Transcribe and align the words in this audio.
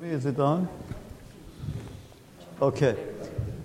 me? 0.00 0.10
Is 0.10 0.26
it 0.26 0.38
on? 0.38 0.68
Okay. 2.62 2.96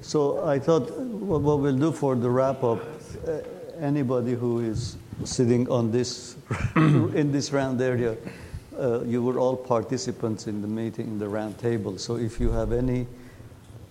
So 0.02 0.46
I 0.46 0.60
thought 0.60 0.92
what 1.00 1.60
we'll 1.60 1.78
do 1.78 1.92
for 1.92 2.16
the 2.16 2.30
wrap 2.30 2.64
up, 2.64 2.80
uh, 3.28 3.40
anybody 3.80 4.34
who 4.34 4.60
is 4.60 4.98
sitting 5.24 5.70
on 5.70 5.92
this 5.92 6.36
in 6.76 7.32
this 7.32 7.54
round 7.54 7.82
area, 7.82 8.18
uh, 8.78 9.04
you 9.04 9.24
were 9.24 9.40
all 9.40 9.56
participants 9.56 10.48
in 10.48 10.62
the 10.62 10.68
meeting, 10.68 11.08
in 11.08 11.20
the 11.20 11.30
round 11.30 11.58
table. 11.60 11.98
So 11.98 12.18
if 12.18 12.40
you 12.40 12.52
have 12.52 12.72
any 12.72 13.08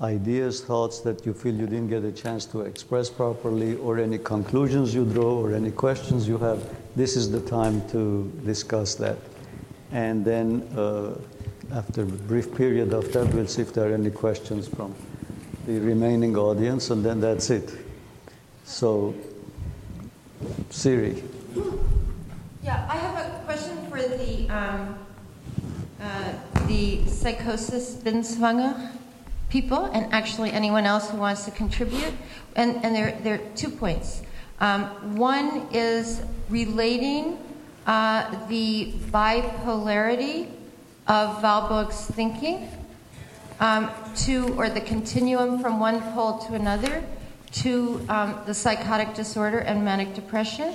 ideas, 0.01 0.61
thoughts 0.61 0.99
that 1.01 1.25
you 1.25 1.33
feel 1.33 1.55
you 1.55 1.67
didn't 1.67 1.89
get 1.89 2.05
a 2.05 2.13
chance 2.13 2.45
to 2.47 2.63
express 2.63 3.09
properly, 3.09 3.77
or 3.77 3.99
any 3.99 4.19
conclusions 4.19 4.95
you 4.95 5.05
draw, 5.05 5.39
or 5.39 5.55
any 5.55 5.71
questions 5.71 6.27
you 6.27 6.39
have, 6.39 6.61
this 6.97 7.17
is 7.17 7.31
the 7.31 7.41
time 7.41 7.89
to 7.91 8.31
discuss 8.45 8.97
that. 8.97 9.17
And 9.93 10.25
then, 10.25 10.63
uh, 10.77 11.15
after 11.73 12.03
a 12.03 12.07
brief 12.07 12.55
period 12.55 12.93
of 12.93 13.13
that, 13.13 13.33
we'll 13.33 13.47
see 13.47 13.63
if 13.63 13.73
there 13.73 13.91
are 13.91 13.95
any 13.95 14.11
questions 14.11 14.69
from 14.69 14.95
the 15.67 15.79
remaining 15.81 16.37
audience, 16.37 16.91
and 16.91 17.05
then 17.05 17.21
that's 17.21 17.51
it. 17.51 17.73
So, 18.65 19.15
Siri. 20.71 21.23
Yeah, 22.63 22.87
I 22.91 22.97
have 22.97 23.17
a 23.17 23.45
question 23.45 23.87
for 23.89 24.03
the 24.03 24.49
um, 24.49 24.99
uh, 26.01 26.33
the 26.67 27.07
psychosis 27.07 27.95
Binswanger 27.95 28.91
people, 29.49 29.87
and 29.87 30.13
actually 30.13 30.51
anyone 30.51 30.85
else 30.85 31.11
who 31.11 31.17
wants 31.17 31.45
to 31.45 31.51
contribute. 31.51 32.13
And, 32.57 32.85
and 32.85 32.95
there, 32.95 33.19
there 33.23 33.35
are 33.35 33.55
two 33.55 33.71
points. 33.71 34.23
Um, 34.61 35.17
one 35.17 35.69
is 35.73 36.23
relating 36.49 37.39
uh, 37.87 38.47
the 38.49 38.93
bipolarity 39.11 40.49
of 41.07 41.43
Warburg's 41.43 42.07
thinking 42.07 42.69
um, 43.61 43.91
to, 44.17 44.55
or 44.55 44.69
the 44.69 44.81
continuum 44.81 45.61
from 45.61 45.81
one 45.81 46.01
pole 46.13 46.39
to 46.39 46.55
another, 46.55 47.03
to 47.53 48.05
um, 48.09 48.41
the 48.47 48.55
psychotic 48.55 49.15
disorder 49.15 49.59
and 49.59 49.85
manic 49.85 50.15
depression. 50.15 50.75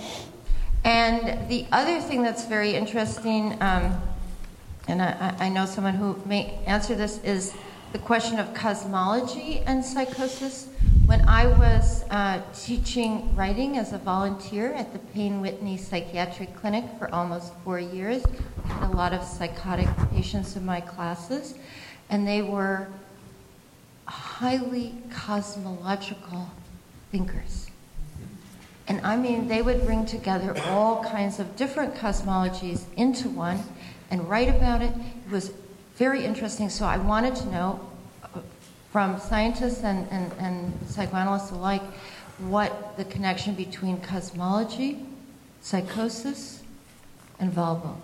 And 0.84 1.50
the 1.50 1.66
other 1.72 2.00
thing 2.00 2.24
that's 2.24 2.46
very 2.46 2.76
interesting, 2.76 3.62
um, 3.62 4.02
and 4.88 5.02
I, 5.02 5.36
I 5.40 5.50
know 5.50 5.66
someone 5.66 5.96
who 5.96 6.22
may 6.26 6.60
answer 6.66 6.96
this, 6.96 7.22
is 7.24 7.54
the 7.92 8.00
question 8.00 8.40
of 8.40 8.54
cosmology 8.54 9.60
and 9.66 9.84
psychosis. 9.84 10.68
When 11.08 11.22
I 11.26 11.48
was 11.48 12.04
uh, 12.10 12.42
teaching 12.54 13.34
writing 13.34 13.78
as 13.78 13.94
a 13.94 13.98
volunteer 13.98 14.74
at 14.74 14.92
the 14.92 15.00
Payne 15.00 15.40
Whitney 15.40 15.78
Psychiatric 15.78 16.54
Clinic 16.54 16.84
for 17.00 17.10
almost 17.16 17.54
four 17.64 17.80
years, 17.80 18.26
I 18.66 18.68
had 18.74 18.92
a 18.92 18.94
lot 18.94 19.14
of 19.14 19.24
psychotic 19.24 19.88
patients 20.12 20.58
in 20.58 20.66
my 20.66 20.82
classes, 20.82 21.54
and 22.10 22.28
they 22.28 22.42
were 22.42 22.90
highly 24.06 24.96
cosmological 25.10 26.52
thinkers. 27.10 27.68
And 28.90 29.00
I 29.06 29.16
mean, 29.16 29.48
they 29.48 29.62
would 29.62 29.86
bring 29.86 30.06
together 30.06 30.54
all 30.66 31.02
kinds 31.06 31.40
of 31.40 31.56
different 31.56 31.96
cosmologies 31.96 32.84
into 32.98 33.30
one 33.30 33.64
and 34.12 34.28
write 34.30 34.50
about 34.50 34.82
it. 34.82 34.92
It 35.26 35.32
was 35.32 35.54
very 35.96 36.26
interesting. 36.26 36.70
So 36.70 36.84
I 36.86 36.98
wanted 36.98 37.38
to 37.38 37.46
know 37.46 37.80
from 38.98 39.20
scientists 39.20 39.84
and, 39.84 40.08
and, 40.10 40.32
and 40.40 40.74
psychoanalysts 40.88 41.52
alike 41.52 41.84
what 42.40 42.98
the 42.98 43.06
connection 43.06 43.54
between 43.54 44.02
cosmology, 44.02 45.06
psychosis, 45.62 46.64
and 47.40 47.56
Warburg. 47.56 48.02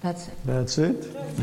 That's 0.00 0.26
it. 0.26 0.34
That's 0.44 0.78
it? 0.78 1.14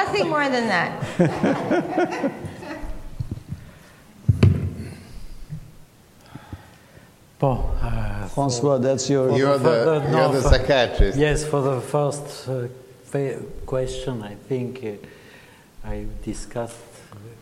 Nothing 0.00 0.28
more 0.28 0.48
than 0.48 0.68
that. 0.68 0.92
Bon, 7.40 7.58
uh, 7.82 8.28
Francois, 8.28 8.78
that's 8.78 9.10
your. 9.10 9.36
You're 9.36 9.58
the, 9.58 9.64
for 9.64 10.08
you're 10.12 10.28
the 10.28 10.42
for- 10.42 10.48
psychiatrist. 10.50 11.18
Yes, 11.18 11.44
for 11.44 11.60
the 11.60 11.80
first 11.80 12.48
uh, 12.48 12.68
question, 13.66 14.22
I 14.22 14.36
think 14.36 14.84
uh, 14.84 14.90
I 15.84 16.06
discussed, 16.24 16.78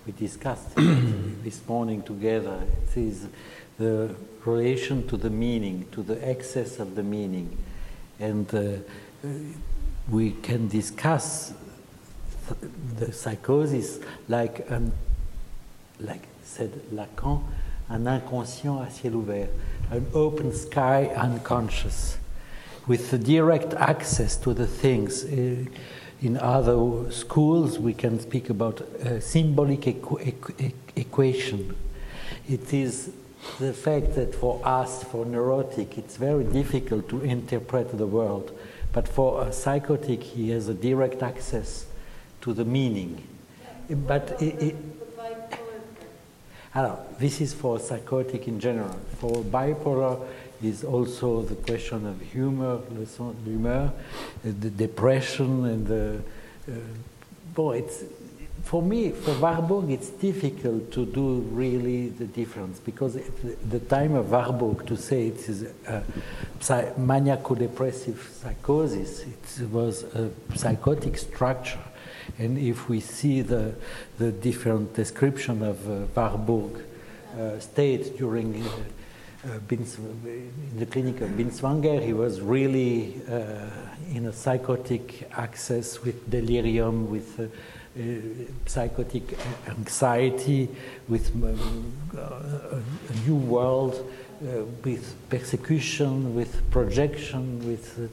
we 0.07 0.13
discussed 0.13 0.75
this 0.77 1.61
morning 1.69 2.03
together. 2.03 2.59
It 2.85 2.99
is 2.99 3.27
the 3.79 4.15
relation 4.45 5.07
to 5.09 5.17
the 5.19 5.29
meaning, 5.29 5.87
to 5.93 6.03
the 6.03 6.27
excess 6.27 6.79
of 6.79 6.95
the 6.95 7.03
meaning. 7.03 7.59
And 8.19 8.53
uh, 8.55 9.29
we 10.11 10.33
can 10.33 10.69
discuss 10.69 11.53
th- 12.49 12.73
the 12.99 13.13
psychosis 13.13 13.99
like 14.29 14.71
an 14.71 14.93
like 16.01 16.27
said 16.43 16.73
Lacan, 16.95 17.43
an 17.91 18.07
inconscient 18.07 18.81
à 18.81 18.91
ciel 18.91 19.17
ouvert, 19.17 19.51
an 19.91 20.07
open 20.15 20.53
sky 20.55 21.13
unconscious, 21.15 22.17
with 22.87 23.11
the 23.11 23.19
direct 23.19 23.75
access 23.75 24.37
to 24.37 24.55
the 24.55 24.67
things. 24.67 25.25
Uh, 25.25 25.67
in 26.21 26.37
other 26.37 27.11
schools, 27.11 27.79
we 27.79 27.95
can 27.95 28.21
speak 28.21 28.51
about 28.51 28.83
uh, 28.83 29.21
symbolic 29.21 29.81
equ- 29.81 30.35
equ- 30.35 30.73
equation. 30.97 31.75
It 32.49 32.73
is 32.75 33.13
the 33.59 33.73
fact 33.73 34.15
that 34.17 34.35
for 34.35 34.61
us, 34.65 35.03
for 35.05 35.25
neurotic, 35.25 35.97
it's 35.97 36.17
very 36.17 36.45
difficult 36.45 37.09
to 37.09 37.23
interpret 37.23 37.97
the 37.97 38.07
world, 38.07 38.57
but 38.93 39.09
for 39.09 39.47
a 39.47 39.53
psychotic, 39.53 40.23
he 40.23 40.51
has 40.51 40.69
a 40.69 40.75
direct 40.75 41.23
access 41.23 41.87
to 42.43 42.53
the 42.53 42.65
meaning. 42.65 43.27
But 43.89 44.41
it, 44.43 44.63
it, 44.63 44.77
alors, 46.75 46.99
this 47.19 47.41
is 47.41 47.55
for 47.55 47.81
psychotic 47.81 48.47
in 48.47 48.61
general. 48.61 48.97
For 49.19 49.43
bipolar 49.43 50.27
is 50.63 50.85
also 50.85 51.43
the 51.43 51.55
question 51.55 52.07
of 52.07 52.21
humor, 52.21 52.81
le 52.91 53.07
sens 53.07 53.35
uh, 53.67 53.91
the 54.43 54.71
depression, 54.71 55.65
and 55.67 55.87
the. 55.87 56.23
Uh, 56.69 56.75
boy, 57.55 57.79
it's 57.79 58.05
for 58.63 58.83
me, 58.83 59.11
for 59.11 59.35
Warburg, 59.35 59.91
it's 59.91 60.11
difficult 60.11 60.93
to 60.93 61.07
do 61.07 61.41
really 61.53 62.09
the 62.09 62.27
difference 62.27 62.79
because 62.79 63.17
at 63.17 63.71
the 63.71 63.81
time 63.81 64.15
of 64.15 64.31
Warburg, 64.31 64.87
to 64.87 64.97
say 64.97 65.29
it 65.29 65.49
is 65.49 65.63
a 65.87 66.03
psy- 66.61 66.93
maniaco-depressive 66.93 68.31
psychosis, 68.41 69.23
it 69.23 69.71
was 69.71 70.05
a 70.15 70.31
psychotic 70.55 71.17
structure. 71.17 71.81
And 72.39 72.59
if 72.59 72.89
we 72.89 73.01
see 73.01 73.43
the, 73.43 73.75
the 74.19 74.31
different 74.31 74.95
description 74.95 75.63
of 75.63 75.89
uh, 75.89 76.07
Warburg 76.15 76.85
uh, 77.37 77.59
state 77.59 78.19
during 78.19 78.63
uh, 79.45 79.59
uh, 80.27 80.29
in 80.29 80.79
the 80.79 80.87
clinic 80.87 81.21
of 81.23 81.31
Binswanger, 81.31 82.05
he 82.05 82.13
was 82.13 82.41
really 82.41 83.21
uh, 83.29 83.67
in 84.13 84.27
a 84.27 84.33
psychotic 84.33 85.31
access 85.33 86.03
with 86.03 86.31
delirium, 86.31 87.11
with 87.11 87.41
uh, 87.41 87.47
psychotic 88.67 89.39
anxiety, 89.67 90.69
with 91.09 91.35
um, 91.43 91.93
a 92.17 93.29
new 93.29 93.37
world, 93.37 94.11
with 94.85 95.15
persecution, 95.29 96.35
with 96.35 96.71
projection, 96.71 97.67
with 97.67 98.11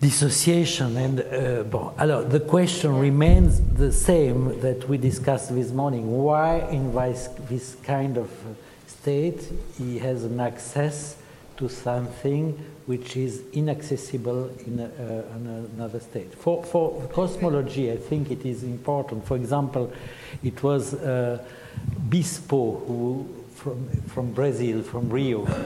dissociation. 0.00 0.96
And 0.96 1.20
uh, 1.20 1.62
bon, 1.64 1.94
alors, 1.98 2.24
the 2.24 2.40
question 2.40 2.98
remains 2.98 3.60
the 3.60 3.92
same 3.92 4.60
that 4.60 4.88
we 4.88 4.98
discussed 4.98 5.54
this 5.54 5.70
morning. 5.70 6.10
Why, 6.10 6.60
in 6.70 6.92
this, 6.92 7.28
this 7.48 7.76
kind 7.82 8.16
of 8.16 8.30
uh, 8.30 8.54
state, 9.00 9.40
he 9.78 9.98
has 9.98 10.24
an 10.24 10.40
access 10.40 11.16
to 11.56 11.68
something 11.68 12.58
which 12.86 13.16
is 13.16 13.42
inaccessible 13.52 14.50
in, 14.66 14.80
a, 14.80 14.84
uh, 14.84 15.36
in 15.36 15.68
another 15.76 16.00
state. 16.00 16.34
For, 16.34 16.64
for 16.64 17.06
cosmology, 17.12 17.92
I 17.92 17.96
think 17.96 18.30
it 18.30 18.44
is 18.44 18.62
important. 18.62 19.26
For 19.26 19.36
example, 19.36 19.92
it 20.42 20.62
was 20.62 20.94
uh, 20.94 21.42
Bispo 22.08 22.86
who, 22.86 23.26
from, 23.54 23.88
from 24.08 24.32
Brazil, 24.32 24.82
from 24.82 25.08
Rio, 25.08 25.46
uh, 25.46 25.56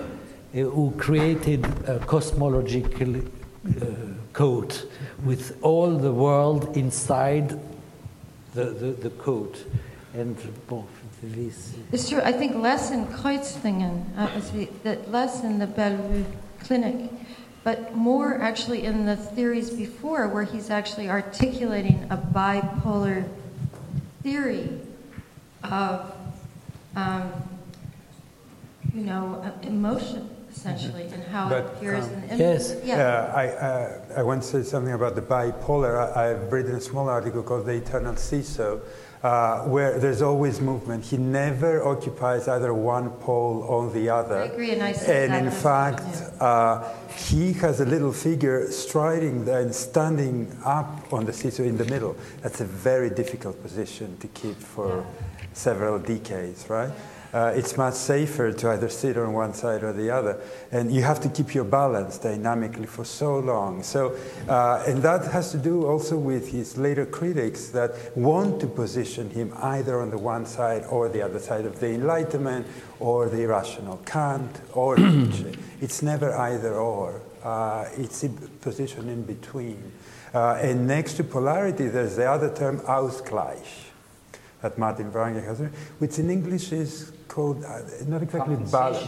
who 0.52 0.92
created 0.98 1.64
a 1.88 1.98
cosmological 2.00 3.16
uh, 3.16 3.20
code 4.32 4.76
with 5.24 5.56
all 5.62 5.96
the 5.96 6.12
world 6.12 6.76
inside 6.76 7.58
the, 8.54 8.64
the, 8.64 8.90
the 9.04 9.10
code. 9.10 9.56
And 10.12 10.36
bon, 10.68 10.86
this 11.32 11.74
It's 11.92 12.08
true. 12.08 12.20
I 12.20 12.32
think 12.32 12.56
less 12.56 12.90
in 12.90 13.06
Kreuzlingen, 13.06 14.04
uh, 14.16 14.28
was 14.34 14.50
the- 14.50 14.68
the- 14.82 14.98
less 15.10 15.42
in 15.42 15.58
the 15.58 15.66
Bellevue 15.66 16.24
Clinic, 16.62 17.10
but 17.62 17.94
more 17.94 18.40
actually 18.40 18.84
in 18.84 19.06
the 19.06 19.16
theories 19.16 19.70
before, 19.70 20.28
where 20.28 20.44
he's 20.44 20.70
actually 20.70 21.08
articulating 21.08 22.06
a 22.10 22.16
bipolar 22.16 23.24
theory 24.22 24.80
of, 25.62 26.12
um, 26.96 27.32
you 28.94 29.02
know, 29.02 29.42
uh, 29.42 29.66
emotion, 29.66 30.28
essentially, 30.54 31.04
and 31.12 31.22
how 31.24 31.48
But, 31.48 31.58
it 31.58 31.66
appears 31.66 32.04
um, 32.04 32.12
in 32.14 32.28
the 32.28 32.36
Yes. 32.36 32.70
image. 32.72 32.84
Yeah, 32.84 33.32
I, 33.34 33.48
uh, 33.48 33.90
I 34.18 34.22
want 34.22 34.42
to 34.42 34.48
say 34.48 34.62
something 34.62 34.92
about 34.92 35.14
the 35.14 35.22
bipolar. 35.22 36.16
I, 36.16 36.30
I've 36.30 36.52
written 36.52 36.74
a 36.76 36.80
small 36.80 37.08
article 37.08 37.42
called 37.42 37.66
The 37.66 37.72
Eternal 37.72 38.16
Seesaw, 38.16 38.78
uh, 39.24 39.62
where 39.62 39.98
there's 39.98 40.20
always 40.20 40.60
movement. 40.60 41.02
He 41.02 41.16
never 41.16 41.82
occupies 41.82 42.46
either 42.46 42.74
one 42.74 43.08
pole 43.08 43.64
or 43.66 43.90
the 43.90 44.10
other. 44.10 44.42
I 44.42 44.44
agree, 44.44 44.72
and 44.72 44.82
I 44.82 44.92
said 44.92 45.30
And 45.30 45.32
that 45.32 45.44
in 45.44 45.50
fact, 45.50 46.40
uh, 46.42 46.92
he 47.16 47.54
has 47.54 47.80
a 47.80 47.86
little 47.86 48.12
figure 48.12 48.70
striding 48.70 49.48
and 49.48 49.74
standing 49.74 50.54
up 50.62 51.10
on 51.10 51.24
the 51.24 51.32
seesaw 51.32 51.62
in 51.62 51.78
the 51.78 51.86
middle. 51.86 52.14
That's 52.42 52.60
a 52.60 52.66
very 52.66 53.08
difficult 53.08 53.62
position 53.62 54.18
to 54.18 54.28
keep 54.28 54.56
for 54.56 55.06
several 55.54 55.98
decades, 55.98 56.68
right? 56.68 56.92
Uh, 57.34 57.52
it's 57.56 57.76
much 57.76 57.94
safer 57.94 58.52
to 58.52 58.70
either 58.70 58.88
sit 58.88 59.16
on 59.16 59.32
one 59.32 59.52
side 59.52 59.82
or 59.82 59.92
the 59.92 60.08
other, 60.08 60.40
and 60.70 60.94
you 60.94 61.02
have 61.02 61.20
to 61.20 61.28
keep 61.28 61.52
your 61.52 61.64
balance 61.64 62.16
dynamically 62.16 62.86
for 62.86 63.04
so 63.04 63.40
long. 63.40 63.82
So, 63.82 64.16
uh, 64.48 64.84
and 64.86 65.02
that 65.02 65.32
has 65.32 65.50
to 65.50 65.58
do 65.58 65.84
also 65.84 66.16
with 66.16 66.52
his 66.52 66.78
later 66.78 67.04
critics 67.04 67.70
that 67.70 68.16
want 68.16 68.60
to 68.60 68.68
position 68.68 69.30
him 69.30 69.52
either 69.60 70.00
on 70.00 70.10
the 70.10 70.18
one 70.18 70.46
side 70.46 70.84
or 70.88 71.08
the 71.08 71.22
other 71.22 71.40
side 71.40 71.64
of 71.64 71.80
the 71.80 71.88
Enlightenment 71.88 72.68
or 73.00 73.28
the 73.28 73.42
irrational 73.42 73.96
Kant 74.06 74.60
or 74.72 74.96
Nietzsche. 74.98 75.58
It's 75.80 76.02
never 76.02 76.32
either 76.36 76.74
or. 76.74 77.20
Uh, 77.42 77.86
it's 77.96 78.22
a 78.22 78.28
position 78.28 79.08
in 79.08 79.24
between. 79.24 79.90
Uh, 80.32 80.60
and 80.62 80.86
next 80.86 81.14
to 81.14 81.24
polarity, 81.24 81.88
there's 81.88 82.14
the 82.14 82.30
other 82.30 82.54
term, 82.54 82.78
Ausgleich 82.82 83.83
that 84.64 84.78
Martin 84.78 85.12
Wrangel 85.12 85.42
has, 85.42 85.58
which 85.98 86.18
in 86.18 86.30
English 86.30 86.72
is 86.72 87.12
called 87.28 87.62
uh, 87.64 87.80
not 88.06 88.22
exactly 88.22 88.56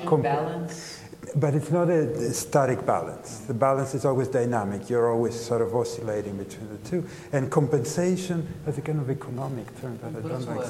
comp- 0.04 0.22
balance. 0.22 1.00
but 1.34 1.54
it's 1.54 1.70
not 1.70 1.88
a, 1.88 2.02
a 2.12 2.32
static 2.34 2.84
balance. 2.84 3.38
The 3.46 3.54
balance 3.54 3.94
is 3.94 4.04
always 4.04 4.28
dynamic. 4.28 4.90
You're 4.90 5.10
always 5.10 5.34
sort 5.34 5.62
of 5.62 5.74
oscillating 5.74 6.36
between 6.36 6.68
the 6.68 6.90
two. 6.90 7.08
And 7.32 7.50
compensation 7.50 8.46
is 8.66 8.76
a 8.76 8.82
kind 8.82 9.00
of 9.00 9.08
economic 9.08 9.66
term 9.80 9.98
that 10.02 10.08
I 10.08 10.28
don't 10.28 10.46
like. 10.56 10.66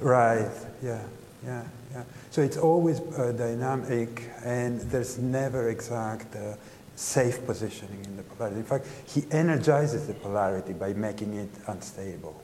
Right. 0.00 0.50
Yeah. 0.82 1.00
Yeah. 1.46 1.64
Yeah. 1.94 2.02
So 2.30 2.42
it's 2.42 2.58
always 2.58 3.00
uh, 3.00 3.32
dynamic, 3.32 4.24
and 4.44 4.78
there's 4.92 5.16
never 5.16 5.70
exact 5.70 6.36
uh, 6.36 6.56
safe 6.96 7.46
positioning 7.46 8.04
in 8.04 8.16
the 8.18 8.22
polarity. 8.24 8.58
In 8.58 8.64
fact, 8.66 8.86
he 9.06 9.24
energizes 9.30 10.06
the 10.06 10.14
polarity 10.14 10.74
by 10.74 10.92
making 10.92 11.32
it 11.34 11.48
unstable. 11.66 12.42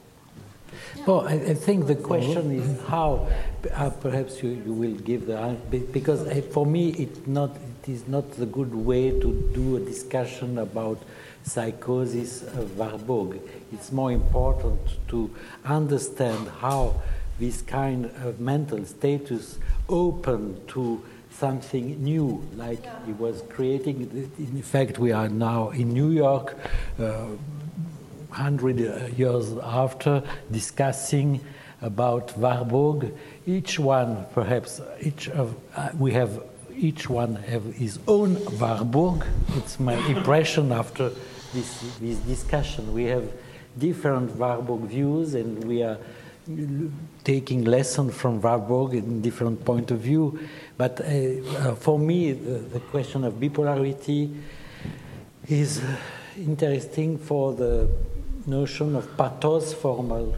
Well, 1.06 1.22
I, 1.22 1.34
I 1.34 1.54
think 1.54 1.86
the 1.86 1.96
question 1.96 2.52
is 2.52 2.80
how, 2.88 3.28
uh, 3.74 3.90
perhaps 3.90 4.42
you, 4.42 4.50
you 4.50 4.72
will 4.72 4.94
give 4.94 5.26
the 5.26 5.38
answer, 5.38 5.78
because 5.92 6.26
uh, 6.26 6.42
for 6.50 6.64
me 6.66 6.90
it, 6.90 7.26
not, 7.26 7.56
it 7.82 7.88
is 7.90 8.06
not 8.06 8.30
the 8.32 8.46
good 8.46 8.74
way 8.74 9.10
to 9.10 9.50
do 9.54 9.76
a 9.76 9.80
discussion 9.80 10.58
about 10.58 11.02
psychosis 11.44 12.42
of 12.42 12.78
Warburg. 12.78 13.40
It's 13.72 13.90
more 13.90 14.12
important 14.12 14.80
to 15.08 15.30
understand 15.64 16.48
how 16.60 17.02
this 17.40 17.62
kind 17.62 18.06
of 18.22 18.38
mental 18.38 18.84
status 18.84 19.58
open 19.88 20.60
to 20.68 21.02
something 21.30 22.02
new, 22.04 22.46
like 22.56 22.84
he 23.06 23.12
was 23.12 23.42
creating. 23.48 24.30
In 24.38 24.62
fact, 24.62 24.98
we 24.98 25.12
are 25.12 25.28
now 25.28 25.70
in 25.70 25.88
New 25.92 26.10
York. 26.10 26.56
Uh, 27.00 27.24
hundred 28.32 28.78
years 29.16 29.52
after, 29.62 30.22
discussing 30.50 31.40
about 31.80 32.36
Warburg. 32.38 33.12
Each 33.46 33.78
one, 33.78 34.26
perhaps, 34.32 34.80
each 35.00 35.28
of 35.28 35.54
uh, 35.76 35.90
we 35.98 36.12
have 36.12 36.42
each 36.74 37.08
one 37.08 37.36
have 37.36 37.64
his 37.74 37.98
own 38.08 38.38
Warburg. 38.58 39.24
It's 39.56 39.78
my 39.78 39.94
impression 40.08 40.72
after 40.72 41.10
this 41.52 41.98
this 42.00 42.18
discussion. 42.18 42.92
We 42.92 43.04
have 43.04 43.30
different 43.78 44.36
Warburg 44.36 44.82
views, 44.82 45.34
and 45.34 45.64
we 45.64 45.82
are 45.82 45.98
taking 47.24 47.64
lesson 47.64 48.10
from 48.10 48.40
Warburg 48.40 48.94
in 48.94 49.20
different 49.20 49.64
point 49.64 49.90
of 49.90 50.00
view. 50.00 50.38
But 50.76 51.00
uh, 51.00 51.04
uh, 51.04 51.74
for 51.76 51.98
me, 51.98 52.32
the, 52.32 52.80
question 52.90 53.24
of 53.24 53.34
bipolarity 53.34 54.34
is 55.48 55.80
uh, 55.80 55.96
interesting 56.36 57.18
for 57.18 57.52
the 57.52 57.88
notion 58.46 58.96
of 58.96 59.06
Pathosformel, 59.16 60.34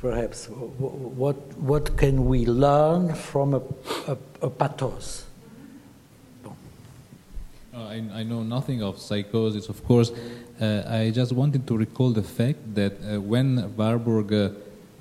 perhaps. 0.00 0.48
What, 0.48 1.36
what 1.58 1.96
can 1.96 2.26
we 2.26 2.46
learn 2.46 3.14
from 3.14 3.54
a, 3.54 3.62
a, 4.06 4.16
a 4.42 4.50
pathos? 4.50 5.24
Uh, 6.44 6.50
I, 7.74 8.02
I 8.14 8.22
know 8.22 8.42
nothing 8.42 8.82
of 8.82 8.98
psychosis, 8.98 9.68
of 9.68 9.84
course. 9.84 10.10
Uh, 10.60 10.82
I 10.88 11.10
just 11.10 11.32
wanted 11.32 11.66
to 11.66 11.76
recall 11.76 12.10
the 12.10 12.22
fact 12.22 12.74
that 12.74 12.92
uh, 13.02 13.20
when 13.20 13.76
Warburg 13.76 14.32
uh, 14.32 14.48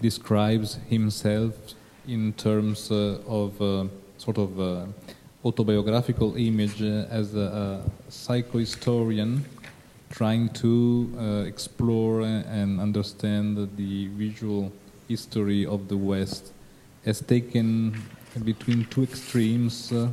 describes 0.02 0.78
himself 0.90 1.54
in 2.08 2.34
terms 2.34 2.92
uh, 2.92 3.18
of 3.28 3.62
uh, 3.62 3.86
sort 4.18 4.38
of 4.38 4.60
uh, 4.60 4.86
autobiographical 5.44 6.36
image 6.36 6.82
as 6.82 7.36
a, 7.36 7.40
a 7.40 8.12
psychohistorian 8.12 9.42
trying 10.16 10.48
to 10.50 11.12
uh, 11.20 11.24
explore 11.46 12.22
and 12.22 12.80
understand 12.80 13.58
the 13.76 14.08
visual 14.08 14.72
history 15.10 15.66
of 15.66 15.90
the 15.90 15.98
West, 15.98 16.54
has 17.04 17.20
taken 17.20 18.02
between 18.44 18.86
two 18.86 19.04
extremes. 19.04 19.92
Uh, 19.92 20.10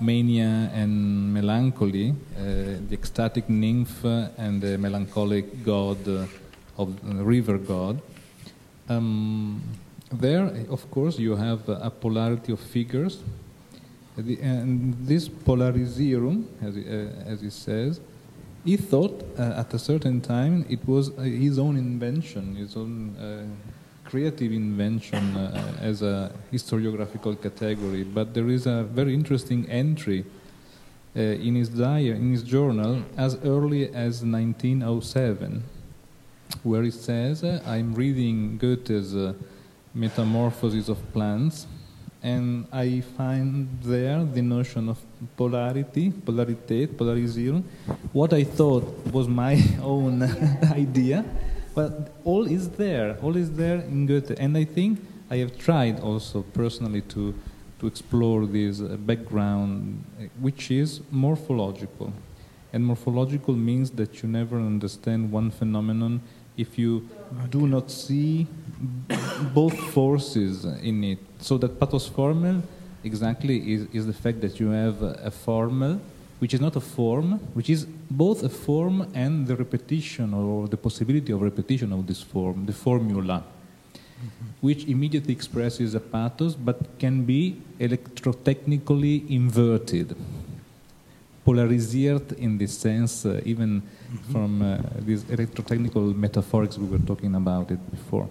mania 0.00 0.68
and 0.74 1.32
melancholy, 1.32 2.10
uh, 2.10 2.42
the 2.88 2.92
ecstatic 2.92 3.48
nymph 3.48 4.04
and 4.36 4.60
the 4.60 4.76
melancholic 4.76 5.64
god 5.64 5.96
uh, 6.08 6.26
of 6.76 6.88
river 7.24 7.56
god. 7.56 8.00
Um, 8.88 9.62
there, 10.10 10.52
of 10.68 10.90
course, 10.90 11.18
you 11.18 11.36
have 11.36 11.68
a 11.68 11.90
polarity 11.90 12.52
of 12.52 12.60
figures, 12.60 13.22
and 14.16 14.94
this 15.06 15.28
polarizirum, 15.28 16.44
as 16.60 16.74
he, 16.74 16.82
uh, 16.82 17.32
as 17.32 17.40
he 17.40 17.50
says, 17.50 18.00
he 18.64 18.76
thought 18.76 19.22
uh, 19.38 19.42
at 19.56 19.74
a 19.74 19.78
certain 19.78 20.20
time 20.20 20.64
it 20.68 20.86
was 20.86 21.10
uh, 21.10 21.22
his 21.22 21.58
own 21.58 21.76
invention, 21.76 22.54
his 22.54 22.76
own 22.76 23.16
uh, 23.16 23.44
creative 24.04 24.52
invention 24.52 25.36
uh, 25.36 25.78
as 25.80 26.02
a 26.02 26.30
historiographical 26.52 27.40
category. 27.40 28.04
But 28.04 28.34
there 28.34 28.48
is 28.48 28.66
a 28.66 28.84
very 28.84 29.14
interesting 29.14 29.68
entry 29.68 30.24
uh, 31.16 31.20
in 31.20 31.54
his 31.54 31.68
diary, 31.68 32.16
in 32.16 32.30
his 32.30 32.42
journal, 32.42 33.02
as 33.16 33.36
early 33.44 33.86
as 33.88 34.22
1907, 34.22 35.62
where 36.62 36.82
he 36.82 36.90
says, 36.90 37.42
uh, 37.42 37.62
"I'm 37.66 37.94
reading 37.94 38.58
Goethe's 38.58 39.14
uh, 39.14 39.34
Metamorphosis 39.94 40.88
of 40.88 40.98
Plants." 41.12 41.66
And 42.22 42.66
I 42.72 43.00
find 43.16 43.68
there 43.82 44.24
the 44.24 44.42
notion 44.42 44.88
of 44.88 44.98
polarity, 45.36 46.12
polarität, 46.12 46.96
polarisierung, 46.96 47.64
what 48.12 48.32
I 48.32 48.44
thought 48.44 48.84
was 49.12 49.26
my 49.26 49.60
own 49.82 50.22
idea, 50.72 51.24
but 51.74 52.12
all 52.24 52.46
is 52.46 52.68
there, 52.70 53.18
all 53.22 53.36
is 53.36 53.50
there 53.50 53.78
in 53.78 54.06
Goethe. 54.06 54.36
And 54.38 54.56
I 54.56 54.64
think 54.64 55.00
I 55.30 55.38
have 55.38 55.58
tried 55.58 55.98
also 55.98 56.42
personally 56.42 57.00
to, 57.00 57.34
to 57.80 57.86
explore 57.88 58.46
this 58.46 58.80
uh, 58.80 58.96
background, 58.98 60.04
uh, 60.20 60.26
which 60.40 60.70
is 60.70 61.00
morphological. 61.10 62.12
And 62.72 62.86
morphological 62.86 63.54
means 63.54 63.90
that 63.92 64.22
you 64.22 64.28
never 64.28 64.58
understand 64.58 65.32
one 65.32 65.50
phenomenon 65.50 66.20
if 66.56 66.78
you 66.78 67.08
do 67.50 67.66
not 67.66 67.90
see 67.90 68.46
both 69.54 69.78
forces 69.92 70.64
in 70.64 71.04
it. 71.04 71.18
So 71.38 71.58
that 71.58 71.78
Pathosformel 71.78 72.62
exactly 73.04 73.72
is, 73.72 73.86
is 73.92 74.06
the 74.06 74.12
fact 74.12 74.40
that 74.40 74.58
you 74.60 74.70
have 74.70 75.02
a, 75.02 75.30
formal, 75.30 76.00
which 76.38 76.54
is 76.54 76.60
not 76.60 76.76
a 76.76 76.80
form, 76.80 77.38
which 77.54 77.70
is 77.70 77.86
both 78.10 78.42
a 78.42 78.48
form 78.48 79.10
and 79.14 79.46
the 79.46 79.56
repetition 79.56 80.34
or 80.34 80.68
the 80.68 80.76
possibility 80.76 81.32
of 81.32 81.42
repetition 81.42 81.92
of 81.92 82.06
this 82.06 82.22
form, 82.22 82.66
the 82.66 82.72
formula, 82.72 83.44
which 84.60 84.84
immediately 84.84 85.32
expresses 85.32 85.94
a 85.94 86.00
pathos 86.00 86.54
but 86.54 86.98
can 86.98 87.24
be 87.24 87.60
electrotechnically 87.80 89.28
inverted 89.30 90.16
polarized 91.44 92.32
in 92.38 92.58
this 92.58 92.76
sense, 92.78 93.26
uh, 93.26 93.40
even 93.44 93.82
from 94.30 94.62
uh, 94.62 94.78
these 95.00 95.24
electrotechnical 95.24 96.14
metaphorics 96.14 96.78
we 96.78 96.86
were 96.86 97.04
talking 97.04 97.34
about 97.34 97.70
it 97.70 97.90
before. 97.90 98.28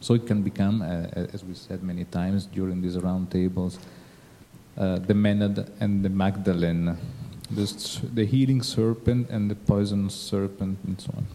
So 0.00 0.14
it 0.14 0.26
can 0.26 0.42
become, 0.42 0.82
uh, 0.82 1.26
as 1.34 1.44
we 1.44 1.54
said 1.54 1.82
many 1.82 2.04
times 2.04 2.46
during 2.46 2.80
these 2.80 2.96
roundtables, 2.96 3.78
uh, 4.78 4.98
the 4.98 5.14
Maenad 5.14 5.68
and 5.80 6.04
the 6.04 6.08
Magdalene, 6.08 6.96
the, 7.50 8.08
the 8.14 8.24
healing 8.24 8.62
serpent 8.62 9.28
and 9.28 9.50
the 9.50 9.54
poisonous 9.54 10.14
serpent, 10.14 10.78
and 10.86 11.00
so 11.00 11.12
on. 11.16 11.26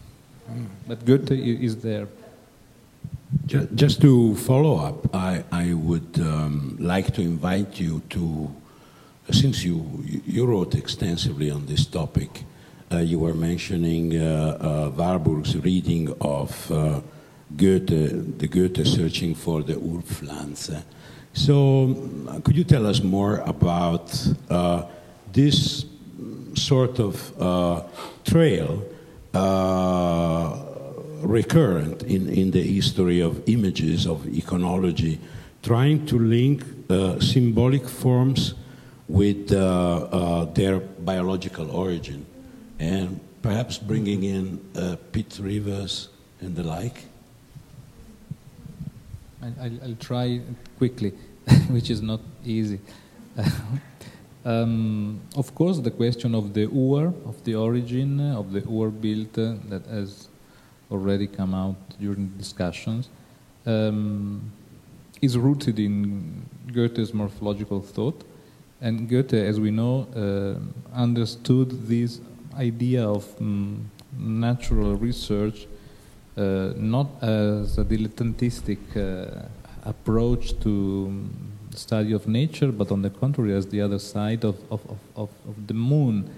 But 0.88 1.04
Goethe 1.04 1.32
is 1.32 1.76
there. 1.78 2.08
Just 3.46 4.00
to 4.00 4.34
follow 4.36 4.76
up, 4.76 5.14
I, 5.14 5.44
I 5.52 5.74
would 5.74 6.18
um, 6.20 6.76
like 6.80 7.14
to 7.14 7.22
invite 7.22 7.78
you 7.78 8.02
to 8.10 8.54
since 9.30 9.64
you 9.64 10.04
you 10.04 10.46
wrote 10.46 10.74
extensively 10.74 11.50
on 11.50 11.66
this 11.66 11.84
topic, 11.86 12.44
uh, 12.92 12.98
you 12.98 13.18
were 13.18 13.34
mentioning 13.34 14.16
uh, 14.16 14.58
uh, 14.60 14.90
Warburg's 14.96 15.56
reading 15.56 16.14
of 16.20 16.70
uh, 16.70 17.00
Goethe, 17.54 18.38
the 18.38 18.48
Goethe 18.48 18.86
searching 18.86 19.34
for 19.34 19.62
the 19.62 19.74
Urpflanze. 19.74 20.82
So, 21.32 21.84
um, 21.84 22.42
could 22.42 22.56
you 22.56 22.64
tell 22.64 22.86
us 22.86 23.02
more 23.02 23.38
about 23.38 24.10
uh, 24.50 24.84
this 25.32 25.84
sort 26.54 26.98
of 26.98 27.40
uh, 27.40 27.82
trail 28.24 28.82
recurrent 31.22 32.02
in, 32.04 32.28
in 32.30 32.50
the 32.50 32.62
history 32.62 33.20
of 33.20 33.46
images 33.48 34.06
of 34.06 34.22
iconology, 34.22 35.18
trying 35.62 36.06
to 36.06 36.18
link 36.18 36.64
symbolic 37.20 37.86
forms 37.86 38.54
with 39.08 39.48
their 39.48 40.80
biological 40.80 41.70
origin? 41.70 42.24
and 42.78 43.20
perhaps 43.42 43.78
bringing 43.78 44.22
in 44.24 44.60
uh, 44.76 44.96
Pitt 45.12 45.38
Rivers 45.40 46.08
and 46.40 46.54
the 46.54 46.62
like? 46.62 47.04
I, 49.60 49.68
will 49.86 49.96
try 49.96 50.40
quickly, 50.78 51.10
which 51.68 51.90
is 51.90 52.02
not 52.02 52.20
easy. 52.44 52.80
um, 54.44 55.20
of 55.36 55.54
course, 55.54 55.78
the 55.78 55.90
question 55.90 56.34
of 56.34 56.54
the 56.54 56.64
Ur, 56.64 57.12
of 57.24 57.42
the 57.44 57.54
origin 57.54 58.20
of 58.32 58.52
the 58.52 58.62
Urbild, 58.62 59.38
uh, 59.38 59.58
that 59.68 59.86
has 59.86 60.28
already 60.90 61.26
come 61.26 61.54
out 61.54 61.76
during 62.00 62.28
discussions, 62.38 63.08
um, 63.66 64.50
is 65.20 65.36
rooted 65.36 65.78
in 65.78 66.46
Goethe's 66.72 67.12
morphological 67.12 67.80
thought. 67.80 68.24
And 68.80 69.08
Goethe, 69.08 69.34
as 69.34 69.58
we 69.58 69.70
know, 69.70 70.06
uh, 70.14 70.96
understood 70.96 71.88
this 71.88 72.20
idea 72.54 73.08
of 73.08 73.24
um, 73.40 73.90
natural 74.16 74.94
research 74.96 75.64
uh, 75.64 75.75
not 76.36 77.22
as 77.22 77.78
a 77.78 77.84
dilettantistic 77.84 78.78
uh, 78.96 79.46
approach 79.84 80.58
to 80.60 81.06
um, 81.08 81.30
study 81.74 82.12
of 82.12 82.26
nature, 82.26 82.72
but 82.72 82.90
on 82.90 83.02
the 83.02 83.10
contrary, 83.10 83.54
as 83.54 83.66
the 83.66 83.80
other 83.80 83.98
side 83.98 84.44
of, 84.44 84.56
of, 84.70 84.80
of, 85.14 85.30
of 85.48 85.66
the 85.66 85.74
moon, 85.74 86.28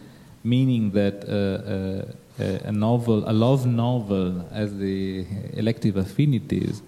meaning 0.44 0.90
that 0.92 1.24
uh, 1.28 2.42
uh, 2.42 2.68
a 2.68 2.72
novel, 2.72 3.28
a 3.28 3.32
love 3.32 3.66
novel, 3.66 4.46
as 4.52 4.76
the 4.78 5.26
elective 5.54 5.96
affinities, 5.96 6.82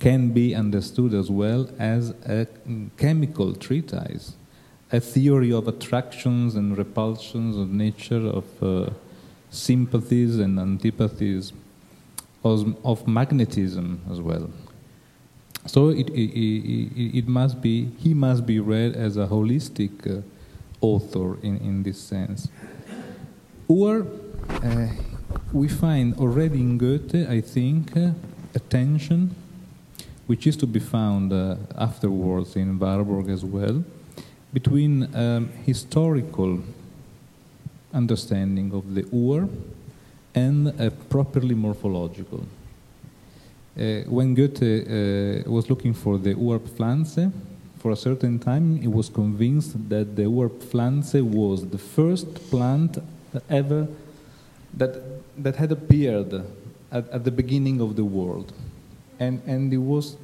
can 0.00 0.30
be 0.30 0.54
understood 0.54 1.14
as 1.14 1.30
well 1.30 1.68
as 1.78 2.10
a 2.26 2.46
chemical 2.96 3.54
treatise 3.54 4.34
a 4.94 5.00
theory 5.00 5.52
of 5.52 5.66
attractions 5.66 6.54
and 6.54 6.78
repulsions 6.78 7.56
of 7.56 7.68
nature, 7.70 8.24
of 8.28 8.62
uh, 8.62 8.90
sympathies 9.50 10.38
and 10.38 10.58
antipathies, 10.58 11.52
of, 12.44 13.08
magnetism 13.08 14.02
as 14.10 14.20
well. 14.20 14.50
So 15.66 15.88
it, 15.88 16.10
it, 16.10 16.30
it, 16.38 17.18
it, 17.18 17.28
must 17.28 17.62
be, 17.62 17.86
he 17.98 18.12
must 18.12 18.44
be 18.44 18.60
read 18.60 18.94
as 18.94 19.16
a 19.16 19.26
holistic 19.26 20.06
uh, 20.06 20.22
author 20.80 21.38
in, 21.42 21.56
in 21.58 21.82
this 21.82 21.98
sense. 21.98 22.48
Or 23.66 24.06
uh, 24.50 24.88
we 25.52 25.68
find 25.68 26.14
already 26.18 26.60
in 26.60 26.76
Goethe, 26.76 27.28
I 27.28 27.40
think, 27.40 27.96
uh, 27.96 28.10
a 28.54 28.58
tension 28.58 29.34
which 30.26 30.46
is 30.46 30.56
to 30.56 30.66
be 30.66 30.80
found 30.80 31.32
uh, 31.32 31.56
afterwards 31.76 32.56
in 32.56 32.78
Warburg 32.78 33.28
as 33.28 33.44
well 33.44 33.84
between 34.52 35.14
um, 35.14 35.50
historical 35.64 36.60
understanding 37.92 38.72
of 38.72 38.94
the 38.94 39.02
Ur 39.12 39.48
and 40.34 40.72
properly 41.08 41.54
morphological. 41.54 42.44
Uh, 43.76 44.02
when 44.06 44.34
Goethe 44.34 44.62
uh, 44.62 45.50
was 45.50 45.68
looking 45.68 45.94
for 45.94 46.18
the 46.18 46.34
Urpflanze, 46.34 47.32
for 47.78 47.90
a 47.90 47.96
certain 47.96 48.38
time 48.38 48.80
he 48.80 48.88
was 48.88 49.08
convinced 49.08 49.88
that 49.88 50.16
the 50.16 50.22
Urpflanze 50.22 51.20
was 51.22 51.68
the 51.68 51.78
first 51.78 52.34
plant 52.50 52.98
ever 53.50 53.88
that, 54.72 55.02
that 55.42 55.56
had 55.56 55.72
appeared 55.72 56.32
at, 56.90 57.08
at 57.10 57.24
the 57.24 57.30
beginning 57.30 57.80
of 57.80 57.96
the 57.96 58.04
world. 58.04 58.52
And, 59.18 59.42
and 59.46 59.70
he 59.70 59.78
was 59.78 60.16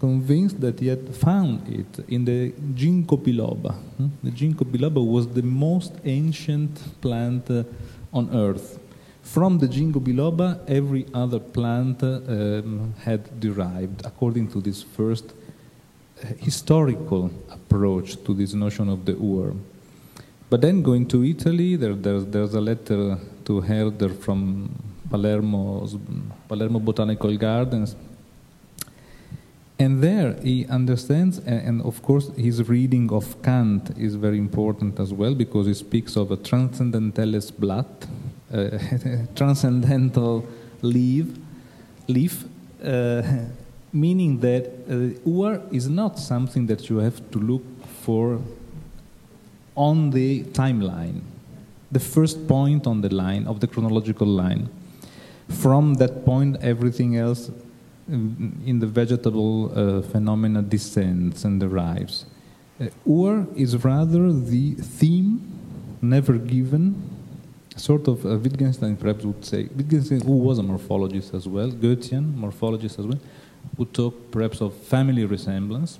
convinced 0.00 0.60
that 0.60 0.78
he 0.78 0.88
had 0.88 1.14
found 1.14 1.68
it 1.68 2.04
in 2.08 2.24
the 2.24 2.52
ginkgo 2.74 3.16
biloba. 3.16 3.74
Hmm? 3.96 4.08
The 4.22 4.30
ginkgo 4.30 4.64
biloba 4.64 5.04
was 5.04 5.28
the 5.28 5.42
most 5.42 5.92
ancient 6.04 7.00
plant 7.00 7.50
uh, 7.50 7.64
on 8.12 8.34
earth. 8.34 8.77
From 9.32 9.58
the 9.58 9.68
ginkgo 9.68 10.00
biloba, 10.00 10.58
every 10.66 11.04
other 11.12 11.38
plant 11.38 12.02
um, 12.02 12.94
had 13.04 13.38
derived, 13.38 14.06
according 14.06 14.48
to 14.52 14.60
this 14.60 14.82
first 14.82 15.26
uh, 15.32 16.26
historical 16.38 17.30
approach 17.50 18.16
to 18.24 18.32
this 18.32 18.54
notion 18.54 18.88
of 18.88 19.04
the 19.04 19.12
Ur. 19.12 19.52
But 20.48 20.62
then 20.62 20.82
going 20.82 21.06
to 21.08 21.22
Italy, 21.24 21.76
there, 21.76 21.94
there's, 21.94 22.24
there's 22.24 22.54
a 22.54 22.60
letter 22.60 23.18
to 23.44 23.60
Herder 23.60 24.08
from 24.08 24.74
Palermo's, 25.10 25.96
Palermo 26.48 26.78
Botanical 26.78 27.36
Gardens 27.36 27.96
and 29.80 30.02
there 30.02 30.34
he 30.42 30.66
understands, 30.66 31.38
and 31.38 31.80
of 31.82 32.02
course 32.02 32.30
his 32.36 32.68
reading 32.68 33.12
of 33.12 33.40
Kant 33.42 33.96
is 33.96 34.16
very 34.16 34.38
important 34.38 34.98
as 34.98 35.12
well 35.12 35.34
because 35.34 35.66
he 35.66 35.74
speaks 35.74 36.16
of 36.16 36.32
a 36.32 36.36
transcendentales 36.36 37.56
Blatt, 37.56 38.08
uh, 38.52 38.78
transcendental 39.34 40.46
leaf, 40.82 41.26
leaf 42.06 42.44
uh, 42.84 43.22
meaning 43.92 44.38
that 44.40 44.66
uh, 44.88 45.28
Ur 45.28 45.62
is 45.72 45.88
not 45.88 46.18
something 46.18 46.66
that 46.66 46.88
you 46.88 46.98
have 46.98 47.30
to 47.30 47.38
look 47.38 47.62
for 48.02 48.40
on 49.74 50.10
the 50.10 50.44
timeline, 50.44 51.20
the 51.90 52.00
first 52.00 52.46
point 52.48 52.86
on 52.86 53.00
the 53.00 53.14
line, 53.14 53.46
of 53.46 53.60
the 53.60 53.66
chronological 53.66 54.26
line. 54.26 54.68
From 55.48 55.94
that 55.94 56.24
point, 56.24 56.56
everything 56.60 57.16
else 57.16 57.50
in 58.08 58.78
the 58.80 58.86
vegetable 58.86 59.70
uh, 59.74 60.02
phenomena 60.02 60.62
descends 60.62 61.44
and 61.44 61.60
derives. 61.60 62.24
Uh, 62.80 62.86
or 63.04 63.46
is 63.54 63.84
rather 63.84 64.32
the 64.32 64.74
theme 64.74 65.40
never 66.00 66.38
given, 66.38 67.17
sort 67.78 68.08
of 68.08 68.24
uh, 68.24 68.36
Wittgenstein 68.36 68.96
perhaps 68.96 69.24
would 69.24 69.44
say, 69.44 69.68
Wittgenstein 69.74 70.20
who 70.20 70.36
was 70.36 70.58
a 70.58 70.62
morphologist 70.62 71.34
as 71.34 71.48
well, 71.48 71.70
Goethean 71.70 72.34
morphologist 72.34 72.98
as 72.98 73.06
well, 73.06 73.18
would 73.76 73.92
talk 73.94 74.30
perhaps 74.30 74.60
of 74.60 74.74
family 74.74 75.24
resemblance. 75.24 75.98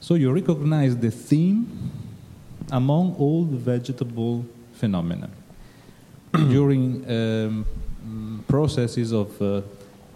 So 0.00 0.14
you 0.14 0.30
recognize 0.32 0.96
the 0.96 1.10
theme 1.10 1.90
among 2.70 3.16
all 3.16 3.44
the 3.44 3.56
vegetable 3.56 4.44
phenomena. 4.72 5.30
During 6.32 7.10
um, 7.10 8.44
processes 8.46 9.12
of 9.12 9.40
uh, 9.40 9.62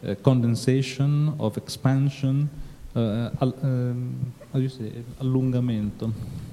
uh, 0.06 0.14
condensation, 0.22 1.34
of 1.40 1.56
expansion, 1.56 2.50
uh, 2.94 3.30
um, 3.40 4.32
how 4.52 4.58
do 4.58 4.62
you 4.62 4.68
say, 4.68 4.92
allungamento? 5.20 6.12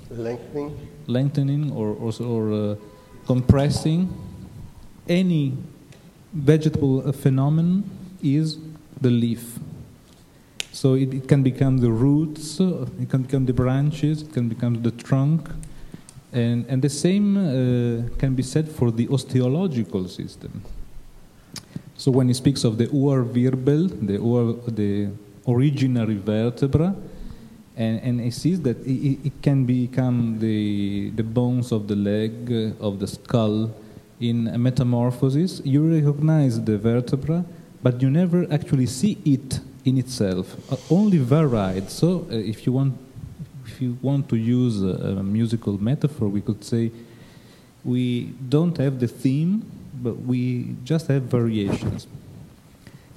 Lengthening. 0.10 0.88
Lengthening 1.08 1.72
or, 1.72 1.90
or, 1.90 2.14
or 2.24 2.54
uh, 2.54 2.76
compressing. 3.26 4.08
Any 5.10 5.58
vegetable 6.32 7.12
phenomenon 7.12 7.84
is 8.24 8.58
the 9.02 9.10
leaf. 9.10 9.60
So 10.72 10.94
it, 10.94 11.14
it, 11.14 11.28
can 11.28 11.44
become 11.44 11.80
the 11.80 11.92
roots, 11.92 12.60
it 12.60 13.10
can 13.10 13.24
become 13.24 13.46
the 13.46 13.54
branches, 13.54 14.22
it 14.22 14.32
can 14.32 14.48
become 14.48 14.82
the 14.84 14.92
trunk, 14.92 15.50
and, 16.32 16.66
and 16.68 16.82
the 16.82 16.90
same 16.90 17.38
uh, 17.38 18.18
can 18.20 18.36
be 18.36 18.44
said 18.44 18.70
for 18.70 18.92
the 18.92 19.08
osteological 19.08 20.08
system. 20.08 20.62
So 21.98 22.12
when 22.12 22.28
he 22.28 22.34
speaks 22.34 22.64
of 22.64 22.78
the 22.78 22.88
Urwirbel, 22.88 24.08
the, 24.08 24.22
Ur, 24.22 24.72
the 24.72 25.10
originary 25.48 26.18
vertebra, 26.18 26.96
and, 27.76 28.00
and 28.02 28.22
he 28.22 28.32
sees 28.32 28.62
that 28.62 28.78
it, 28.86 29.26
it, 29.26 29.42
can 29.42 29.66
become 29.66 30.40
the, 30.40 31.10
the 31.12 31.24
bones 31.24 31.72
of 31.72 31.88
the 31.88 31.96
leg, 31.96 32.32
uh, 32.52 32.86
of 32.86 33.00
the 33.00 33.08
skull, 33.08 33.72
in 34.20 34.62
metamorphosis, 34.62 35.62
you 35.64 35.90
recognize 35.90 36.64
the 36.64 36.78
vertebra, 36.78 37.46
but 37.82 38.02
you 38.02 38.10
never 38.10 38.46
actually 38.52 38.86
see 38.86 39.18
it 39.26 39.60
in 39.86 39.98
itself, 39.98 40.56
uh, 40.72 40.78
only 40.90 41.18
varied. 41.18 41.90
So 41.90 42.28
uh, 42.30 42.36
if 42.36 42.66
you 42.66 42.74
want, 42.74 42.98
if 43.66 43.82
you 43.82 43.98
want 44.02 44.28
to 44.30 44.36
use 44.36 44.82
a, 44.82 45.20
a 45.20 45.24
musical 45.24 45.82
metaphor, 45.82 46.28
we 46.28 46.42
could 46.42 46.64
say 46.64 46.92
we 47.84 48.34
don't 48.50 48.78
have 48.78 49.00
the 49.00 49.08
theme 49.08 49.66
but 50.02 50.18
we 50.22 50.76
just 50.84 51.08
have 51.08 51.24
variations. 51.24 52.08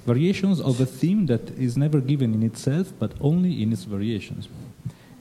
Variations 0.05 0.59
of 0.59 0.79
a 0.81 0.85
theme 0.85 1.27
that 1.27 1.49
is 1.51 1.77
never 1.77 2.01
given 2.01 2.33
in 2.33 2.43
itself, 2.43 2.91
but 2.99 3.13
only 3.21 3.61
in 3.63 3.71
its 3.71 3.85
variations. 3.85 4.49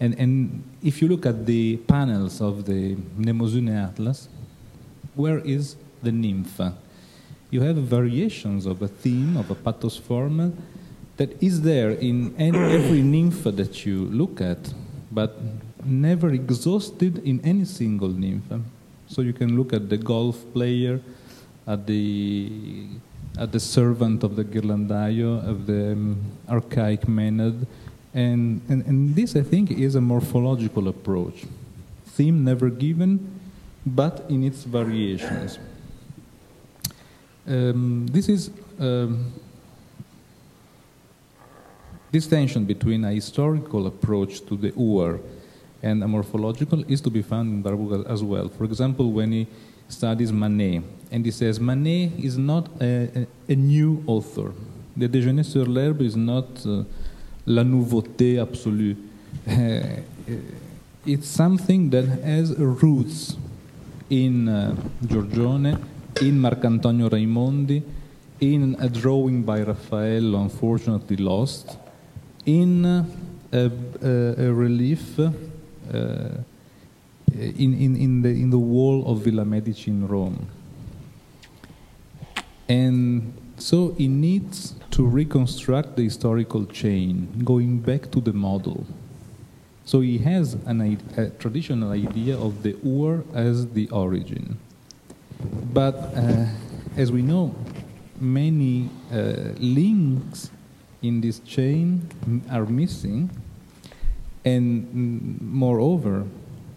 And, 0.00 0.18
and 0.18 0.64
if 0.82 1.00
you 1.00 1.08
look 1.08 1.24
at 1.24 1.46
the 1.46 1.76
panels 1.76 2.40
of 2.40 2.64
the 2.64 2.96
Mnemosyne 3.16 3.70
Atlas, 3.70 4.28
where 5.14 5.38
is 5.38 5.76
the 6.02 6.12
nymph? 6.12 6.60
You 7.50 7.60
have 7.62 7.76
variations 7.76 8.66
of 8.66 8.80
a 8.82 8.88
theme, 8.88 9.36
of 9.36 9.50
a 9.50 9.54
pathos 9.54 9.96
form, 9.96 10.56
that 11.16 11.42
is 11.42 11.62
there 11.62 11.90
in 11.90 12.34
any, 12.38 12.58
every 12.78 13.02
nymph 13.02 13.44
that 13.44 13.84
you 13.84 14.06
look 14.06 14.40
at, 14.40 14.72
but 15.10 15.38
never 15.84 16.30
exhausted 16.30 17.18
in 17.18 17.40
any 17.44 17.64
single 17.64 18.08
nymph. 18.08 18.50
So 19.08 19.20
you 19.20 19.32
can 19.32 19.56
look 19.56 19.72
at 19.72 19.88
the 19.90 19.98
golf 19.98 20.44
player, 20.52 21.00
at 21.66 21.86
the 21.86 22.86
at 23.38 23.50
the 23.52 23.60
servant 23.60 24.22
of 24.24 24.36
the 24.36 24.44
Ghirlandaio, 24.44 25.46
of 25.48 25.66
the 25.66 25.92
um, 25.92 26.16
archaic 26.48 27.02
Maenad, 27.02 27.66
and, 28.14 28.60
and, 28.68 28.84
and 28.84 29.16
this, 29.16 29.36
I 29.36 29.42
think, 29.42 29.70
is 29.70 29.94
a 29.94 30.00
morphological 30.00 30.88
approach. 30.88 31.44
Theme 32.06 32.44
never 32.44 32.68
given, 32.68 33.40
but 33.84 34.24
in 34.28 34.44
its 34.44 34.64
variations. 34.64 35.58
Um, 37.46 38.06
this 38.06 38.28
is 38.28 38.50
um, 38.78 39.32
this 42.12 42.26
tension 42.26 42.64
between 42.64 43.04
a 43.04 43.12
historical 43.12 43.86
approach 43.86 44.44
to 44.46 44.56
the 44.56 44.72
Ur 44.78 45.18
and 45.82 46.04
a 46.04 46.08
morphological 46.08 46.84
is 46.88 47.00
to 47.00 47.10
be 47.10 47.22
found 47.22 47.48
in 47.48 47.62
Warburg 47.62 48.06
as 48.08 48.22
well. 48.22 48.48
For 48.48 48.64
example, 48.64 49.10
when 49.10 49.32
he 49.32 49.46
studies 49.88 50.32
Manet, 50.32 50.82
and 51.10 51.24
he 51.24 51.30
says 51.30 51.58
Manet 51.58 52.12
is 52.18 52.38
not 52.38 52.68
a, 52.80 53.26
a, 53.48 53.52
a 53.52 53.56
new 53.56 54.04
author. 54.06 54.52
The 54.96 55.08
Déjeuner 55.08 55.44
sur 55.44 55.64
l'herbe 55.64 56.02
is 56.02 56.16
not 56.16 56.64
uh, 56.66 56.84
la 57.46 57.64
nouveauté 57.64 58.38
absolue. 58.40 58.96
Uh, 59.48 59.96
it's 61.04 61.26
something 61.26 61.90
that 61.90 62.04
has 62.04 62.54
roots 62.58 63.36
in 64.12 64.46
uh, 64.46 64.76
Giorgione, 65.00 65.78
in 66.20 66.38
Marcantonio 66.38 67.08
Raimondi, 67.08 67.82
in 68.40 68.76
a 68.78 68.88
drawing 68.88 69.42
by 69.42 69.62
Raffaello, 69.62 70.38
unfortunately 70.38 71.16
lost, 71.16 71.78
in 72.44 72.84
a, 72.84 73.06
a, 73.52 73.70
a, 74.02 74.52
relief 74.52 75.18
uh, 75.18 75.28
in, 77.32 77.72
in, 77.72 77.96
in, 77.96 78.22
the, 78.22 78.28
in 78.28 78.50
the 78.50 78.58
wall 78.58 79.10
of 79.10 79.20
Villa 79.20 79.46
Medici 79.46 79.90
in 79.90 80.06
Rome. 80.06 80.46
And 82.68 83.32
so 83.56 83.94
it 83.98 84.08
needs 84.08 84.74
to 84.90 85.06
reconstruct 85.06 85.96
the 85.96 86.02
historical 86.02 86.66
chain, 86.66 87.42
going 87.44 87.78
back 87.78 88.10
to 88.10 88.20
the 88.20 88.34
model. 88.34 88.86
So 89.84 90.00
he 90.00 90.18
has 90.18 90.54
an, 90.66 91.00
a 91.16 91.30
traditional 91.30 91.90
idea 91.90 92.38
of 92.38 92.62
the 92.62 92.76
Ur 92.86 93.24
as 93.34 93.68
the 93.68 93.88
origin. 93.90 94.58
But 95.72 95.94
uh, 96.14 96.46
as 96.96 97.10
we 97.10 97.22
know, 97.22 97.54
many 98.20 98.88
uh, 99.12 99.54
links 99.58 100.50
in 101.02 101.20
this 101.20 101.40
chain 101.40 102.08
are 102.50 102.64
missing. 102.64 103.30
And 104.44 105.40
moreover, 105.40 106.24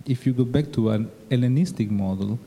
if 0.06 0.26
you 0.26 0.34
go 0.34 0.44
back 0.44 0.72
to 0.74 0.90
an 0.90 1.12
Hellenistic 1.30 1.90
model, 1.92 2.40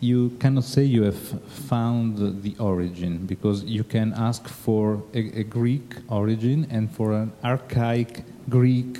you 0.00 0.30
cannot 0.40 0.64
say 0.64 0.82
you 0.82 1.04
have 1.04 1.18
found 1.48 2.42
the 2.42 2.56
origin 2.58 3.24
because 3.24 3.62
you 3.64 3.84
can 3.84 4.12
ask 4.14 4.48
for 4.48 5.02
a, 5.14 5.40
a, 5.40 5.44
Greek 5.44 5.94
origin 6.08 6.66
and 6.70 6.90
for 6.90 7.12
an 7.12 7.32
archaic 7.44 8.24
Greek 8.48 8.98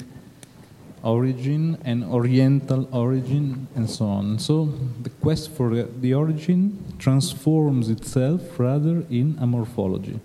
origin 1.03 1.79
and 1.85 2.05
Oriental 2.05 2.89
origin 2.93 3.67
and 3.75 3.91
so 3.91 4.07
on. 4.07 4.39
So 4.39 4.67
the 5.03 5.11
quest 5.11 5.51
for 5.51 5.75
the 5.75 6.15
origin 6.15 6.95
transforms 6.99 7.89
itself 7.89 8.59
rather 8.59 9.05
in 9.11 9.37
a 9.41 9.47
morphology. 9.47 10.21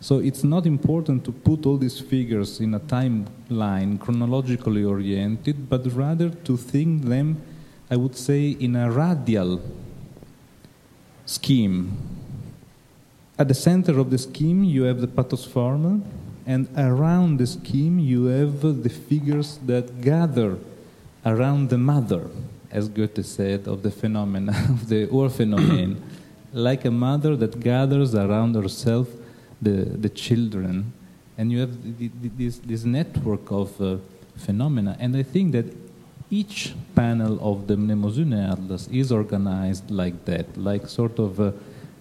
So 0.00 0.18
it's 0.18 0.44
not 0.44 0.66
important 0.66 1.24
to 1.24 1.32
put 1.32 1.66
all 1.66 1.78
these 1.78 1.98
figures 1.98 2.60
in 2.60 2.74
a 2.74 2.80
timeline 2.80 3.98
chronologically 3.98 4.84
oriented, 4.84 5.68
but 5.68 5.86
rather 5.92 6.30
to 6.30 6.56
think 6.56 7.06
them, 7.06 7.42
I 7.90 7.96
would 7.96 8.14
say, 8.14 8.50
in 8.50 8.76
a 8.76 8.90
radial 8.90 9.60
scheme. 11.24 11.96
At 13.38 13.48
the 13.48 13.54
center 13.54 13.98
of 13.98 14.10
the 14.10 14.18
scheme, 14.18 14.64
you 14.64 14.84
have 14.84 15.00
the 15.00 15.08
pathos 15.08 15.44
form, 15.44 16.04
and 16.46 16.68
around 16.76 17.38
the 17.38 17.46
scheme, 17.46 17.98
you 17.98 18.26
have 18.26 18.60
the 18.60 18.88
figures 18.88 19.58
that 19.66 20.00
gather 20.00 20.58
around 21.24 21.70
the 21.70 21.78
mother, 21.78 22.30
as 22.70 22.88
Goethe 22.88 23.24
said, 23.26 23.66
of 23.66 23.82
the 23.82 23.90
phenomena, 23.90 24.52
of 24.68 24.88
the 24.88 25.08
Urphänomen, 25.08 26.00
like 26.52 26.84
a 26.84 26.90
mother 26.90 27.34
that 27.34 27.58
gathers 27.58 28.14
around 28.14 28.54
herself 28.54 29.08
the, 29.60 29.84
the 30.04 30.08
children. 30.08 30.92
And 31.36 31.50
you 31.50 31.58
have 31.58 31.98
the, 31.98 32.10
the, 32.22 32.28
this, 32.28 32.58
this 32.58 32.84
network 32.84 33.50
of 33.50 33.80
uh, 33.80 33.96
phenomena. 34.36 34.96
And 35.00 35.16
I 35.16 35.24
think 35.24 35.50
that 35.52 35.66
each 36.30 36.74
panel 36.94 37.38
of 37.40 37.66
the 37.66 37.74
Mnemosyne 37.74 38.52
Atlas 38.52 38.86
is 38.88 39.10
organized 39.10 39.90
like 39.90 40.24
that, 40.26 40.56
like 40.56 40.88
sort 40.88 41.18
of 41.18 41.40
a 41.40 41.52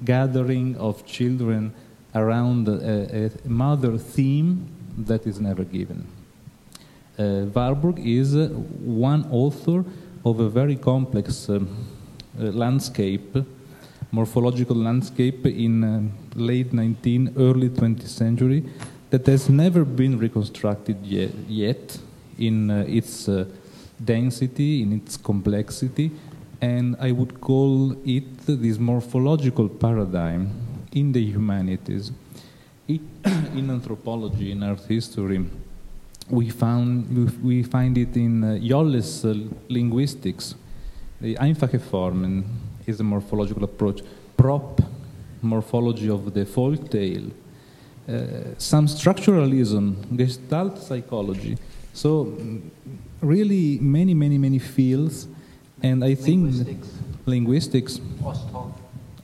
gathering 0.03 0.77
of 0.77 1.03
children 1.05 1.73
around 2.15 2.67
a, 2.67 3.25
a 3.25 3.47
mother 3.47 3.97
theme 3.97 4.67
that 4.97 5.27
is 5.27 5.39
never 5.39 5.63
given. 5.63 6.07
Uh, 7.17 7.45
Warburg 7.53 7.99
is 7.99 8.35
uh, 8.35 8.47
one 8.47 9.27
author 9.31 9.83
of 10.23 10.39
a 10.39 10.49
very 10.49 10.75
complex 10.75 11.49
um, 11.49 11.69
uh, 12.39 12.45
landscape, 12.45 13.37
morphological 14.11 14.75
landscape 14.75 15.45
in 15.45 15.83
uh, 15.83 16.01
late 16.35 16.71
19th, 16.71 17.37
early 17.37 17.69
20th 17.69 18.07
century 18.07 18.63
that 19.09 19.25
has 19.27 19.49
never 19.49 19.85
been 19.85 20.17
reconstructed 20.17 20.97
yet, 21.05 21.97
in 22.37 22.69
uh, 22.69 22.83
its 22.87 23.29
uh, 23.29 23.45
density, 24.03 24.81
in 24.81 24.91
its 24.91 25.15
complexity, 25.15 26.11
and 26.59 26.97
I 26.99 27.11
would 27.11 27.39
call 27.39 27.95
it 28.05 28.37
this 28.45 28.77
morphological 28.77 29.69
paradigm 29.69 30.64
in 30.95 31.11
the 31.11 31.21
humanities. 31.21 32.11
It, 32.87 33.01
in 33.53 33.69
anthropology, 33.69 34.51
in 34.51 34.63
art 34.63 34.81
history, 34.87 35.45
we, 36.29 36.49
found, 36.49 37.43
we 37.43 37.61
find 37.61 37.97
it 37.97 38.15
in 38.15 38.43
uh, 38.43 38.57
Jolles 38.57 39.25
uh, 39.25 39.35
linguistics. 39.69 40.55
The 41.21 41.35
Einfache 41.35 41.79
Formen 41.79 42.43
is 42.87 42.99
a 42.99 43.03
morphological 43.03 43.63
approach. 43.63 44.01
Propp, 44.37 44.83
morphology 45.41 46.09
of 46.09 46.33
the 46.33 46.45
folk 46.45 46.89
tale. 46.89 47.29
Uh, 48.07 48.55
some 48.57 48.87
structuralism, 48.87 49.95
Gestalt 50.15 50.77
psychology. 50.79 51.57
So 51.93 52.37
really 53.21 53.79
many, 53.79 54.13
many, 54.13 54.37
many 54.37 54.59
fields, 54.59 55.27
and 55.81 56.03
I 56.03 56.15
linguistics. 56.19 56.65
think 56.65 56.85
linguistics, 57.25 57.99
Osthoff, 58.21 58.71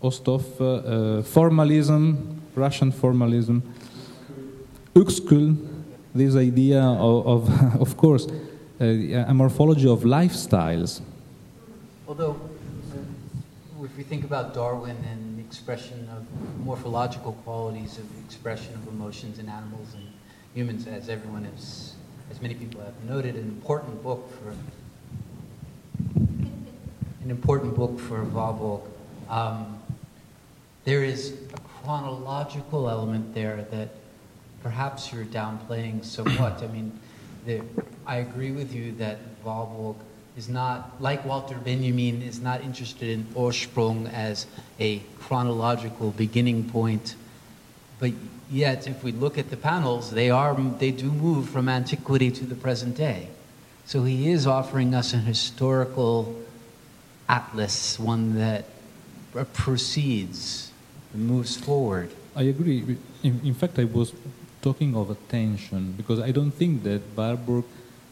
Osthoff 0.02 0.60
uh, 0.60 0.66
uh, 0.66 1.22
formalism, 1.24 2.42
Russian 2.56 2.92
formalism, 2.92 3.62
Uexküll, 4.96 5.56
this 6.14 6.36
idea 6.36 6.82
of, 6.82 7.28
of, 7.28 7.82
of 7.82 7.98
course, 7.98 8.28
uh, 8.80 8.86
a 8.86 9.34
morphology 9.34 9.88
of 9.88 10.02
lifestyles. 10.02 11.02
Although, 12.08 12.40
if 13.84 13.96
we 13.96 14.04
think 14.04 14.24
about 14.24 14.54
Darwin 14.54 14.98
and 15.10 15.38
the 15.38 15.42
expression 15.42 16.10
of 16.16 16.26
morphological 16.66 17.34
qualities 17.44 17.98
of 17.98 18.06
expression 18.26 18.74
of 18.74 18.88
emotions 18.88 19.40
in 19.40 19.48
animals 19.48 19.94
and 19.94 20.08
humans, 20.54 20.88
as 20.88 21.10
everyone 21.10 21.46
has 21.46 21.94
as 22.32 22.42
many 22.42 22.54
people 22.56 22.82
have 22.82 23.04
noted, 23.08 23.36
an 23.36 23.44
important 23.44 24.02
book 24.02 24.30
for 24.32 24.56
an 27.24 27.30
important 27.30 27.76
book 27.76 28.00
for 28.00 28.24
Warburg. 28.24 28.82
Um, 29.30 29.81
there 30.84 31.04
is 31.04 31.34
a 31.54 31.60
chronological 31.60 32.90
element 32.90 33.34
there 33.34 33.66
that 33.72 33.90
perhaps 34.64 35.12
you're 35.12 35.26
downplaying 35.26 36.04
somewhat. 36.04 36.62
I 36.64 36.68
mean, 36.68 37.00
the, 37.46 37.62
I 38.06 38.18
agree 38.18 38.52
with 38.52 38.74
you 38.74 38.92
that 38.94 39.20
Warburg 39.44 39.98
is 40.38 40.48
not, 40.48 41.02
like 41.02 41.26
Walter 41.26 41.56
Benjamin, 41.56 42.22
is 42.22 42.40
not 42.40 42.62
interested 42.62 43.10
in 43.10 43.26
Ursprung 43.36 44.12
as 44.14 44.46
a 44.80 45.00
chronological 45.20 46.12
beginning 46.12 46.70
point, 46.70 47.16
but 48.00 48.12
Yet, 48.52 48.86
if 48.86 49.02
we 49.02 49.14
look 49.14 49.38
at 49.38 49.50
the 49.50 49.56
panels, 49.56 50.12
they, 50.12 50.30
are, 50.30 50.54
they 50.54 50.92
do 50.92 51.10
move 51.10 51.50
from 51.50 51.70
antiquity 51.70 52.30
to 52.32 52.44
the 52.44 52.56
present 52.56 52.98
day. 52.98 53.30
So 53.86 54.04
he 54.04 54.30
is 54.30 54.46
offering 54.46 54.94
us 54.94 55.14
an 55.14 55.22
historical 55.22 56.36
atlas, 57.30 57.98
one 57.98 58.36
that 58.36 58.66
proceeds, 59.54 60.71
moves 61.14 61.58
forward. 61.58 62.10
I 62.36 62.44
agree. 62.44 62.98
In, 63.24 63.42
in 63.44 63.54
fact, 63.54 63.78
I 63.80 63.84
was 63.86 64.14
talking 64.62 64.96
of 64.96 65.10
attention 65.10 65.94
because 65.98 66.20
I 66.20 66.32
don't 66.32 66.52
think 66.52 66.84
that 66.84 67.02
Warburg 67.16 67.66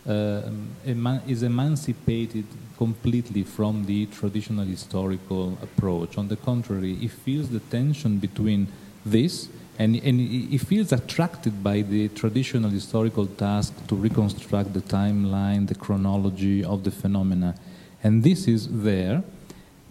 uh, 0.06 0.42
eman- 0.86 1.28
is 1.28 1.44
emancipated 1.44 2.46
completely 2.78 3.44
from 3.44 3.86
the 3.86 4.08
traditional 4.08 4.66
historical 4.66 5.58
approach. 5.62 6.18
On 6.18 6.28
the 6.28 6.38
contrary, 6.38 6.96
he 6.96 7.08
feels 7.08 7.50
the 7.50 7.60
tension 7.60 8.18
between 8.18 8.68
this 9.06 9.50
and, 9.80 9.96
and 9.96 10.20
he 10.20 10.58
feels 10.58 10.92
attracted 10.92 11.64
by 11.64 11.82
the 11.82 12.10
traditional 12.10 12.70
historical 12.70 13.26
task 13.26 13.74
to 13.88 13.96
reconstruct 13.96 14.74
the 14.74 14.82
timeline, 14.82 15.70
the 15.70 15.76
chronology 15.76 16.66
of 16.66 16.84
the 16.84 16.92
phenomena. 16.92 17.56
And 18.04 18.22
this 18.22 18.46
is 18.46 18.68
there 18.84 19.24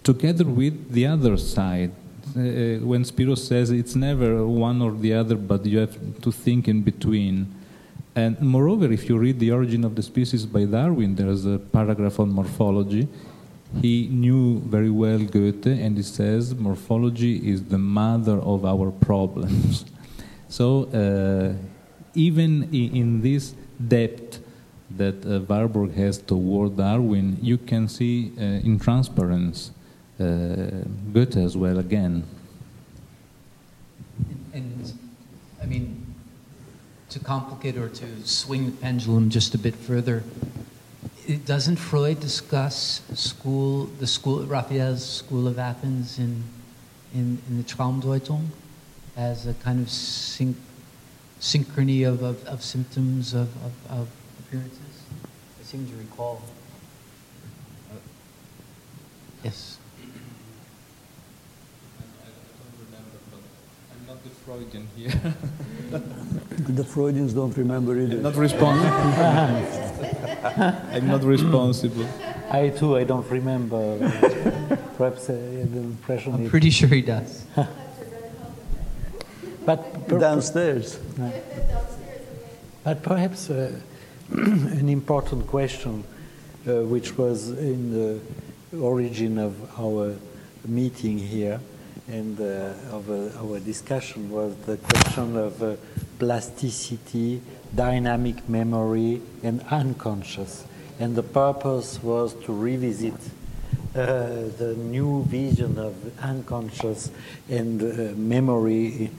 together 0.03 0.44
with 0.44 0.92
the 0.92 1.07
other 1.07 1.38
side. 1.38 1.92
Uh, 2.36 2.84
when 2.84 3.04
Spiro 3.04 3.34
says 3.34 3.70
it's 3.70 3.94
never 3.94 4.46
one 4.46 4.82
or 4.82 4.92
the 4.92 5.14
other, 5.14 5.36
but 5.36 5.64
you 5.64 5.78
have 5.78 6.20
to 6.20 6.30
think 6.30 6.68
in 6.68 6.82
between. 6.82 7.54
And 8.14 8.40
moreover, 8.40 8.90
if 8.92 9.08
you 9.08 9.18
read 9.18 9.38
The 9.38 9.52
Origin 9.52 9.84
of 9.84 9.94
the 9.94 10.02
Species 10.02 10.44
by 10.44 10.64
Darwin, 10.64 11.14
there's 11.14 11.46
a 11.46 11.58
paragraph 11.58 12.18
on 12.20 12.30
morphology. 12.30 13.08
He 13.80 14.08
knew 14.08 14.60
very 14.60 14.90
well 14.90 15.18
Goethe, 15.18 15.66
and 15.66 15.96
he 15.96 16.02
says 16.02 16.54
morphology 16.54 17.50
is 17.50 17.64
the 17.64 17.78
mother 17.78 18.38
of 18.38 18.64
our 18.64 18.90
problems. 18.90 19.84
so, 20.48 20.84
uh, 20.86 21.54
even 22.14 22.74
in, 22.74 23.20
this 23.20 23.54
depth 23.86 24.40
that 24.90 25.24
uh, 25.24 25.40
Warburg 25.40 25.94
has 25.94 26.18
toward 26.18 26.76
Darwin, 26.76 27.38
you 27.40 27.58
can 27.58 27.88
see 27.88 28.32
uh, 28.38 28.42
in 28.42 28.78
transparency 28.78 29.72
Goethe 30.18 31.37
as 31.37 31.57
well 31.57 31.78
again. 31.78 32.24
And, 34.28 34.50
and, 34.52 34.98
I 35.62 35.66
mean, 35.66 36.14
to 37.11 37.18
complicate 37.20 37.76
or 37.76 37.88
to 37.88 38.26
swing 38.26 38.66
the 38.66 38.72
pendulum 38.72 39.31
just 39.31 39.54
a 39.54 39.59
bit 39.59 39.76
further, 39.76 40.24
it, 41.26 41.46
doesn't 41.46 41.76
Freud 41.76 42.20
discuss 42.20 43.02
school, 43.14 43.85
the 44.00 44.07
school, 44.07 44.44
Raphael's 44.44 45.09
School 45.09 45.46
of 45.46 45.59
Athens 45.59 46.18
in, 46.18 46.42
in, 47.14 47.38
in 47.48 47.59
the 47.59 47.62
Traumdeutung 47.62 48.46
as 49.16 49.46
a 49.46 49.54
kind 49.54 49.81
of 49.81 49.90
syn- 49.90 50.57
synchrony 51.40 52.09
of, 52.09 52.22
of, 52.22 52.44
of 52.46 52.62
symptoms 52.62 53.35
of, 53.35 53.48
of, 53.64 53.72
of, 53.90 54.09
appearances? 54.40 55.02
I 55.61 55.64
seem 55.64 55.87
to 55.87 55.96
recall. 55.96 56.40
Uh, 57.92 57.96
yes. 59.44 59.77
The 64.28 64.34
Freudian 64.44 64.88
here. 64.96 65.12
the 66.68 66.84
Freudians 66.84 67.32
don't 67.32 67.56
remember 67.56 67.98
either. 67.98 68.16
I'm 68.16 68.22
not 68.22 68.36
responsible. 68.36 68.90
I'm 70.92 71.06
not 71.06 71.22
responsible. 71.22 72.06
I 72.50 72.68
too, 72.70 72.96
I 72.96 73.04
don't 73.04 73.28
remember. 73.30 73.98
Perhaps 74.96 75.30
uh, 75.30 75.32
the 75.32 75.78
impression. 75.78 76.34
I'm 76.34 76.50
pretty 76.50 76.70
sure 76.70 76.88
he 76.88 77.02
does. 77.02 77.44
but 79.66 80.08
downstairs. 80.08 80.98
But 82.84 83.02
perhaps 83.02 83.50
uh, 83.50 83.72
an 84.30 84.88
important 84.88 85.46
question, 85.46 86.04
uh, 86.66 86.82
which 86.82 87.16
was 87.16 87.50
in 87.50 87.92
the 87.92 88.20
origin 88.78 89.38
of 89.38 89.54
our 89.78 90.16
meeting 90.66 91.18
here 91.18 91.60
and 92.06 92.40
uh, 92.40 92.96
of 92.96 93.11
uh, 93.11 93.38
our 93.42 93.58
discussion 93.61 94.30
was 94.30 94.54
the 94.66 94.76
question 94.76 95.37
of 95.37 95.62
uh, 95.62 95.76
plasticity, 96.18 97.40
dynamic 97.74 98.48
memory, 98.48 99.20
and 99.42 99.64
unconscious. 99.70 100.64
And 101.00 101.14
the 101.14 101.22
purpose 101.22 102.02
was 102.02 102.34
to 102.44 102.52
revisit 102.52 103.14
uh, 103.94 104.48
the 104.58 104.74
new 104.76 105.24
vision 105.24 105.78
of 105.78 105.94
unconscious 106.20 107.11
and 107.48 107.82
uh, 107.82 108.14
memory 108.16 109.11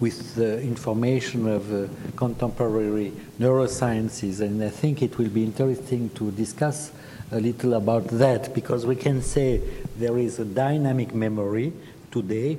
with 0.00 0.34
the 0.34 0.60
information 0.62 1.46
of 1.46 1.72
uh, 1.72 1.88
contemporary 2.16 3.12
neurosciences. 3.38 4.40
And 4.40 4.62
I 4.64 4.70
think 4.70 5.02
it 5.02 5.18
will 5.18 5.28
be 5.28 5.44
interesting 5.44 6.08
to 6.10 6.30
discuss 6.30 6.90
a 7.32 7.40
little 7.40 7.74
about 7.74 8.08
that 8.08 8.54
because 8.54 8.84
we 8.84 8.96
can 8.96 9.22
say 9.22 9.60
there 9.96 10.18
is 10.18 10.38
a 10.38 10.44
dynamic 10.44 11.14
memory 11.14 11.72
today 12.10 12.58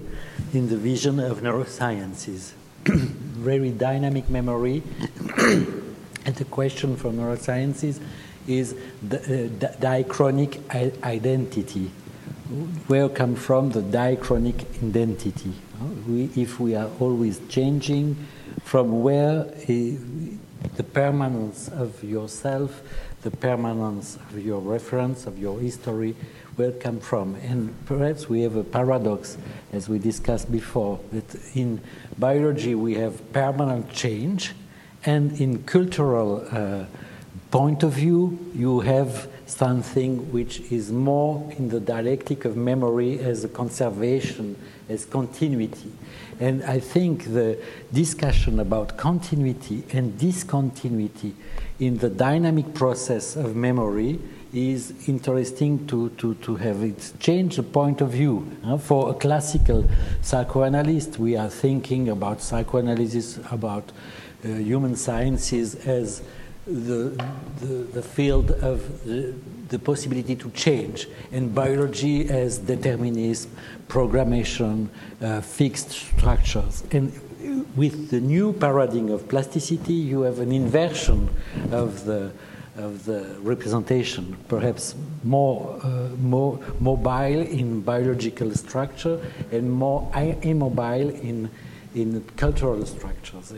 in 0.53 0.69
the 0.69 0.77
vision 0.77 1.19
of 1.19 1.41
neurosciences. 1.41 2.53
Very 2.85 3.71
dynamic 3.71 4.29
memory. 4.29 4.81
and 5.37 6.35
the 6.35 6.45
question 6.45 6.95
for 6.95 7.11
neurosciences 7.11 7.99
is 8.47 8.75
the 9.07 9.17
uh, 9.17 9.67
diachronic 9.79 10.59
identity. 11.03 11.91
Where 12.87 13.09
come 13.09 13.35
from 13.35 13.71
the 13.71 13.81
diachronic 13.81 14.65
identity? 14.83 15.53
We, 16.07 16.29
if 16.35 16.59
we 16.59 16.75
are 16.75 16.89
always 16.99 17.39
changing, 17.49 18.27
from 18.63 19.03
where 19.03 19.41
uh, 19.41 19.65
the 19.67 20.83
permanence 20.83 21.69
of 21.69 22.03
yourself 22.03 22.81
the 23.21 23.31
permanence 23.31 24.17
of 24.31 24.43
your 24.43 24.59
reference, 24.59 25.27
of 25.27 25.37
your 25.37 25.59
history, 25.59 26.15
it 26.57 26.79
come 26.79 26.99
from. 26.99 27.35
And 27.35 27.73
perhaps 27.85 28.29
we 28.29 28.41
have 28.41 28.55
a 28.55 28.63
paradox, 28.63 29.37
as 29.71 29.89
we 29.89 29.99
discussed 29.99 30.51
before, 30.51 30.99
that 31.11 31.55
in 31.55 31.81
biology 32.17 32.75
we 32.75 32.95
have 32.95 33.33
permanent 33.33 33.91
change, 33.91 34.53
and 35.05 35.39
in 35.39 35.63
cultural 35.63 36.47
uh, 36.51 36.85
point 37.49 37.83
of 37.83 37.93
view, 37.93 38.37
you 38.53 38.81
have 38.81 39.27
something 39.45 40.31
which 40.31 40.59
is 40.71 40.91
more 40.91 41.51
in 41.57 41.69
the 41.69 41.79
dialectic 41.79 42.45
of 42.45 42.55
memory 42.55 43.19
as 43.19 43.43
a 43.43 43.49
conservation, 43.49 44.55
as 44.87 45.05
continuity. 45.05 45.91
And 46.39 46.63
I 46.63 46.79
think 46.79 47.25
the 47.33 47.57
discussion 47.91 48.59
about 48.59 48.97
continuity 48.97 49.83
and 49.91 50.17
discontinuity 50.17 51.35
in 51.81 51.97
the 51.97 52.09
dynamic 52.09 52.75
process 52.75 53.35
of 53.35 53.55
memory 53.55 54.19
is 54.53 54.93
interesting 55.07 55.87
to, 55.87 56.09
to, 56.11 56.35
to 56.35 56.55
have 56.55 56.83
it 56.83 57.11
change 57.19 57.55
the 57.55 57.63
point 57.63 58.01
of 58.01 58.11
view. 58.11 58.45
For 58.81 59.09
a 59.09 59.13
classical 59.15 59.89
psychoanalyst, 60.21 61.17
we 61.17 61.35
are 61.35 61.49
thinking 61.49 62.09
about 62.09 62.41
psychoanalysis, 62.41 63.39
about 63.51 63.91
uh, 64.45 64.49
human 64.49 64.95
sciences 64.95 65.75
as 65.87 66.21
the, 66.67 67.19
the, 67.61 67.65
the 67.93 68.03
field 68.03 68.51
of 68.51 69.03
the, 69.03 69.33
the, 69.69 69.79
possibility 69.79 70.35
to 70.35 70.51
change, 70.51 71.07
and 71.31 71.55
biology 71.55 72.29
as 72.29 72.59
determinism, 72.59 73.49
programmation, 73.87 74.87
uh, 75.21 75.41
fixed 75.41 75.89
structures. 75.89 76.83
And 76.91 77.11
with 77.75 78.09
the 78.09 78.19
new 78.19 78.53
paradigm 78.53 79.09
of 79.09 79.27
plasticity, 79.27 79.93
you 79.93 80.21
have 80.21 80.39
an 80.39 80.51
inversion 80.51 81.29
of 81.71 82.05
the 82.05 82.31
of 82.77 83.03
the 83.03 83.35
representation, 83.41 84.37
perhaps 84.47 84.95
more 85.23 85.79
uh, 85.83 86.09
more 86.19 86.59
mobile 86.79 87.41
in 87.41 87.81
biological 87.81 88.51
structure 88.51 89.19
and 89.51 89.71
more 89.71 90.09
immobile 90.41 91.09
in 91.09 91.49
in 91.93 92.23
cultural 92.37 92.85
structures. 92.85 93.53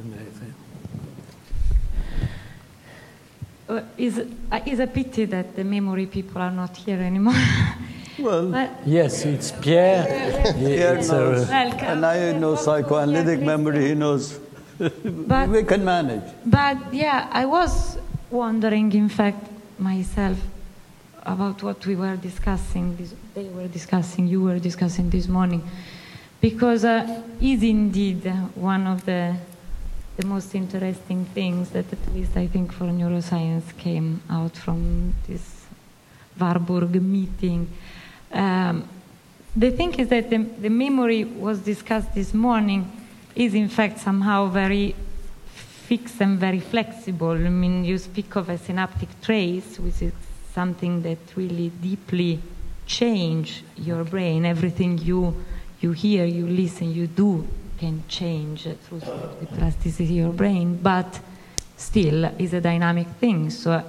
Is 3.97 4.19
uh, 4.51 4.59
is 4.65 4.79
a 4.79 4.87
pity 4.87 5.25
that 5.25 5.55
the 5.55 5.63
memory 5.63 6.05
people 6.05 6.41
are 6.41 6.51
not 6.51 6.75
here 6.77 6.99
anymore. 6.99 7.35
Well, 8.19 8.51
but, 8.51 8.69
yes, 8.85 9.25
it's 9.25 9.51
Pierre. 9.51 10.05
Pierre 10.53 10.97
it's 10.97 11.09
knows, 11.09 11.49
and 11.49 12.05
I 12.05 12.31
know 12.33 12.55
psychoanalytic 12.55 13.41
memory. 13.41 13.87
He 13.87 13.95
knows. 13.95 14.39
but, 14.77 15.49
we 15.49 15.63
can 15.63 15.83
manage. 15.83 16.23
But 16.45 16.93
yeah, 16.93 17.27
I 17.31 17.45
was 17.45 17.97
wondering, 18.29 18.91
in 18.93 19.09
fact, 19.09 19.47
myself 19.79 20.37
about 21.23 21.63
what 21.63 21.85
we 21.85 21.95
were 21.95 22.15
discussing. 22.15 22.95
This, 22.97 23.15
they 23.33 23.49
were 23.49 23.67
discussing. 23.67 24.27
You 24.27 24.43
were 24.43 24.59
discussing 24.59 25.09
this 25.09 25.27
morning, 25.27 25.67
because 26.39 26.85
uh, 26.85 27.23
is 27.41 27.63
indeed 27.63 28.25
one 28.55 28.85
of 28.87 29.05
the 29.05 29.35
the 30.17 30.27
most 30.27 30.53
interesting 30.53 31.25
things 31.33 31.71
that, 31.71 31.91
at 31.91 32.13
least 32.13 32.37
I 32.37 32.45
think, 32.45 32.71
for 32.71 32.85
neuroscience 32.85 33.75
came 33.77 34.21
out 34.29 34.55
from 34.55 35.15
this 35.27 35.65
Warburg 36.39 37.01
meeting 37.01 37.67
um, 38.33 38.87
the 39.55 39.71
thing 39.71 39.93
is 39.95 40.07
that 40.09 40.29
the, 40.29 40.37
the 40.37 40.69
memory 40.69 41.23
was 41.23 41.59
discussed 41.59 42.13
this 42.15 42.33
morning 42.33 42.91
is 43.35 43.53
in 43.53 43.69
fact 43.69 43.99
somehow 43.99 44.47
very 44.47 44.95
fixed 45.45 46.21
and 46.21 46.39
very 46.39 46.59
flexible. 46.59 47.31
I 47.31 47.49
mean, 47.49 47.85
you 47.85 47.97
speak 47.97 48.35
of 48.35 48.49
a 48.49 48.57
synaptic 48.57 49.09
trace, 49.21 49.79
which 49.79 50.01
is 50.01 50.13
something 50.53 51.01
that 51.03 51.19
really 51.35 51.69
deeply 51.69 52.39
change 52.85 53.63
your 53.77 54.03
brain. 54.03 54.45
Everything 54.45 54.97
you 54.97 55.35
you 55.81 55.91
hear, 55.91 56.25
you 56.25 56.47
listen, 56.47 56.93
you 56.93 57.07
do 57.07 57.45
can 57.77 58.03
change 58.07 58.63
through 58.83 58.99
the 58.99 59.47
plasticity 59.57 60.19
of 60.19 60.25
your 60.25 60.33
brain. 60.33 60.79
But 60.81 61.19
still 61.75 62.25
is 62.39 62.53
a 62.53 62.61
dynamic 62.61 63.07
thing, 63.19 63.49
so 63.49 63.83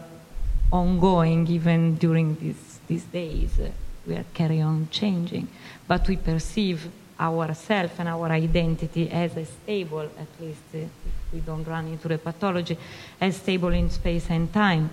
ongoing 0.72 1.46
even 1.46 1.94
during 1.96 2.34
these, 2.36 2.80
these 2.88 3.04
days. 3.04 3.60
Uh, 4.04 4.10
we 4.10 4.16
are 4.16 4.24
carry 4.34 4.60
on 4.60 4.88
changing, 4.90 5.48
but 5.86 6.06
we 6.08 6.16
perceive 6.16 6.88
ourselves 7.18 7.92
and 7.98 8.08
our 8.08 8.28
identity 8.30 9.10
as 9.10 9.36
a 9.36 9.44
stable, 9.44 10.08
at 10.18 10.40
least 10.40 10.62
uh, 10.74 10.78
if 10.78 11.32
we 11.32 11.40
don't 11.40 11.64
run 11.64 11.86
into 11.86 12.08
the 12.08 12.18
pathology, 12.18 12.76
as 13.20 13.36
stable 13.36 13.72
in 13.72 13.90
space 13.90 14.30
and 14.30 14.52
time. 14.52 14.90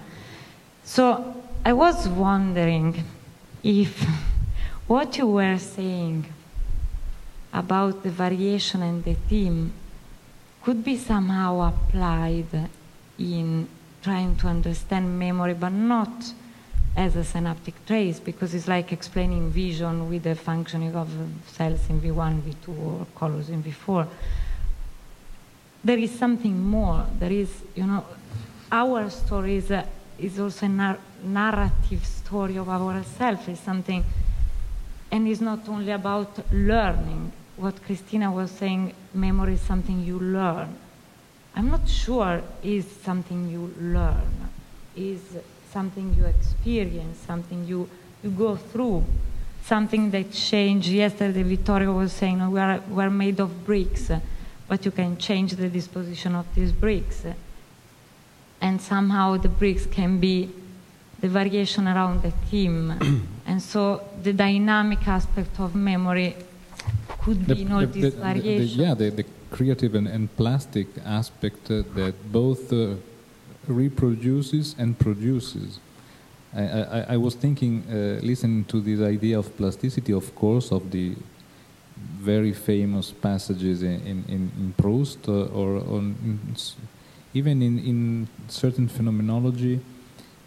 So 0.84 1.44
I 1.66 1.74
was 1.74 2.08
wondering 2.08 3.04
if 3.64 4.06
what 4.88 5.18
you 5.18 5.28
were 5.28 5.58
saying 5.58 6.26
about 7.54 8.04
the 8.04 8.10
variation 8.10 8.82
and 8.82 9.04
the 9.04 9.14
theme 9.14 9.74
could 10.64 10.84
be 10.84 10.98
somehow 10.98 11.62
applied 11.62 12.70
in 13.18 13.68
trying 14.02 14.36
to 14.38 14.48
understand 14.48 15.20
memory, 15.20 15.54
but 15.54 15.72
not 15.72 16.34
as 16.96 17.16
a 17.16 17.24
synaptic 17.24 17.86
trace, 17.86 18.20
because 18.20 18.54
it's 18.54 18.68
like 18.68 18.92
explaining 18.92 19.50
vision 19.50 20.10
with 20.10 20.24
the 20.24 20.36
functioning 20.36 20.96
of 20.96 21.10
cells 21.48 21.90
in 21.90 22.02
V1, 22.02 22.42
V2, 22.42 22.80
or 22.80 23.08
colors 23.16 23.50
in 23.50 23.64
V4. 23.64 24.08
There 25.84 25.98
is 25.98 26.12
something 26.12 26.60
more. 26.60 27.06
There 27.18 27.32
is, 27.32 27.50
you 27.76 27.86
know, 27.86 28.06
our 28.72 29.10
story 29.10 29.56
is, 29.56 29.72
a, 29.72 29.88
is 30.20 30.40
also 30.40 30.66
a 30.66 30.70
nar- 30.70 31.00
narrative 31.24 32.06
story 32.06 32.58
of 32.58 32.70
ourselves. 32.70 33.48
It's 33.48 33.62
something, 33.62 34.04
and 35.12 35.28
it's 35.28 35.42
not 35.42 35.68
only 35.70 35.92
about 35.92 36.52
learning. 36.52 37.32
What 37.56 37.84
Christina 37.84 38.32
was 38.32 38.52
saying, 38.52 38.94
memory 39.14 39.54
is 39.54 39.62
something 39.62 40.04
you 40.04 40.20
learn. 40.20 40.76
I'm 41.56 41.70
not 41.70 41.88
sure 41.88 42.42
is 42.64 42.86
something 43.04 43.50
you 43.50 43.74
learn. 43.80 44.50
Is 44.96 45.22
something 45.72 46.14
you 46.14 46.26
experience, 46.26 47.18
something 47.26 47.66
you, 47.66 47.90
you 48.24 48.30
go 48.30 48.56
through, 48.56 49.04
something 49.64 50.12
that 50.12 50.32
changed. 50.32 50.90
Yesterday, 50.90 51.44
Vittorio 51.44 51.94
was 51.94 52.12
saying 52.12 52.50
we 52.52 52.60
are, 52.60 52.80
we 52.90 53.04
are 53.04 53.10
made 53.10 53.40
of 53.40 53.66
bricks, 53.66 54.12
but 54.68 54.86
you 54.86 54.92
can 54.92 55.18
change 55.18 55.54
the 55.54 55.70
disposition 55.70 56.36
of 56.36 56.46
these 56.56 56.72
bricks. 56.72 57.26
And 58.60 58.82
somehow 58.82 59.38
the 59.38 59.50
bricks 59.50 59.86
can 59.86 60.20
be 60.20 60.50
the 61.20 61.28
variation 61.28 61.88
around 61.88 62.22
the 62.24 62.32
theme. 62.32 63.30
and 63.46 63.62
so 63.62 64.04
the 64.22 64.34
dynamic 64.34 65.08
aspect 65.08 65.60
of 65.60 65.76
memory 65.76 66.36
could 67.20 67.48
be 67.48 67.54
the, 67.54 67.62
in 67.62 67.72
all 67.72 67.82
the, 67.82 67.88
these 67.88 68.16
the, 68.16 68.22
variations. 68.22 68.76
yeah, 68.76 68.94
the, 68.94 69.26
creative 69.52 69.96
and, 69.96 70.08
and 70.08 70.34
plastic 70.38 70.88
aspect 71.04 71.70
uh, 71.70 71.84
that 71.94 72.16
both 72.32 72.72
uh, 72.72 72.96
reproduces 73.68 74.76
and 74.78 74.98
produces. 74.98 75.80
I, 76.54 76.64
I, 76.64 77.06
I 77.10 77.18
was 77.18 77.36
thinking, 77.36 77.84
uh, 77.90 78.20
listening 78.26 78.66
to 78.66 78.82
this 78.82 79.00
idea 79.00 79.40
of 79.40 79.56
plasticity, 79.56 80.14
of 80.14 80.36
course, 80.36 80.72
of 80.72 80.92
the 80.92 81.16
very 82.20 82.54
famous 82.54 83.12
passages 83.12 83.84
in, 83.84 84.02
in, 84.06 84.52
in 84.58 84.74
Proust 84.78 85.28
uh, 85.28 85.46
or 85.46 85.78
on, 85.78 86.16
in, 86.24 86.40
even 87.34 87.62
in, 87.62 87.80
in 87.80 88.28
certain 88.48 88.88
phenomenology, 88.88 89.80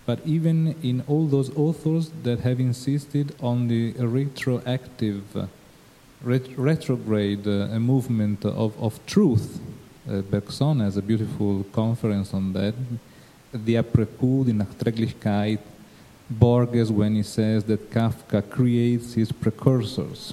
but 0.04 0.20
even 0.26 0.74
in 0.82 1.02
all 1.08 1.26
those 1.26 1.56
authors 1.56 2.10
that 2.22 2.40
have 2.40 2.60
insisted 2.60 3.34
on 3.40 3.68
the 3.68 3.92
retroactive, 3.92 5.36
uh, 5.36 5.46
ret- 6.22 6.58
retrograde 6.58 7.46
uh, 7.46 7.78
movement 7.78 8.44
of, 8.44 8.80
of 8.82 9.04
truth 9.06 9.60
Bergson 10.06 10.80
has 10.80 10.96
a 10.96 11.02
beautiful 11.02 11.64
conference 11.72 12.34
on 12.34 12.52
that. 12.52 12.74
The 13.52 13.76
Après-coup, 13.76 14.44
the 14.44 14.52
Nachträglichkeit, 14.52 15.60
Borges 16.28 16.90
when 16.90 17.16
he 17.16 17.22
says 17.22 17.64
that 17.64 17.90
Kafka 17.90 18.42
creates 18.48 19.14
his 19.14 19.30
precursors. 19.30 20.32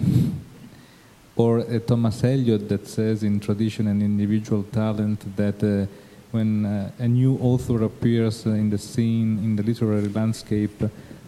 or 1.36 1.60
uh, 1.60 1.80
Thomas 1.80 2.24
Eliot 2.24 2.70
that 2.70 2.88
says 2.88 3.24
in 3.24 3.40
Tradition 3.40 3.88
and 3.88 4.02
Individual 4.02 4.64
Talent 4.64 5.36
that 5.36 5.64
uh, 5.64 5.88
when 6.32 6.66
uh, 6.66 6.92
a 7.00 7.08
new 7.08 7.38
author 7.38 7.84
appears 7.84 8.46
in 8.46 8.70
the 8.70 8.78
scene, 8.78 9.38
in 9.40 9.56
the 9.56 9.64
literary 9.64 10.08
landscape, 10.08 10.82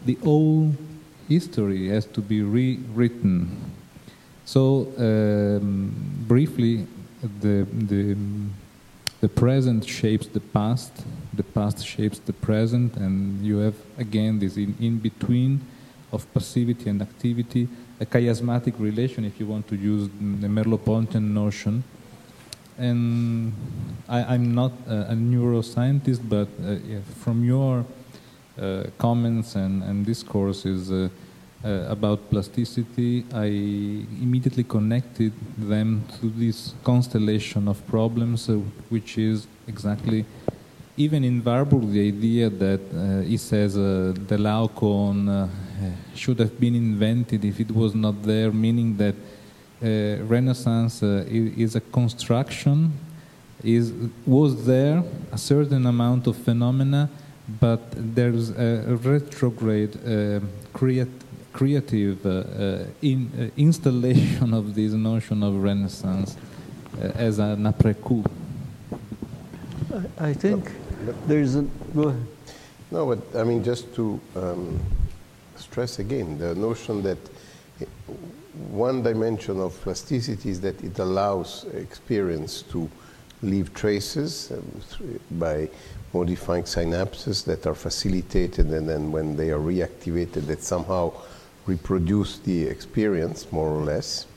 the 0.05 0.17
old 0.23 0.75
history 1.27 1.89
has 1.89 2.05
to 2.05 2.21
be 2.21 2.41
rewritten. 2.41 3.57
So, 4.45 4.87
um, 4.97 5.93
briefly, 6.27 6.85
the, 7.41 7.65
the, 7.71 8.17
the 9.21 9.29
present 9.29 9.85
shapes 9.85 10.27
the 10.27 10.39
past, 10.39 10.91
the 11.33 11.43
past 11.43 11.85
shapes 11.85 12.19
the 12.19 12.33
present, 12.33 12.95
and 12.97 13.43
you 13.45 13.57
have 13.57 13.75
again 13.97 14.39
this 14.39 14.57
in, 14.57 14.75
in 14.79 14.97
between 14.97 15.61
of 16.11 16.31
passivity 16.33 16.89
and 16.89 17.01
activity, 17.01 17.67
a 17.99 18.05
chiasmatic 18.05 18.79
relation, 18.79 19.25
if 19.25 19.39
you 19.39 19.47
want 19.47 19.67
to 19.67 19.75
use 19.75 20.07
the 20.41 20.47
Merleau-Pontian 20.47 21.33
notion. 21.33 21.83
And 22.77 23.53
I, 24.09 24.35
am 24.35 24.53
not 24.53 24.71
a, 24.87 25.11
a, 25.11 25.15
neuroscientist, 25.15 26.27
but 26.27 26.47
uh, 26.63 26.71
yeah, 26.85 26.99
from 27.19 27.43
your 27.43 27.85
uh, 28.59 28.83
comments 28.97 29.55
and, 29.55 29.83
and 29.83 30.05
discourses, 30.05 30.91
uh, 30.91 31.09
uh, 31.63 31.85
about 31.89 32.29
plasticity, 32.29 33.25
I 33.33 33.45
immediately 34.21 34.63
connected 34.63 35.31
them 35.57 36.03
to 36.19 36.29
this 36.29 36.73
constellation 36.83 37.67
of 37.67 37.85
problems, 37.87 38.49
uh, 38.49 38.55
which 38.89 39.17
is 39.17 39.47
exactly, 39.67 40.25
even 40.97 41.23
in 41.23 41.43
Warburg, 41.43 41.89
the 41.91 42.07
idea 42.07 42.49
that 42.49 42.81
uh, 42.93 43.21
he 43.21 43.37
says 43.37 43.77
uh, 43.77 44.13
the 44.27 44.37
Laocoon 44.37 45.29
uh, 45.29 45.47
should 46.13 46.39
have 46.39 46.59
been 46.59 46.75
invented 46.75 47.45
if 47.45 47.59
it 47.59 47.71
was 47.71 47.95
not 47.95 48.21
there, 48.23 48.51
meaning 48.51 48.97
that 48.97 49.15
uh, 49.15 50.23
Renaissance 50.25 51.01
is 51.01 51.75
a 51.75 51.81
construction, 51.81 52.91
is 53.63 53.93
was 54.25 54.65
there 54.65 55.01
a 55.31 55.37
certain 55.37 55.85
amount 55.85 56.27
of 56.27 56.35
phenomena, 56.35 57.09
but 57.59 57.81
there's 57.95 58.49
a 58.49 58.97
retrograde 59.01 59.97
create 60.73 61.07
creative 61.53 62.25
uh, 62.25 62.29
uh, 62.29 62.85
in, 63.01 63.31
uh, 63.37 63.61
installation 63.61 64.53
of 64.53 64.75
this 64.75 64.91
notion 64.93 65.43
of 65.43 65.61
Renaissance 65.61 66.35
as 67.15 67.39
an 67.39 67.63
après-coup? 67.63 68.23
I, 70.19 70.29
I 70.29 70.33
think 70.33 70.69
no, 71.05 71.13
there's 71.27 71.55
a. 71.55 71.61
Go 71.95 72.09
ahead. 72.09 72.27
No, 72.91 73.05
but 73.05 73.39
I 73.39 73.43
mean, 73.43 73.63
just 73.63 73.93
to 73.95 74.19
um, 74.35 74.79
stress 75.55 75.99
again 75.99 76.37
the 76.37 76.55
notion 76.55 77.01
that 77.03 77.17
one 78.69 79.01
dimension 79.03 79.59
of 79.59 79.79
plasticity 79.81 80.49
is 80.49 80.61
that 80.61 80.83
it 80.83 80.99
allows 80.99 81.65
experience 81.73 82.61
to 82.63 82.89
leave 83.41 83.73
traces 83.73 84.51
by 85.31 85.69
modifying 86.13 86.63
synapses 86.63 87.43
that 87.45 87.65
are 87.65 87.75
facilitated, 87.75 88.67
and 88.67 88.87
then 88.87 89.11
when 89.11 89.35
they 89.35 89.49
are 89.49 89.59
reactivated, 89.59 90.45
that 90.45 90.61
somehow 90.61 91.11
reproduce 91.65 92.39
the 92.39 92.63
experience, 92.63 93.51
more 93.51 93.69
or 93.69 93.83
less. 93.83 94.27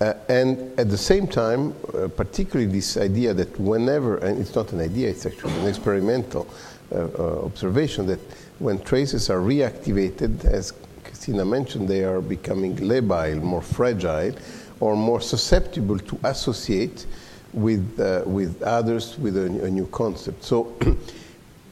Uh, 0.00 0.14
and 0.28 0.78
at 0.78 0.90
the 0.90 0.98
same 0.98 1.26
time, 1.26 1.74
uh, 1.94 2.08
particularly 2.08 2.70
this 2.70 2.96
idea 2.96 3.32
that 3.32 3.58
whenever, 3.60 4.16
and 4.18 4.40
it's 4.40 4.54
not 4.54 4.72
an 4.72 4.80
idea, 4.80 5.08
it's 5.08 5.26
actually 5.26 5.52
an 5.60 5.68
experimental 5.68 6.46
uh, 6.90 7.06
uh 7.18 7.44
observation, 7.44 8.06
that 8.06 8.18
when 8.58 8.80
traces 8.82 9.30
are 9.30 9.38
reactivated, 9.38 10.44
as 10.44 10.72
Christina 11.04 11.44
mentioned, 11.44 11.88
they 11.88 12.04
are 12.04 12.20
becoming 12.20 12.76
labile, 12.76 13.40
more 13.40 13.62
fragile, 13.62 14.34
or 14.80 14.96
more 14.96 15.20
susceptible 15.20 15.98
to 15.98 16.18
associate 16.24 17.06
with, 17.52 18.00
uh, 18.00 18.22
with 18.26 18.60
others 18.62 19.16
with 19.18 19.36
a, 19.36 19.44
a 19.64 19.70
new 19.70 19.86
concept. 19.86 20.42
So 20.42 20.74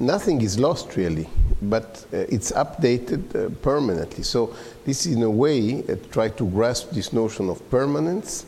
nothing 0.01 0.41
is 0.41 0.59
lost 0.59 0.97
really, 0.97 1.29
but 1.63 2.05
uh, 2.13 2.19
it's 2.29 2.53
updated 2.53 3.35
uh, 3.35 3.51
permanently. 3.63 4.25
So 4.25 4.55
this, 4.85 5.07
in 5.07 5.23
a 5.23 5.31
way, 5.31 5.85
uh, 5.85 5.97
try 6.11 6.29
to 6.29 6.47
grasp 6.49 6.91
this 6.91 7.13
notion 7.13 7.49
of 7.49 7.69
permanence, 7.71 8.47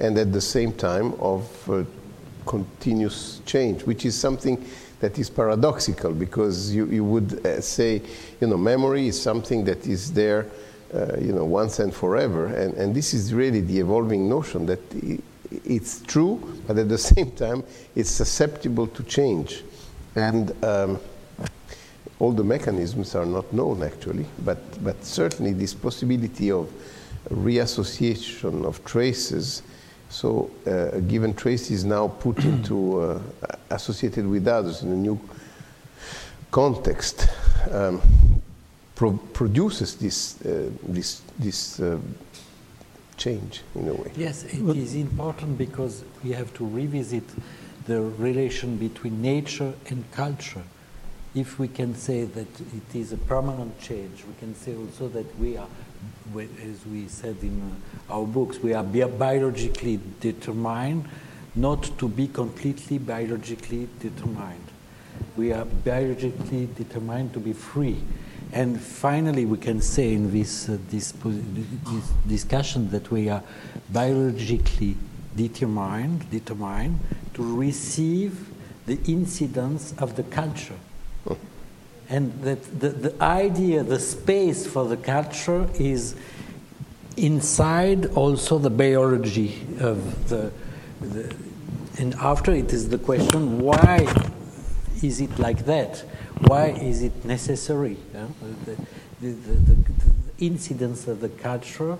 and 0.00 0.18
at 0.18 0.32
the 0.32 0.40
same 0.40 0.72
time 0.72 1.14
of 1.20 1.70
uh, 1.70 1.84
continuous 2.46 3.40
change, 3.46 3.82
which 3.84 4.04
is 4.04 4.18
something 4.18 4.64
that 5.00 5.18
is 5.18 5.30
paradoxical 5.30 6.12
because 6.12 6.74
you, 6.74 6.86
you 6.86 7.04
would 7.04 7.46
uh, 7.46 7.60
say, 7.60 8.02
you 8.40 8.46
know, 8.46 8.56
memory 8.56 9.08
is 9.08 9.20
something 9.20 9.64
that 9.64 9.86
is 9.86 10.12
there, 10.12 10.46
uh, 10.92 11.16
you 11.20 11.32
know, 11.32 11.44
once 11.44 11.78
and 11.78 11.94
forever, 11.94 12.46
and, 12.46 12.74
and 12.74 12.94
this 12.94 13.14
is 13.14 13.32
really 13.32 13.60
the 13.60 13.78
evolving 13.78 14.28
notion 14.28 14.66
that 14.66 14.80
it's 15.50 16.00
true, 16.02 16.60
but 16.66 16.78
at 16.78 16.88
the 16.88 16.98
same 17.12 17.30
time, 17.32 17.62
it's 17.94 18.10
susceptible 18.10 18.86
to 18.88 19.02
change. 19.04 19.62
And 20.14 20.52
um, 20.64 20.98
all 22.18 22.32
the 22.32 22.44
mechanisms 22.44 23.14
are 23.14 23.26
not 23.26 23.52
known 23.52 23.82
actually, 23.82 24.26
but, 24.44 24.58
but 24.82 25.04
certainly 25.04 25.52
this 25.52 25.74
possibility 25.74 26.50
of 26.50 26.70
reassociation 27.30 28.64
of 28.64 28.84
traces 28.84 29.62
So 30.08 30.50
uh, 30.66 30.96
a 30.96 31.00
given 31.00 31.34
trace 31.34 31.70
is 31.70 31.84
now 31.84 32.08
put 32.08 32.38
into, 32.44 33.00
uh, 33.00 33.20
associated 33.70 34.26
with 34.26 34.46
others 34.48 34.82
in 34.82 34.92
a 34.92 34.96
new 34.96 35.20
context, 36.50 37.28
um, 37.70 38.00
pro- 38.94 39.18
produces 39.32 39.96
this, 39.96 40.40
uh, 40.42 40.70
this, 40.88 41.22
this 41.38 41.80
uh, 41.80 41.98
change 43.16 43.62
in 43.74 43.88
a 43.88 43.94
way. 43.94 44.10
Yes, 44.16 44.44
it 44.44 44.76
is 44.76 44.94
important 44.94 45.58
because 45.58 46.04
we 46.24 46.30
have 46.32 46.54
to 46.54 46.66
revisit 46.66 47.24
the 47.88 48.02
relation 48.02 48.76
between 48.76 49.20
nature 49.22 49.72
and 49.88 50.04
culture. 50.12 50.62
If 51.34 51.58
we 51.58 51.68
can 51.68 51.94
say 51.94 52.24
that 52.24 52.60
it 52.60 52.94
is 52.94 53.12
a 53.12 53.16
permanent 53.16 53.80
change, 53.80 54.24
we 54.28 54.34
can 54.38 54.54
say 54.54 54.76
also 54.76 55.08
that 55.08 55.38
we 55.38 55.56
are, 55.56 55.66
as 56.36 56.86
we 56.86 57.08
said 57.08 57.36
in 57.42 57.60
uh, 58.10 58.14
our 58.14 58.26
books, 58.26 58.58
we 58.58 58.74
are 58.74 58.84
biologically 58.84 59.98
determined 60.20 61.08
not 61.56 61.82
to 61.98 62.08
be 62.08 62.28
completely 62.28 62.98
biologically 62.98 63.88
determined. 64.00 64.68
We 65.36 65.52
are 65.52 65.64
biologically 65.64 66.68
determined 66.76 67.32
to 67.32 67.40
be 67.40 67.54
free. 67.54 67.96
And 68.52 68.80
finally, 68.80 69.44
we 69.46 69.58
can 69.58 69.80
say 69.80 70.12
in 70.12 70.30
this, 70.30 70.68
uh, 70.68 70.78
this, 70.90 71.12
this 71.12 72.08
discussion 72.26 72.90
that 72.90 73.10
we 73.10 73.28
are 73.28 73.42
biologically 73.90 74.96
determined, 75.36 76.30
determined 76.30 76.98
to 77.34 77.56
receive 77.56 78.48
the 78.86 78.98
incidence 79.06 79.94
of 79.98 80.16
the 80.16 80.22
culture. 80.24 80.78
Oh. 81.28 81.36
And 82.08 82.40
that 82.42 82.80
the, 82.80 82.88
the 82.88 83.22
idea, 83.22 83.82
the 83.82 84.00
space 84.00 84.66
for 84.66 84.86
the 84.88 84.96
culture 84.96 85.68
is 85.78 86.14
inside 87.16 88.06
also 88.14 88.58
the 88.58 88.70
biology 88.70 89.60
of 89.80 90.28
the, 90.28 90.50
the 91.00 91.34
and 91.98 92.14
after 92.14 92.52
it 92.52 92.72
is 92.72 92.88
the 92.88 92.98
question 92.98 93.60
why 93.60 94.06
is 95.02 95.20
it 95.20 95.38
like 95.38 95.64
that? 95.66 95.98
Why 96.46 96.66
is 96.66 97.02
it 97.02 97.24
necessary? 97.24 97.96
Yeah? 98.14 98.26
The, 98.64 98.76
the, 99.20 99.32
the, 99.32 99.54
the, 99.54 99.76
incidence 100.38 101.08
of 101.08 101.20
the 101.20 101.28
culture, 101.28 101.98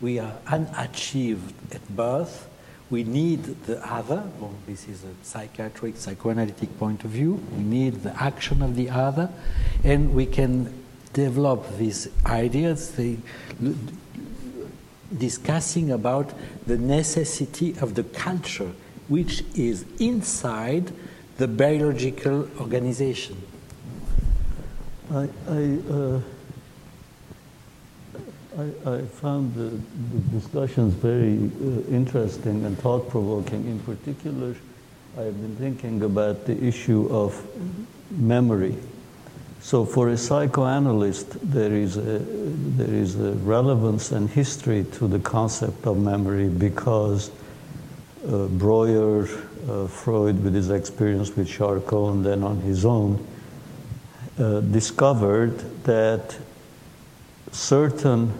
we 0.00 0.18
are 0.18 0.34
unachieved 0.46 1.54
at 1.74 1.88
birth. 1.88 2.47
We 2.90 3.04
need 3.04 3.64
the 3.66 3.84
other. 3.86 4.22
Well, 4.40 4.54
this 4.66 4.88
is 4.88 5.04
a 5.04 5.12
psychiatric, 5.22 5.96
psychoanalytic 5.96 6.78
point 6.78 7.04
of 7.04 7.10
view. 7.10 7.44
We 7.52 7.62
need 7.62 8.02
the 8.02 8.22
action 8.22 8.62
of 8.62 8.76
the 8.76 8.88
other, 8.88 9.30
and 9.84 10.14
we 10.14 10.24
can 10.24 10.72
develop 11.12 11.76
these 11.76 12.08
ideas. 12.24 12.92
The, 12.92 13.18
discussing 15.16 15.90
about 15.90 16.32
the 16.66 16.76
necessity 16.76 17.74
of 17.80 17.94
the 17.94 18.04
culture, 18.04 18.72
which 19.08 19.42
is 19.54 19.84
inside 19.98 20.92
the 21.38 21.48
biological 21.48 22.48
organization. 22.60 23.40
I, 25.10 25.28
I, 25.48 25.78
uh, 25.90 26.20
I, 28.58 28.90
I, 28.90 29.02
found 29.02 29.54
the, 29.54 29.70
the 29.70 30.40
discussions 30.40 30.92
very 30.94 31.36
uh, 31.36 31.94
interesting 31.94 32.64
and 32.64 32.76
thought 32.76 33.08
provoking. 33.08 33.64
In 33.66 33.78
particular, 33.78 34.56
I 35.16 35.22
have 35.22 35.40
been 35.40 35.54
thinking 35.54 36.02
about 36.02 36.44
the 36.44 36.60
issue 36.60 37.08
of 37.08 37.40
memory. 38.10 38.74
So, 39.60 39.84
for 39.84 40.08
a 40.08 40.16
psychoanalyst, 40.16 41.36
there 41.52 41.72
is 41.72 41.98
a, 41.98 42.18
there 42.18 42.92
is 42.92 43.14
a 43.14 43.34
relevance 43.34 44.10
and 44.10 44.28
history 44.28 44.84
to 44.94 45.06
the 45.06 45.20
concept 45.20 45.86
of 45.86 45.96
memory 45.98 46.48
because 46.48 47.30
uh, 48.26 48.48
Breuer, 48.48 49.28
uh, 49.68 49.86
Freud, 49.86 50.42
with 50.42 50.54
his 50.54 50.70
experience 50.70 51.36
with 51.36 51.48
Charcot, 51.48 52.12
and 52.12 52.26
then 52.26 52.42
on 52.42 52.60
his 52.62 52.84
own, 52.84 53.24
uh, 54.36 54.60
discovered 54.62 55.58
that 55.84 56.36
certain 57.52 58.32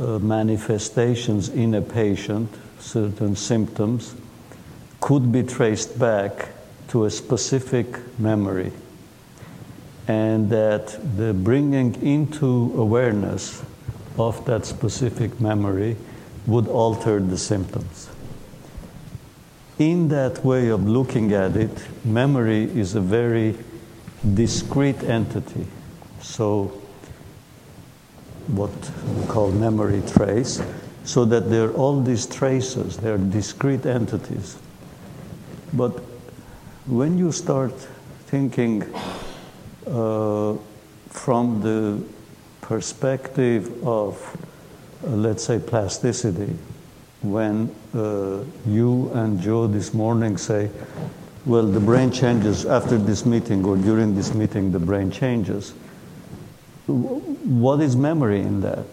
uh, 0.00 0.18
manifestations 0.18 1.48
in 1.48 1.74
a 1.74 1.82
patient, 1.82 2.48
certain 2.78 3.36
symptoms, 3.36 4.14
could 5.00 5.32
be 5.32 5.42
traced 5.42 5.98
back 5.98 6.48
to 6.88 7.04
a 7.04 7.10
specific 7.10 8.18
memory. 8.18 8.72
And 10.08 10.50
that 10.50 10.98
the 11.16 11.32
bringing 11.32 11.94
into 12.02 12.72
awareness 12.76 13.62
of 14.18 14.44
that 14.46 14.66
specific 14.66 15.40
memory 15.40 15.96
would 16.46 16.68
alter 16.68 17.20
the 17.20 17.38
symptoms. 17.38 18.08
In 19.78 20.08
that 20.08 20.44
way 20.44 20.68
of 20.68 20.86
looking 20.86 21.32
at 21.32 21.56
it, 21.56 21.86
memory 22.04 22.64
is 22.64 22.94
a 22.94 23.00
very 23.00 23.56
discrete 24.34 25.02
entity. 25.02 25.66
So, 26.20 26.81
what 28.48 28.70
we 29.16 29.26
call 29.26 29.50
memory 29.50 30.02
trace, 30.06 30.62
so 31.04 31.24
that 31.24 31.50
there 31.50 31.68
are 31.68 31.72
all 31.74 32.00
these 32.00 32.26
traces, 32.26 32.96
they 32.96 33.10
are 33.10 33.18
discrete 33.18 33.86
entities. 33.86 34.56
But 35.72 35.92
when 36.86 37.18
you 37.18 37.32
start 37.32 37.72
thinking 38.26 38.82
uh, 39.86 40.56
from 41.08 41.60
the 41.62 42.02
perspective 42.60 43.86
of, 43.86 44.18
uh, 45.04 45.10
let's 45.10 45.44
say, 45.44 45.58
plasticity, 45.58 46.56
when 47.22 47.74
uh, 47.94 48.44
you 48.66 49.10
and 49.14 49.40
Joe 49.40 49.66
this 49.66 49.94
morning 49.94 50.36
say, 50.36 50.70
well, 51.44 51.66
the 51.66 51.80
brain 51.80 52.10
changes 52.10 52.66
after 52.66 52.98
this 52.98 53.26
meeting 53.26 53.64
or 53.64 53.76
during 53.76 54.14
this 54.14 54.34
meeting, 54.34 54.72
the 54.72 54.78
brain 54.78 55.10
changes. 55.10 55.74
What 57.44 57.80
is 57.80 57.96
memory 57.96 58.40
in 58.40 58.60
that? 58.60 58.86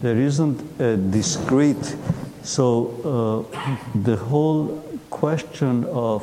There 0.00 0.16
isn't 0.16 0.80
a 0.80 0.96
discrete, 0.96 1.96
so 2.42 3.46
uh, 3.52 3.98
the 4.02 4.16
whole 4.16 4.82
question 5.10 5.84
of, 5.84 6.22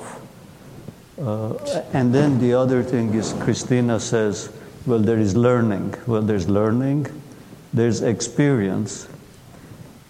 uh, 1.21 1.53
and 1.93 2.13
then 2.13 2.39
the 2.39 2.53
other 2.53 2.81
thing 2.83 3.13
is 3.13 3.33
Christina 3.33 3.99
says, 3.99 4.51
well, 4.85 4.99
there 4.99 5.19
is 5.19 5.35
learning. 5.35 5.93
Well, 6.07 6.23
there's 6.23 6.49
learning, 6.49 7.07
there's 7.71 8.01
experience, 8.01 9.07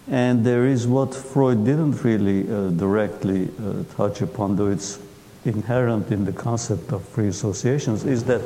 and 0.08 0.44
there 0.44 0.66
is 0.66 0.86
what 0.86 1.14
Freud 1.14 1.64
didn't 1.64 2.02
really 2.02 2.50
uh, 2.50 2.70
directly 2.70 3.50
uh, 3.62 3.84
touch 3.96 4.22
upon, 4.22 4.56
though 4.56 4.70
it's 4.70 4.98
inherent 5.44 6.10
in 6.10 6.24
the 6.24 6.32
concept 6.32 6.92
of 6.92 7.06
free 7.08 7.28
associations, 7.28 8.04
is 8.04 8.24
that 8.24 8.40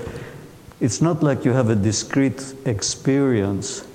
it's 0.85 1.01
not 1.01 1.23
like 1.23 1.47
you 1.47 1.53
have 1.53 1.71
a 1.71 1.75
discrete 1.75 2.55
experience 2.67 3.87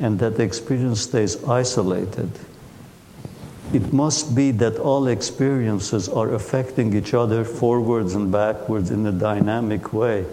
and 0.00 0.18
that 0.18 0.40
experience 0.40 1.02
stays 1.02 1.44
isolated. 1.44 2.30
It 3.74 3.92
must 3.92 4.34
be 4.34 4.50
that 4.52 4.78
all 4.78 5.08
experiences 5.08 6.08
are 6.08 6.32
affecting 6.32 6.96
each 6.96 7.12
other 7.12 7.44
forwards 7.44 8.14
and 8.14 8.32
backwards 8.32 8.90
in 8.90 9.04
a 9.04 9.12
dynamic 9.12 9.92
way. 9.92 10.24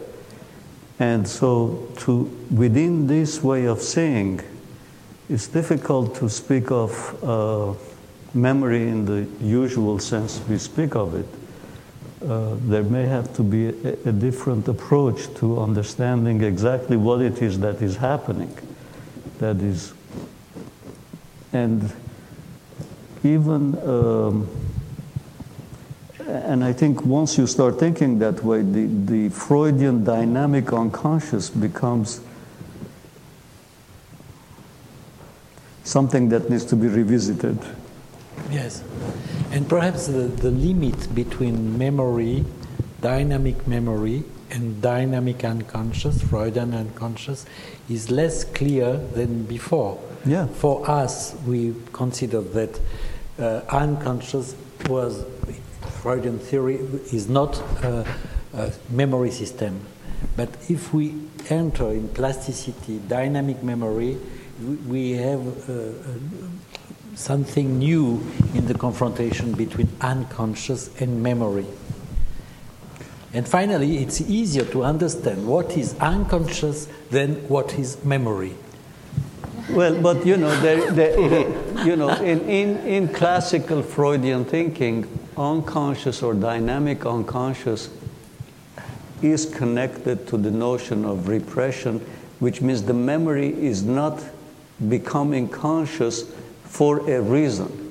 And 1.00 1.28
so, 1.28 1.90
to, 1.98 2.24
within 2.50 3.08
this 3.08 3.44
way 3.44 3.66
of 3.66 3.82
seeing, 3.82 4.40
it's 5.28 5.48
difficult 5.48 6.16
to 6.16 6.30
speak 6.30 6.72
of 6.72 6.94
uh, 7.22 7.74
memory 8.34 8.88
in 8.88 9.04
the 9.04 9.28
usual 9.46 10.00
sense 10.00 10.40
we 10.48 10.60
speak 10.60 10.96
of 10.96 11.14
it. 11.14 11.28
Uh, 12.28 12.56
there 12.68 12.84
may 12.84 13.06
have 13.06 13.34
to 13.34 13.44
be 13.44 13.68
a, 13.68 13.94
a, 14.10 14.12
different 14.12 14.68
approach 14.68 15.34
to 15.36 15.58
understanding 15.58 16.44
exactly 16.44 16.98
what 16.98 17.22
it 17.22 17.42
is 17.42 17.60
that 17.62 17.82
is 17.82 17.96
happening. 17.96 18.54
That 19.38 19.56
is, 19.62 19.94
and 21.54 21.94
even, 23.24 23.78
um, 23.88 24.50
and 26.28 26.62
I 26.62 26.74
think 26.74 27.06
once 27.06 27.38
you 27.38 27.48
start 27.48 27.80
thinking 27.80 28.20
that 28.20 28.44
way, 28.44 28.64
the, 28.64 28.86
the 28.86 29.30
Freudian 29.30 30.04
dynamic 30.04 30.74
unconscious 30.74 31.50
becomes 31.50 32.20
something 35.86 36.28
that 36.30 36.50
needs 36.50 36.66
to 36.66 36.76
be 36.76 36.88
revisited. 36.88 37.58
Yes. 38.52 38.84
And 39.52 39.68
perhaps 39.68 40.08
the, 40.08 40.24
the 40.24 40.52
limit 40.52 41.14
between 41.14 41.78
memory, 41.78 42.46
dynamic 43.02 43.68
memory, 43.68 44.24
and 44.52 44.82
dynamic 44.82 45.44
unconscious, 45.44 46.22
Freudian 46.24 46.74
unconscious, 46.74 47.46
is 47.90 48.10
less 48.10 48.44
clear 48.44 48.98
than 48.98 49.44
before. 49.44 50.00
Yeah. 50.26 50.48
For 50.48 50.90
us, 50.90 51.36
we 51.46 51.76
consider 51.94 52.42
that 52.42 52.80
uh, 53.38 53.62
unconscious 53.70 54.56
was, 54.88 55.24
Freudian 56.02 56.40
theory 56.40 56.76
is 57.14 57.30
not 57.30 57.60
a, 57.84 58.06
a 58.54 58.74
memory 58.90 59.32
system. 59.32 59.82
But 60.36 60.50
if 60.70 60.94
we 60.94 61.16
enter 61.50 61.90
in 61.90 62.10
plasticity, 62.10 63.00
dynamic 63.08 63.64
memory, 63.64 64.18
we 64.88 65.12
have 65.12 65.70
uh, 65.70 65.92
something 67.20 67.80
new 67.80 68.26
in 68.54 68.66
the 68.66 68.74
confrontation 68.74 69.52
between 69.52 69.90
unconscious 70.00 70.90
and 71.02 71.22
memory. 71.22 71.66
And 73.34 73.46
finally, 73.46 73.98
it's 73.98 74.22
easier 74.22 74.64
to 74.66 74.84
understand 74.86 75.46
what 75.46 75.78
is 75.78 75.96
unconscious 76.00 76.88
than 77.12 77.36
what 77.50 77.78
is 77.78 78.04
memory. 78.06 78.56
Well, 79.70 80.02
but 80.02 80.26
you 80.26 80.38
know, 80.38 80.56
there, 80.62 80.90
there, 80.92 81.86
you 81.86 81.96
know, 81.98 82.10
in, 82.10 82.40
in, 82.50 82.78
in 82.88 83.08
classical 83.10 83.84
Freudian 83.84 84.46
thinking, 84.46 85.06
unconscious 85.38 86.24
or 86.24 86.34
dynamic 86.34 87.06
unconscious 87.06 87.90
is 89.22 89.46
connected 89.46 90.26
to 90.28 90.38
the 90.38 90.52
notion 90.52 91.04
of 91.04 91.28
repression, 91.28 92.00
which 92.40 92.62
means 92.62 92.84
the 92.84 92.94
memory 92.94 93.50
is 93.50 93.84
not 93.84 94.24
becoming 94.88 95.50
conscious 95.50 96.24
for 96.70 97.10
a 97.10 97.22
reason. 97.22 97.90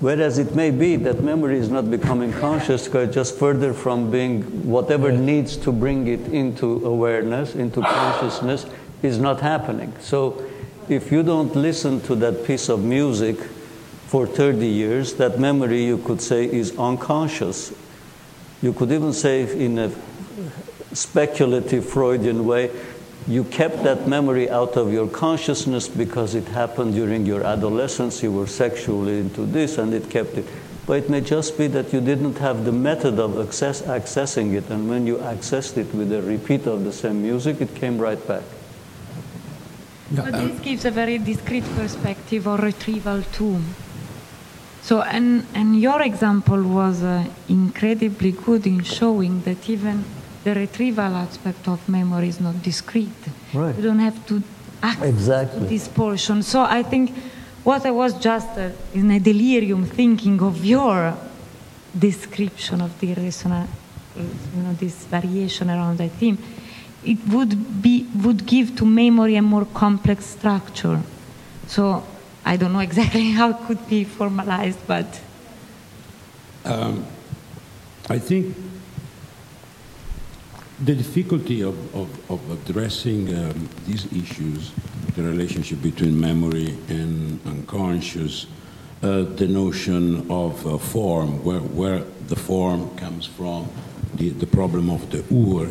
Whereas 0.00 0.38
it 0.38 0.54
may 0.54 0.70
be 0.70 0.96
that 0.96 1.22
memory 1.22 1.58
is 1.58 1.70
not 1.70 1.90
becoming 1.90 2.32
conscious 2.32 2.86
because 2.86 3.14
just 3.14 3.38
further 3.38 3.72
from 3.72 4.10
being 4.10 4.42
whatever 4.68 5.12
needs 5.12 5.56
to 5.58 5.72
bring 5.72 6.08
it 6.08 6.20
into 6.28 6.84
awareness, 6.84 7.54
into 7.54 7.80
consciousness, 7.80 8.66
is 9.02 9.18
not 9.18 9.40
happening. 9.40 9.94
So 10.00 10.44
if 10.88 11.12
you 11.12 11.22
don't 11.22 11.54
listen 11.54 12.00
to 12.02 12.16
that 12.16 12.44
piece 12.44 12.68
of 12.68 12.82
music 12.82 13.38
for 14.08 14.26
30 14.26 14.66
years, 14.66 15.14
that 15.14 15.38
memory 15.38 15.84
you 15.84 15.98
could 15.98 16.20
say 16.20 16.44
is 16.44 16.76
unconscious. 16.76 17.72
You 18.60 18.72
could 18.72 18.90
even 18.90 19.12
say 19.12 19.42
in 19.64 19.78
a 19.78 19.90
speculative 20.92 21.88
Freudian 21.88 22.46
way, 22.46 22.70
you 23.26 23.44
kept 23.44 23.82
that 23.84 24.06
memory 24.06 24.50
out 24.50 24.76
of 24.76 24.92
your 24.92 25.08
consciousness 25.08 25.88
because 25.88 26.34
it 26.34 26.46
happened 26.48 26.94
during 26.94 27.24
your 27.24 27.42
adolescence, 27.42 28.22
you 28.22 28.30
were 28.30 28.46
sexually 28.46 29.18
into 29.18 29.46
this, 29.46 29.78
and 29.78 29.94
it 29.94 30.10
kept 30.10 30.34
it. 30.34 30.46
But 30.86 31.04
it 31.04 31.10
may 31.10 31.22
just 31.22 31.56
be 31.56 31.66
that 31.68 31.92
you 31.94 32.02
didn't 32.02 32.36
have 32.38 32.66
the 32.66 32.72
method 32.72 33.18
of 33.18 33.40
access, 33.40 33.80
accessing 33.82 34.52
it, 34.52 34.68
and 34.68 34.88
when 34.90 35.06
you 35.06 35.16
accessed 35.16 35.78
it 35.78 35.94
with 35.94 36.12
a 36.12 36.20
repeat 36.20 36.66
of 36.66 36.84
the 36.84 36.92
same 36.92 37.22
music, 37.22 37.62
it 37.62 37.74
came 37.74 37.96
right 37.96 38.20
back. 38.28 38.42
But 40.10 40.32
this 40.32 40.60
gives 40.60 40.84
a 40.84 40.90
very 40.90 41.16
discrete 41.16 41.64
perspective 41.76 42.46
or 42.46 42.58
retrieval 42.58 43.22
too. 43.32 43.58
So, 44.82 45.00
and, 45.00 45.46
and 45.54 45.80
your 45.80 46.02
example 46.02 46.62
was 46.62 47.02
uh, 47.02 47.24
incredibly 47.48 48.32
good 48.32 48.66
in 48.66 48.82
showing 48.84 49.40
that 49.42 49.70
even 49.70 50.04
the 50.44 50.54
retrieval 50.54 51.14
aspect 51.16 51.66
of 51.68 51.78
memory 51.88 52.28
is 52.28 52.40
not 52.40 52.62
discrete. 52.62 53.22
Right. 53.52 53.74
You 53.76 53.82
don't 53.82 53.98
have 53.98 54.24
to 54.26 54.42
act 54.82 55.02
Exactly. 55.02 55.66
this 55.68 55.88
portion. 55.88 56.42
So 56.42 56.62
I 56.62 56.82
think 56.82 57.12
what 57.64 57.86
I 57.86 57.90
was 57.90 58.12
just 58.14 58.48
uh, 58.58 58.70
in 58.92 59.10
a 59.10 59.18
delirium 59.18 59.84
thinking 59.86 60.40
of 60.42 60.64
your 60.64 61.16
description 61.98 62.80
of 62.82 62.98
the 63.00 63.14
resonance, 63.14 63.70
you 64.16 64.62
know, 64.62 64.72
this 64.74 65.04
variation 65.06 65.70
around 65.70 65.98
that 65.98 66.10
theme, 66.12 66.38
it 67.04 67.18
would 67.28 67.82
be 67.82 68.06
would 68.24 68.44
give 68.46 68.76
to 68.76 68.84
memory 68.84 69.36
a 69.36 69.42
more 69.42 69.64
complex 69.66 70.26
structure. 70.26 71.00
So 71.66 72.02
I 72.44 72.56
don't 72.56 72.72
know 72.72 72.80
exactly 72.80 73.30
how 73.38 73.50
it 73.50 73.56
could 73.66 73.88
be 73.88 74.04
formalized, 74.04 74.80
but 74.86 75.06
Um, 76.64 77.04
I 78.08 78.18
think 78.18 78.56
the 80.84 80.94
difficulty 80.94 81.62
of, 81.62 81.76
of, 81.94 82.30
of 82.30 82.68
addressing 82.68 83.34
um, 83.34 83.68
these 83.86 84.04
issues, 84.12 84.72
the 85.16 85.22
relationship 85.22 85.80
between 85.82 86.18
memory 86.20 86.76
and 86.88 87.40
unconscious, 87.46 88.46
uh, 89.02 89.22
the 89.22 89.46
notion 89.46 90.30
of 90.30 90.66
uh, 90.66 90.76
form, 90.78 91.42
where, 91.44 91.60
where 91.60 92.00
the 92.28 92.36
form 92.36 92.94
comes 92.96 93.24
from, 93.26 93.68
the, 94.14 94.28
the 94.30 94.46
problem 94.46 94.90
of 94.90 95.10
the 95.10 95.18
ur, 95.34 95.70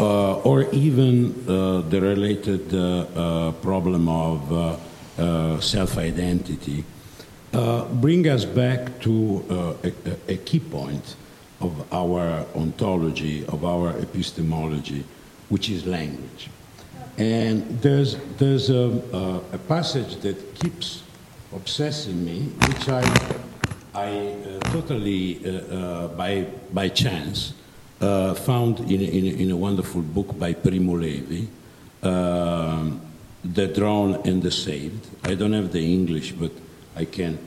uh, 0.00 0.34
or 0.40 0.62
even 0.72 1.32
uh, 1.48 1.80
the 1.88 2.00
related 2.00 2.74
uh, 2.74 2.78
uh, 3.48 3.52
problem 3.52 4.08
of 4.08 4.80
self-identity, 5.62 6.84
uh, 7.52 7.84
bring 7.94 8.28
us 8.28 8.44
back 8.44 9.00
to 9.00 9.44
a- 9.84 10.32
a 10.32 10.36
key 10.38 10.58
point 10.60 11.16
of 11.60 11.92
our 11.92 12.46
ontology, 12.54 13.44
of 13.46 13.64
our 13.64 13.90
epistemology, 13.98 15.04
which 15.48 15.70
is 15.70 15.86
language. 15.86 16.50
And 17.16 17.80
there's, 17.80 18.16
there's 18.38 18.70
a, 18.70 19.00
a, 19.12 19.36
a 19.54 19.58
passage 19.58 20.16
that 20.16 20.54
keeps 20.56 21.02
obsessing 21.54 22.24
me, 22.24 22.40
which 22.66 22.88
I, 22.88 23.02
I 23.94 24.08
uh, 24.08 24.58
totally, 24.70 25.40
uh, 25.46 25.50
uh, 25.50 26.08
by, 26.08 26.46
by 26.72 26.88
chance, 26.88 27.54
uh, 28.00 28.34
found 28.34 28.80
in, 28.80 29.00
in, 29.00 29.40
in 29.40 29.50
a 29.50 29.56
wonderful 29.56 30.02
book 30.02 30.36
by 30.38 30.52
Primo 30.52 30.96
Levi, 30.96 31.46
um, 32.02 33.00
The 33.44 33.68
Drowned 33.68 34.26
and 34.26 34.42
the 34.42 34.50
Saved. 34.50 35.06
I 35.22 35.34
don't 35.34 35.52
have 35.52 35.72
the 35.72 35.84
English, 35.84 36.32
but 36.32 36.50
I 36.96 37.04
can. 37.04 37.38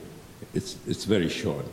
It's, 0.54 0.76
it's 0.86 1.04
very 1.04 1.28
short. 1.28 1.66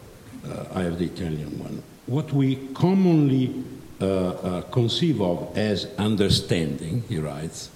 Uh, 0.46 0.66
I 0.74 0.84
have 0.84 1.00
the 1.00 1.06
Italian 1.06 1.58
one. 1.58 1.82
What 2.08 2.32
we 2.32 2.58
commonly 2.74 3.64
uh, 4.00 4.06
uh, 4.06 4.62
conceive 4.64 5.22
of 5.22 5.58
as 5.58 5.88
understanding, 5.98 7.04
he 7.10 7.18
writes, 7.18 7.72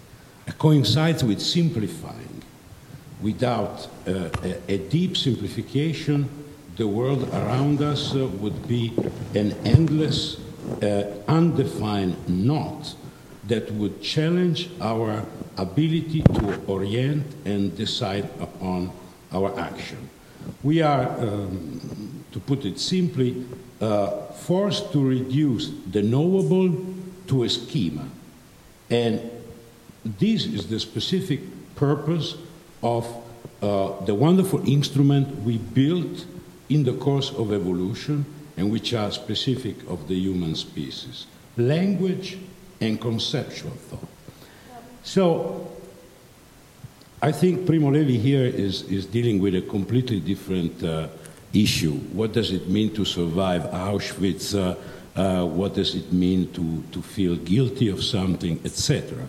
coincides 0.57 1.23
with 1.23 1.41
simplifying. 1.41 2.43
Without 3.21 3.87
uh, 4.07 4.29
a, 4.43 4.73
a 4.73 4.77
deep 4.77 5.17
simplification, 5.17 6.29
the 6.77 6.87
world 6.87 7.27
around 7.33 7.81
us 7.81 8.15
uh, 8.15 8.27
would 8.39 8.67
be 8.67 8.93
an 9.35 9.53
endless, 9.65 10.37
uh, 10.81 11.03
undefined 11.27 12.15
knot 12.29 12.95
that 13.47 13.71
would 13.73 14.01
challenge 14.01 14.69
our 14.79 15.25
ability 15.57 16.21
to 16.21 16.61
orient 16.67 17.25
and 17.45 17.75
decide 17.75 18.25
upon 18.39 18.91
our 19.33 19.57
action. 19.59 20.09
We 20.63 20.81
are, 20.81 21.07
um, 21.19 22.23
to 22.31 22.39
put 22.39 22.63
it 22.63 22.79
simply, 22.79 23.45
uh, 23.81 24.09
forced 24.33 24.91
to 24.91 25.07
reduce 25.07 25.71
the 25.91 26.01
knowable 26.01 26.75
to 27.27 27.43
a 27.43 27.49
schema. 27.49 28.07
And 28.89 29.21
this 30.03 30.45
is 30.45 30.67
the 30.67 30.79
specific 30.79 31.41
purpose 31.75 32.35
of 32.81 33.05
uh, 33.61 34.03
the 34.05 34.15
wonderful 34.15 34.67
instrument 34.67 35.43
we 35.43 35.57
built 35.57 36.25
in 36.69 36.83
the 36.83 36.93
course 36.93 37.31
of 37.31 37.51
evolution 37.51 38.25
and 38.57 38.71
which 38.71 38.93
are 38.93 39.11
specific 39.11 39.75
of 39.87 40.07
the 40.07 40.15
human 40.15 40.55
species 40.55 41.25
language 41.57 42.37
and 42.79 42.99
conceptual 42.99 43.71
thought. 43.71 44.07
So, 45.03 45.71
I 47.21 47.31
think 47.31 47.65
Primo 47.65 47.91
Levi 47.91 48.17
here 48.17 48.45
is, 48.45 48.83
is 48.83 49.05
dealing 49.05 49.41
with 49.41 49.55
a 49.55 49.61
completely 49.61 50.21
different 50.21 50.81
uh, 50.83 51.07
issue. 51.53 51.93
What 52.13 52.33
does 52.33 52.51
it 52.51 52.67
mean 52.67 52.93
to 52.93 53.05
survive 53.05 53.63
Auschwitz? 53.63 54.55
Uh, 54.57 54.75
uh, 55.15 55.45
what 55.45 55.73
does 55.73 55.95
it 55.95 56.13
mean 56.13 56.51
to, 56.53 56.83
to 56.91 57.01
feel 57.01 57.35
guilty 57.35 57.89
of 57.89 58.03
something, 58.03 58.59
etc. 58.63 59.27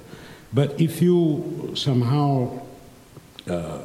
But 0.52 0.80
if 0.80 1.02
you 1.02 1.72
somehow 1.74 2.60
uh, 3.48 3.80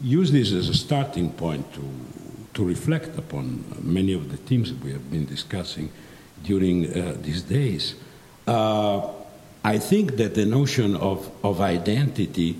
use 0.00 0.32
this 0.32 0.52
as 0.52 0.68
a 0.68 0.74
starting 0.74 1.30
point 1.32 1.72
to, 1.74 1.82
to 2.54 2.64
reflect 2.64 3.18
upon 3.18 3.64
many 3.82 4.12
of 4.12 4.30
the 4.30 4.36
themes 4.36 4.72
we 4.72 4.92
have 4.92 5.10
been 5.10 5.26
discussing 5.26 5.90
during 6.42 6.86
uh, 6.86 7.16
these 7.20 7.42
days, 7.42 7.96
uh, 8.46 9.08
I 9.62 9.78
think 9.78 10.16
that 10.16 10.34
the 10.34 10.46
notion 10.46 10.96
of, 10.96 11.30
of 11.44 11.60
identity 11.60 12.56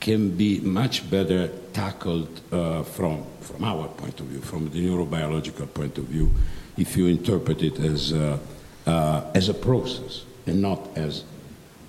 can 0.00 0.30
be 0.30 0.60
much 0.60 1.08
better 1.10 1.48
tackled 1.72 2.40
uh, 2.50 2.82
from, 2.82 3.24
from 3.40 3.64
our 3.64 3.86
point 3.88 4.18
of 4.18 4.26
view, 4.26 4.40
from 4.40 4.70
the 4.70 4.88
neurobiological 4.88 5.72
point 5.74 5.98
of 5.98 6.04
view, 6.04 6.30
if 6.76 6.96
you 6.96 7.06
interpret 7.06 7.62
it 7.62 7.78
as, 7.78 8.12
uh, 8.12 8.38
uh, 8.86 9.30
as 9.34 9.48
a 9.48 9.54
process 9.54 10.24
and 10.46 10.62
not 10.62 10.88
as. 10.96 11.24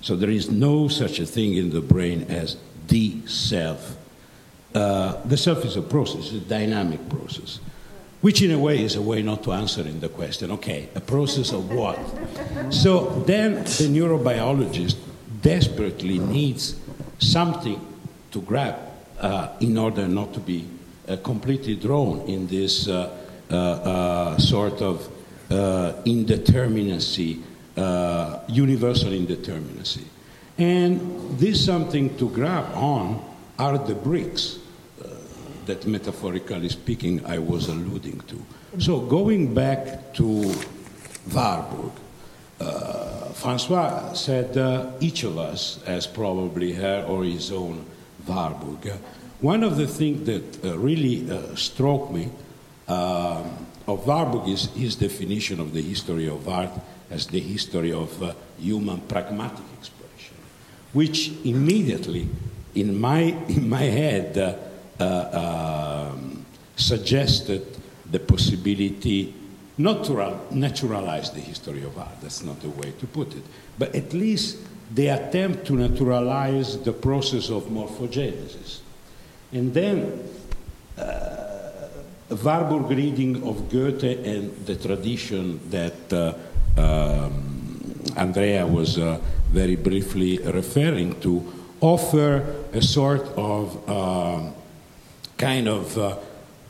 So 0.02 0.14
there 0.14 0.30
is 0.30 0.50
no 0.50 0.88
such 0.88 1.18
a 1.20 1.26
thing 1.26 1.56
in 1.56 1.70
the 1.70 1.80
brain 1.80 2.26
as 2.28 2.56
the 2.88 3.26
self. 3.26 3.96
Uh, 4.74 5.20
the 5.24 5.36
self 5.36 5.64
is 5.64 5.76
a 5.76 5.82
process, 5.82 6.32
a 6.32 6.40
dynamic 6.40 7.08
process, 7.08 7.60
which 8.20 8.42
in 8.42 8.50
a 8.50 8.58
way 8.58 8.82
is 8.82 8.94
a 8.94 9.02
way 9.02 9.22
not 9.22 9.42
to 9.44 9.52
answer 9.52 9.82
in 9.82 10.00
the 10.00 10.08
question, 10.08 10.50
okay, 10.50 10.88
a 10.94 11.00
process 11.00 11.52
of 11.52 11.70
what? 11.72 11.98
So 12.70 13.22
then 13.26 13.54
the 13.54 13.88
neurobiologist 13.88 14.96
desperately 15.40 16.18
needs 16.18 16.76
something 17.18 17.91
to 18.32 18.40
grab 18.40 18.76
uh, 19.20 19.48
in 19.60 19.78
order 19.78 20.08
not 20.08 20.34
to 20.34 20.40
be 20.40 20.66
uh, 21.08 21.16
completely 21.22 21.76
drawn 21.76 22.20
in 22.22 22.46
this 22.48 22.88
uh, 22.88 24.38
sort 24.38 24.82
of 24.82 25.08
indeterminacy, 25.50 27.42
universal 28.48 29.10
indeterminacy. 29.10 30.04
And 30.58 31.38
this 31.38 31.64
something 31.64 32.16
to 32.16 32.28
grab 32.30 32.74
on 32.74 33.22
are 33.58 33.78
the 33.78 33.94
bricks. 33.94 34.58
That 35.66 35.86
metaphorically 35.86 36.68
speaking 36.70 37.24
I 37.24 37.38
was 37.38 37.68
alluding 37.68 38.20
to. 38.26 38.44
So 38.80 39.00
going 39.00 39.54
back 39.54 40.12
to 40.14 40.52
Warburg, 41.32 41.92
uh, 42.58 43.28
Francois 43.34 44.12
said 44.14 44.56
uh, 44.56 44.90
each 45.00 45.22
of 45.22 45.38
us 45.38 45.80
has 45.86 46.06
probably 46.06 46.72
her 46.72 47.04
or 47.08 47.22
his 47.24 47.52
own 47.52 47.84
Warburg. 48.26 48.92
One 49.40 49.64
of 49.64 49.76
the 49.76 49.86
things 49.86 50.26
that 50.26 50.64
uh, 50.64 50.78
really 50.78 51.30
uh, 51.30 51.54
struck 51.56 52.10
me 52.10 52.30
um, 52.88 53.66
of 53.86 54.06
Warburg 54.06 54.48
is 54.48 54.66
his 54.74 54.96
definition 54.96 55.60
of 55.60 55.72
the 55.72 55.82
history 55.82 56.28
of 56.28 56.48
art 56.48 56.70
as 57.10 57.26
the 57.26 57.40
history 57.40 57.92
of 57.92 58.22
uh, 58.22 58.34
human 58.58 59.00
pragmatic 59.00 59.64
expression, 59.78 60.36
which 60.92 61.32
immediately, 61.44 62.28
in 62.74 62.98
my, 62.98 63.20
in 63.48 63.68
my 63.68 63.82
head, 63.82 64.38
uh, 64.38 64.56
uh, 65.00 66.08
um, 66.12 66.44
suggested 66.76 67.66
the 68.10 68.20
possibility 68.20 69.34
not 69.78 70.04
to 70.04 70.38
naturalize 70.50 71.30
the 71.30 71.40
history 71.40 71.82
of 71.82 71.98
art, 71.98 72.20
that's 72.20 72.42
not 72.42 72.60
the 72.60 72.68
way 72.70 72.92
to 73.00 73.06
put 73.06 73.34
it, 73.34 73.42
but 73.78 73.94
at 73.94 74.12
least 74.12 74.58
the 74.94 75.08
attempt 75.08 75.66
to 75.66 75.76
naturalize 75.76 76.78
the 76.82 76.92
process 76.92 77.50
of 77.50 77.64
morphogenesis. 77.64 78.80
And 79.52 79.72
then 79.72 80.28
uh, 80.98 81.88
Warburg 82.30 82.90
reading 82.90 83.42
of 83.46 83.70
Goethe 83.70 84.04
and 84.04 84.66
the 84.66 84.76
tradition 84.76 85.60
that 85.70 86.12
uh, 86.12 86.34
um, 86.80 88.02
Andrea 88.16 88.66
was 88.66 88.98
uh, 88.98 89.18
very 89.50 89.76
briefly 89.76 90.38
referring 90.38 91.20
to 91.20 91.42
offer 91.80 92.64
a 92.72 92.82
sort 92.82 93.22
of 93.36 93.88
uh, 93.88 94.50
kind 95.36 95.68
of 95.68 95.98
uh, 95.98 96.16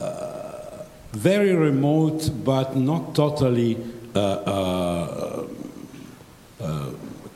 uh, 0.01 0.85
very 1.13 1.55
remote 1.55 2.31
but 2.45 2.77
not 2.77 3.15
totally 3.15 3.77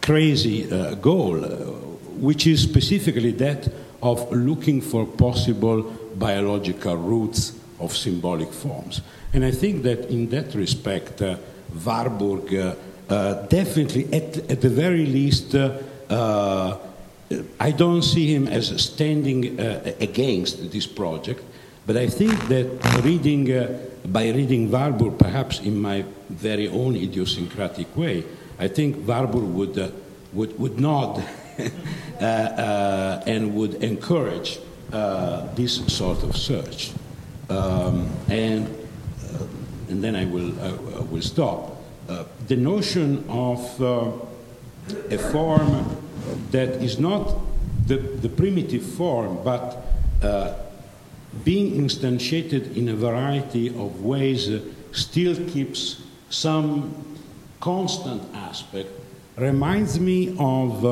uh, 0.06 0.12
crazy 0.12 0.66
goal, 1.00 1.36
which 2.20 2.46
is 2.46 2.62
specifically 2.62 3.32
that 3.32 3.68
of 4.02 4.30
looking 4.32 4.80
for 4.80 5.06
possible 5.06 5.82
biological 6.16 6.96
roots 6.96 7.52
of 7.80 7.94
symbolic 7.96 8.52
forms. 8.52 9.02
And 9.32 9.44
I 9.44 9.50
think 9.50 9.82
that 9.82 10.08
in 10.10 10.28
that 10.30 10.54
respect, 10.54 11.20
uh, 11.20 11.36
Warburg 11.84 12.54
uh, 12.54 12.74
uh, 13.08 13.46
definitely, 13.46 14.04
at, 14.12 14.50
at, 14.50 14.60
the 14.60 14.68
very 14.68 15.06
least, 15.06 15.54
uh, 15.54 15.78
uh, 16.08 16.76
I 17.60 17.70
don't 17.72 18.02
see 18.02 18.34
him 18.34 18.48
as 18.48 18.66
standing 18.82 19.60
uh, 19.60 19.92
against 20.00 20.72
this 20.72 20.86
project, 20.86 21.42
but 21.86 21.96
I 21.96 22.08
think 22.08 22.48
that 22.48 23.02
reading, 23.04 23.44
by 24.06 24.30
reading 24.30 24.70
Warburg, 24.70 25.18
perhaps 25.18 25.60
in 25.60 25.80
my 25.80 26.04
very 26.28 26.68
own 26.68 26.96
idiosyncratic 26.96 27.96
way, 27.96 28.24
I 28.58 28.68
think 28.68 29.06
Warburg 29.06 29.44
would, 29.44 29.92
would, 30.32 30.58
would 30.58 30.80
nod 30.80 31.22
and 32.20 33.54
would 33.54 33.74
encourage 33.82 34.58
this 35.54 35.86
sort 35.86 36.22
of 36.22 36.36
search. 36.36 36.92
Um, 37.48 38.10
and, 38.28 38.66
uh, 38.66 39.44
and 39.88 40.02
then 40.02 40.16
I 40.16 40.24
will, 40.24 40.50
uh, 40.60 41.02
will 41.04 41.22
stop. 41.22 41.76
Uh, 42.08 42.24
the 42.48 42.56
notion 42.56 43.24
of 43.28 43.82
uh, 43.82 44.10
a 45.10 45.18
form 45.18 45.96
that 46.50 46.68
is 46.82 46.98
not 46.98 47.36
the, 47.86 47.96
the 47.96 48.28
primitive 48.28 48.84
form, 48.84 49.38
but 49.44 49.82
uh, 50.22 50.54
being 51.44 51.72
instantiated 51.74 52.76
in 52.76 52.88
a 52.88 52.94
variety 52.94 53.68
of 53.68 54.04
ways 54.04 54.50
uh, 54.50 54.60
still 54.92 55.36
keeps 55.48 56.02
some 56.30 56.94
constant 57.60 58.22
aspect, 58.34 58.88
reminds 59.36 59.98
me 60.00 60.34
of 60.38 60.82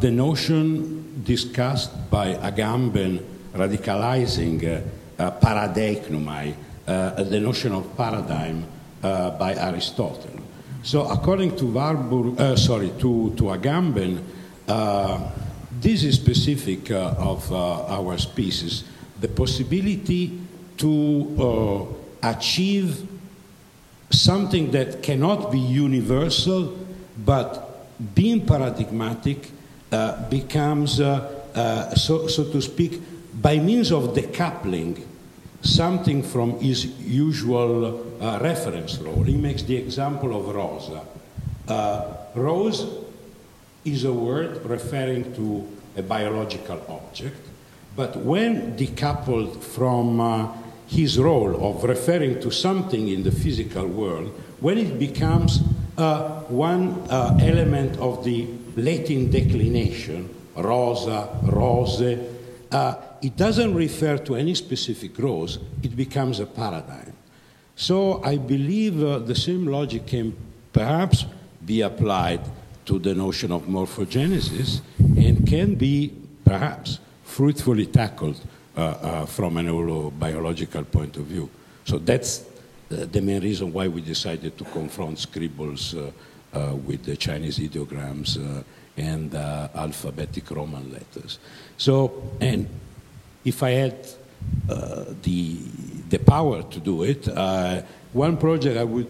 the 0.00 0.10
notion 0.10 1.22
discussed 1.24 2.10
by 2.10 2.34
Agamben 2.34 3.22
radicalizing 3.56 4.84
uh, 5.18 5.30
paradigmai, 5.32 6.52
uh, 6.86 7.22
the 7.24 7.40
notion 7.40 7.72
of 7.72 7.96
paradigm 7.96 8.64
uh, 9.02 9.30
by 9.30 9.54
Aristotle. 9.54 10.40
So 10.82 11.08
according 11.08 11.56
to 11.56 11.66
Warburg, 11.66 12.40
uh, 12.40 12.56
sorry, 12.56 12.90
to, 13.00 13.34
to 13.36 13.44
Agamben, 13.44 14.22
uh, 14.68 15.30
this 15.80 16.04
is 16.04 16.14
specific 16.14 16.90
uh, 16.90 17.14
of 17.18 17.52
our 17.52 18.18
species, 18.18 18.84
the 19.20 19.28
possibility 19.28 20.38
to 20.76 21.96
achieve 22.22 23.08
something 24.10 24.70
that 24.72 25.02
cannot 25.02 25.50
be 25.50 25.58
universal, 25.58 26.76
but 27.24 28.14
being 28.14 28.46
paradigmatic 28.46 29.50
becomes, 30.30 30.96
so, 30.96 32.28
so 32.28 32.50
to 32.52 32.60
speak, 32.60 33.00
by 33.40 33.58
means 33.58 33.92
of 33.92 34.14
decoupling 34.14 35.02
something 35.62 36.22
from 36.22 36.58
his 36.60 36.86
usual 37.00 38.04
uh, 38.20 38.38
reference 38.40 38.98
role. 38.98 39.22
He 39.22 39.36
makes 39.36 39.62
the 39.62 39.76
example 39.76 40.36
of 40.36 40.54
rosa. 40.54 41.02
Uh, 41.68 42.16
rose 42.34 42.86
is 43.84 44.04
a 44.04 44.12
word 44.12 44.64
referring 44.64 45.34
to 45.34 45.66
a 45.96 46.02
biological 46.02 46.80
object, 46.88 47.36
but 47.96 48.16
when 48.16 48.76
decoupled 48.76 49.62
from 49.62 50.20
uh, 50.20 50.52
his 50.86 51.18
role 51.18 51.54
of 51.64 51.84
referring 51.84 52.40
to 52.40 52.50
something 52.50 53.08
in 53.08 53.22
the 53.22 53.30
physical 53.30 53.86
world, 53.86 54.28
when 54.60 54.78
it 54.78 54.98
becomes 54.98 55.60
uh, 55.98 56.40
one 56.42 56.92
uh, 57.10 57.38
element 57.40 57.98
of 57.98 58.24
the 58.24 58.46
Latin 58.76 59.30
declination, 59.30 60.28
rosa, 60.56 61.28
rose, 61.44 62.02
uh, 62.72 62.94
it 63.22 63.36
doesn't 63.36 63.74
refer 63.74 64.18
to 64.18 64.36
any 64.36 64.54
specific 64.54 65.18
rose, 65.18 65.58
it 65.82 65.96
becomes 65.96 66.40
a 66.40 66.46
paradigm. 66.46 67.12
So 67.74 68.22
I 68.22 68.36
believe 68.36 69.02
uh, 69.02 69.18
the 69.18 69.34
same 69.34 69.66
logic 69.66 70.06
can 70.06 70.36
perhaps 70.72 71.26
be 71.64 71.80
applied 71.80 72.40
to 72.86 72.98
the 72.98 73.14
notion 73.14 73.52
of 73.52 73.62
morphogenesis 73.62 74.80
and 74.98 75.46
can 75.46 75.74
be 75.74 76.12
perhaps 76.44 77.00
fruitfully 77.24 77.86
tackled 77.86 78.40
from 78.76 79.56
an 79.56 79.66
holobiological 79.66 80.90
point 80.90 81.16
of 81.16 81.24
view. 81.24 81.48
So 81.84 81.98
that's 81.98 82.44
uh, 82.90 83.06
the 83.10 83.20
main 83.20 83.42
reason 83.42 83.72
why 83.72 83.88
we 83.88 84.00
decided 84.00 84.56
to 84.58 84.64
confront 84.64 85.18
scribbles 85.18 85.94
uh, 85.94 86.10
uh, 86.52 86.74
with 86.74 87.04
the 87.04 87.16
Chinese 87.16 87.58
ideograms 87.58 88.38
and 88.96 89.34
alphabetic 89.34 90.50
Roman 90.50 90.92
letters. 90.92 91.38
So, 91.76 92.30
and 92.40 92.68
if 93.44 93.62
I 93.62 93.70
had 93.70 93.94
uh, 94.68 95.04
the, 95.22 95.56
the 96.08 96.18
power 96.18 96.62
to 96.62 96.80
do 96.80 97.02
it, 97.02 97.28
uh, 97.28 97.82
one 98.12 98.36
project 98.36 98.76
I 98.76 98.84
would 98.84 99.06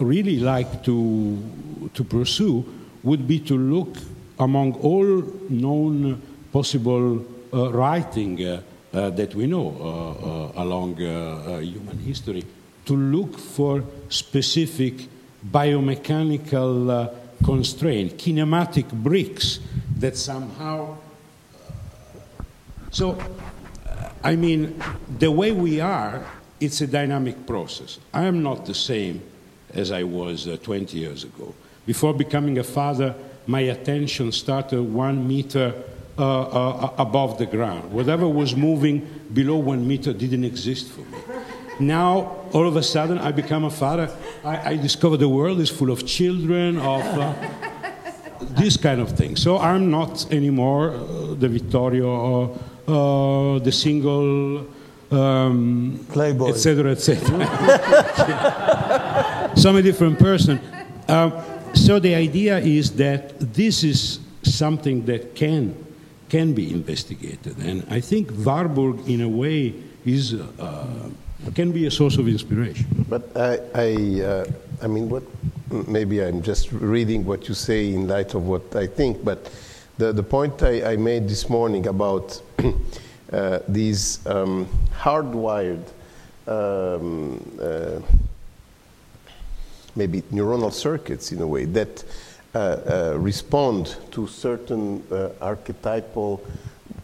really 0.00 0.40
like 0.40 0.82
to, 0.84 1.90
to 1.94 2.04
pursue 2.04 2.64
would 3.02 3.26
be 3.26 3.38
to 3.40 3.56
look 3.56 3.96
among 4.38 4.74
all 4.74 5.22
known 5.48 6.20
possible 6.52 7.24
uh, 7.52 7.72
writing 7.72 8.44
uh, 8.44 8.54
uh, 8.54 8.60
Uh, 8.96 9.10
that 9.10 9.34
we 9.34 9.46
know 9.46 9.76
uh, 9.78 10.58
uh 10.58 10.62
along 10.62 10.94
uh, 11.02 11.58
human 11.58 11.98
history, 11.98 12.42
to 12.86 12.96
look 12.96 13.38
for 13.38 13.84
specific 14.08 14.94
biomechanical 15.50 17.12
constraints, 17.44 18.14
kinematic 18.14 18.90
bricks 18.90 19.60
that 19.98 20.16
somehow. 20.16 20.96
so 22.90 23.18
I 24.24 24.34
mean, 24.34 24.82
the 25.18 25.30
way 25.30 25.52
we 25.52 25.78
are, 25.78 26.24
it's 26.58 26.80
a 26.80 26.86
dynamic 26.86 27.46
process. 27.46 27.98
I 28.14 28.24
am 28.24 28.42
not 28.42 28.64
the 28.64 28.74
same 28.74 29.20
as 29.74 29.90
I 29.90 30.04
was 30.04 30.48
uh, 30.48 30.56
20 30.62 30.96
years 30.96 31.22
ago. 31.22 31.54
Before 31.84 32.14
becoming 32.14 32.56
a 32.56 32.64
father, 32.64 33.14
my 33.46 33.60
attention 33.60 34.32
started 34.32 34.80
one 34.80 35.28
meter 35.28 35.74
uh, 36.18 36.22
uh, 36.22 36.94
above 36.96 37.36
the 37.36 37.44
ground. 37.44 37.92
Whatever 37.92 38.26
was 38.26 38.56
moving 38.56 39.06
below 39.34 39.56
one 39.56 39.86
meter 39.86 40.14
didn't 40.14 40.44
exist 40.44 40.90
for 40.90 41.02
me. 41.02 41.18
Now, 41.78 42.36
all 42.54 42.66
of 42.66 42.76
a 42.76 42.82
sudden, 42.82 43.18
I 43.18 43.32
become 43.32 43.64
a 43.64 43.70
father. 43.70 44.08
I, 44.42 44.70
I 44.70 44.76
discover 44.76 45.18
the 45.18 45.28
world 45.28 45.60
is 45.60 45.68
full 45.68 45.90
of 45.90 46.06
children, 46.06 46.78
of 46.78 47.02
uh, 47.02 47.34
this 48.40 48.78
kind 48.78 49.02
of 49.02 49.10
thing. 49.10 49.36
So 49.36 49.58
I'm 49.58 49.90
not 49.90 50.32
anymore 50.32 50.92
uh, 50.92 51.34
the 51.34 51.48
Vittorio 51.48 52.44
uh, 52.44 52.48
uh, 52.90 53.58
the 53.58 53.72
single, 53.72 54.66
um, 55.10 56.00
Playboy, 56.12 56.48
etc., 56.48 56.92
etc. 56.92 57.26
so 59.54 59.68
I'm 59.68 59.76
a 59.76 59.82
different 59.82 60.18
person. 60.18 60.60
So 61.74 61.98
the 61.98 62.14
idea 62.14 62.56
is 62.58 62.92
that 62.92 63.38
this 63.52 63.84
is 63.84 64.20
something 64.42 65.04
that 65.04 65.34
can 65.34 65.85
can 66.28 66.52
be 66.52 66.72
investigated. 66.72 67.58
And 67.58 67.84
I 67.90 68.00
think 68.00 68.30
Warburg, 68.44 69.08
in 69.08 69.20
a 69.20 69.28
way, 69.28 69.74
is, 70.04 70.34
uh, 70.34 71.08
can 71.54 71.72
be 71.72 71.86
a 71.86 71.90
source 71.90 72.16
of 72.18 72.28
inspiration. 72.28 72.86
But 73.08 73.36
I, 73.36 73.58
I, 73.74 74.22
uh, 74.22 74.44
I 74.82 74.86
mean, 74.86 75.08
what? 75.08 75.22
Maybe 75.88 76.22
I'm 76.22 76.42
just 76.42 76.70
reading 76.72 77.24
what 77.24 77.48
you 77.48 77.54
say 77.54 77.92
in 77.92 78.06
light 78.06 78.34
of 78.34 78.46
what 78.46 78.76
I 78.76 78.86
think. 78.86 79.24
But 79.24 79.50
the 79.98 80.12
the 80.12 80.22
point 80.22 80.62
I, 80.62 80.92
I 80.92 80.96
made 80.96 81.28
this 81.28 81.48
morning 81.48 81.86
about 81.88 82.40
uh, 83.32 83.58
these 83.66 84.24
um, 84.26 84.68
hardwired, 84.96 85.82
um, 86.46 87.58
uh, 87.60 88.00
maybe 89.96 90.22
neuronal 90.32 90.72
circuits 90.72 91.32
in 91.32 91.40
a 91.40 91.46
way 91.46 91.64
that 91.64 92.04
uh, 92.04 92.06
uh, 92.06 92.25
respond 93.16 93.96
to 94.10 94.26
certain 94.26 95.02
uh, 95.10 95.28
archetypal 95.40 96.40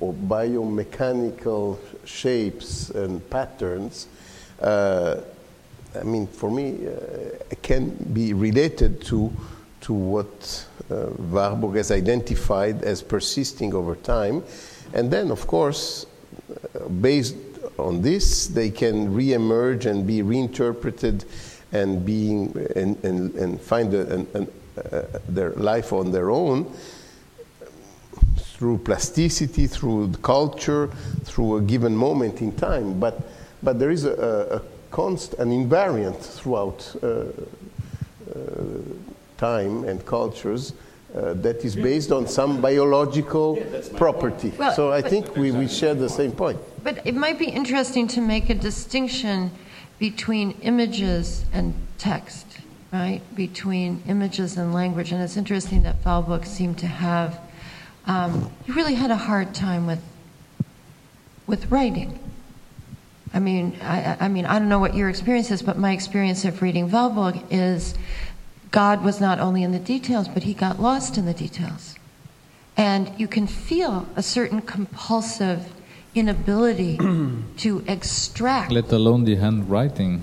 or 0.01 0.13
biomechanical 0.13 1.79
shapes 2.05 2.91
and 2.91 3.29
patterns. 3.31 4.09
Uh, 4.61 5.21
I 5.99 6.05
mean, 6.05 6.27
for 6.27 6.51
me, 6.51 6.87
uh, 6.87 7.55
can 7.63 7.91
be 8.13 8.33
related 8.33 9.03
to, 9.03 9.31
to 9.83 9.93
what 9.93 10.67
uh, 10.91 11.11
Warburg 11.31 11.77
has 11.77 11.91
identified 11.91 12.83
as 12.83 13.03
persisting 13.03 13.75
over 13.75 13.95
time. 13.95 14.43
And 14.95 15.11
then, 15.11 15.31
of 15.31 15.47
course, 15.47 16.07
uh, 16.75 16.89
based 16.89 17.37
on 17.79 18.03
this, 18.03 18.49
they 18.49 18.71
can 18.71 19.15
re-emerge 19.15 19.87
and 19.87 20.07
be 20.07 20.23
reinterpreted 20.23 21.25
and, 21.73 22.05
being, 22.05 22.55
and, 22.77 23.03
and, 23.05 23.35
and 23.35 23.61
find 23.61 23.95
a, 23.95 24.15
an, 24.15 24.27
an, 24.35 24.43
uh, 24.43 24.62
their 25.29 25.51
life 25.51 25.93
on 25.93 26.13
their 26.13 26.31
own 26.31 26.73
through 28.63 28.79
plasticity, 28.79 29.67
through 29.67 30.13
culture, 30.23 30.89
through 31.25 31.57
a 31.57 31.61
given 31.61 31.97
moment 31.97 32.41
in 32.41 32.53
time. 32.53 33.01
But, 33.01 33.21
but 33.61 33.81
there 33.81 33.91
is 33.91 34.05
a, 34.05 34.13
a 34.13 34.63
const, 34.93 35.35
an 35.35 35.51
invariant 35.51 36.21
throughout 36.21 36.95
uh, 37.03 37.07
uh, 37.07 37.25
time 39.37 39.83
and 39.85 40.07
cultures 40.07 40.75
uh, 41.15 41.35
that 41.35 41.65
is 41.65 41.75
based 41.75 42.13
on 42.13 42.29
some 42.29 42.61
biological 42.61 43.57
property. 43.97 44.53
Well, 44.57 44.73
so 44.73 44.93
I 44.93 45.03
think 45.03 45.37
we, 45.37 45.51
we 45.51 45.67
share 45.67 45.95
the 45.95 46.09
same 46.09 46.31
point. 46.31 46.61
But 46.85 47.05
it 47.05 47.17
might 47.17 47.39
be 47.39 47.47
interesting 47.47 48.07
to 48.09 48.21
make 48.21 48.49
a 48.49 48.55
distinction 48.55 49.51
between 49.99 50.53
images 50.63 51.45
and 51.53 51.75
text, 51.99 52.47
right? 52.93 53.23
Between 53.35 54.03
images 54.07 54.57
and 54.57 54.75
language. 54.75 55.13
And 55.13 55.23
it's 55.23 55.37
interesting 55.37 55.83
that 55.83 55.97
Warburg 56.05 56.45
seemed 56.45 56.79
to 56.79 56.87
have, 56.87 57.41
um, 58.07 58.53
he 58.67 58.73
really 58.73 58.95
had 58.95 59.11
a 59.11 59.17
hard 59.17 59.55
time 59.55 59.87
with, 59.87 60.03
with 61.47 61.71
writing. 61.71 62.19
I 63.35 63.39
mean, 63.41 63.79
I, 63.81 64.19
I 64.21 64.29
mean, 64.29 64.45
I 64.45 64.59
don't 64.59 64.69
know 64.69 64.79
what 64.79 64.95
your 64.95 65.09
experience 65.09 65.51
is, 65.51 65.63
but 65.63 65.79
my 65.79 65.93
experience 65.93 66.45
of 66.45 66.61
reading 66.61 66.91
Warburg 66.91 67.43
is 67.51 67.95
God 68.71 69.03
was 69.03 69.21
not 69.21 69.41
only 69.41 69.63
in 69.63 69.73
the 69.73 69.79
details, 69.79 70.29
but 70.29 70.43
he 70.43 70.53
got 70.53 70.81
lost 70.81 71.17
in 71.17 71.25
the 71.25 71.35
details. 71.35 71.97
And 72.77 73.11
you 73.19 73.27
can 73.27 73.47
feel 73.47 74.07
a 74.17 74.23
certain 74.23 74.61
compulsive 74.61 75.73
inability 76.15 76.99
to 77.57 77.85
extract 77.87 78.71
Let 78.71 78.93
alone 78.93 79.25
the 79.25 79.37
handwriting. 79.37 80.21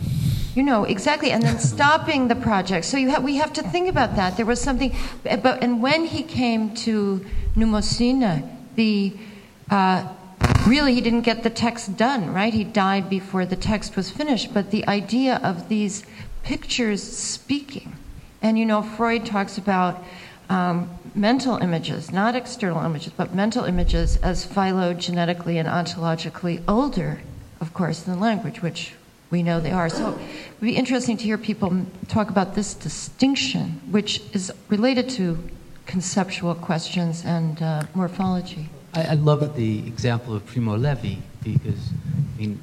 you 0.56 0.64
know 0.64 0.84
exactly, 0.84 1.32
and 1.32 1.42
then 1.44 1.60
stopping 1.74 2.28
the 2.28 2.36
project. 2.36 2.86
So 2.86 2.98
you 2.98 3.10
have, 3.10 3.24
we 3.24 3.38
have 3.38 3.54
to 3.54 3.64
think 3.64 3.90
about 3.90 4.16
that. 4.16 4.38
There 4.38 4.46
was 4.46 4.62
something, 4.62 4.96
but 5.24 5.64
and 5.64 5.82
when 5.82 6.06
he 6.06 6.24
came 6.24 6.74
to 6.86 7.26
Mnemosyne, 7.56 8.48
the 8.76 9.14
uh, 9.72 10.08
really 10.68 10.94
he 10.94 11.02
didn't 11.02 11.22
get 11.22 11.44
the 11.44 11.50
text 11.50 11.98
done. 11.98 12.34
Right, 12.34 12.54
he 12.54 12.64
died 12.64 13.10
before 13.10 13.46
the 13.46 13.56
text 13.56 13.96
was 13.96 14.12
finished. 14.12 14.54
But 14.54 14.72
the 14.72 14.88
idea 14.88 15.40
of 15.44 15.70
these 15.70 16.04
pictures 16.44 17.02
speaking, 17.02 17.96
and 18.42 18.58
you 18.60 18.66
know 18.66 18.82
Freud 18.82 19.26
talks 19.26 19.58
about. 19.58 20.04
Um, 20.50 20.90
mental 21.16 21.58
images, 21.58 22.12
not 22.12 22.36
external 22.36 22.84
images, 22.84 23.14
but 23.16 23.34
mental 23.34 23.66
images 23.66 24.18
as 24.18 24.46
phylogenetically 24.46 25.56
and 25.56 25.68
ontologically 25.68 26.62
older, 26.68 27.22
of 27.62 27.74
course, 27.74 28.02
than 28.02 28.20
language, 28.20 28.62
which 28.62 28.94
we 29.32 29.44
know 29.44 29.60
they 29.60 29.72
are. 29.72 29.90
So 29.90 30.10
it 30.10 30.16
would 30.60 30.66
be 30.66 30.76
interesting 30.76 31.18
to 31.18 31.24
hear 31.24 31.38
people 31.38 31.86
talk 32.08 32.30
about 32.30 32.56
this 32.56 32.74
distinction, 32.74 33.82
which 33.92 34.22
is 34.34 34.52
related 34.70 35.10
to 35.12 35.38
conceptual 35.86 36.56
questions 36.56 37.24
and 37.26 37.62
uh, 37.62 37.84
morphology. 37.94 38.70
I, 38.94 39.04
I 39.04 39.14
love 39.14 39.56
the 39.56 39.80
example 39.88 40.36
of 40.36 40.46
Primo 40.46 40.76
Levi 40.76 41.16
because, 41.44 41.92
I 42.36 42.40
mean, 42.40 42.62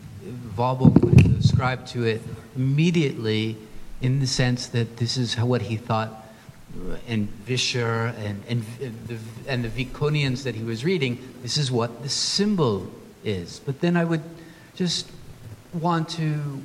Warburg 0.57 1.05
would 1.05 1.39
ascribe 1.39 1.87
to 1.89 2.05
it 2.05 2.23
immediately 2.57 3.57
in 4.01 4.21
the 4.21 4.27
sense 4.27 4.67
that 4.69 4.97
this 4.97 5.17
is 5.17 5.35
what 5.37 5.63
he 5.63 5.77
thought, 5.77 6.26
and 7.09 7.29
Vischer 7.45 8.14
and, 8.18 8.43
and, 8.49 8.64
the, 9.07 9.18
and 9.47 9.64
the 9.64 9.85
Viconians 9.85 10.43
that 10.45 10.55
he 10.55 10.64
was 10.64 10.85
reading, 10.85 11.18
this 11.43 11.57
is 11.57 11.70
what 11.70 12.03
the 12.03 12.09
symbol 12.09 12.87
is. 13.24 13.61
But 13.61 13.81
then 13.81 13.97
I 13.97 14.05
would 14.05 14.22
just 14.74 15.11
want 15.72 16.09
to 16.11 16.62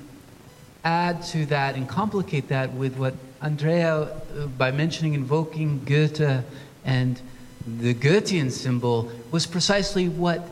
add 0.84 1.24
to 1.24 1.46
that 1.48 1.76
and 1.76 1.88
complicate 1.88 2.48
that 2.50 2.74
with 2.74 2.98
what 2.98 3.14
Andrea, 3.42 3.96
uh, 4.02 4.48
by 4.58 4.72
mentioning, 4.72 5.14
invoking 5.14 5.84
Goethe 5.86 6.44
and 6.86 7.22
the 7.66 7.94
Goethean 7.94 8.52
symbol, 8.52 9.12
was 9.32 9.46
precisely 9.46 10.10
what 10.10 10.48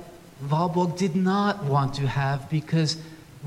Warburg 0.49 0.95
did 0.97 1.15
not 1.15 1.63
want 1.63 1.95
to 1.95 2.07
have 2.07 2.49
because 2.49 2.97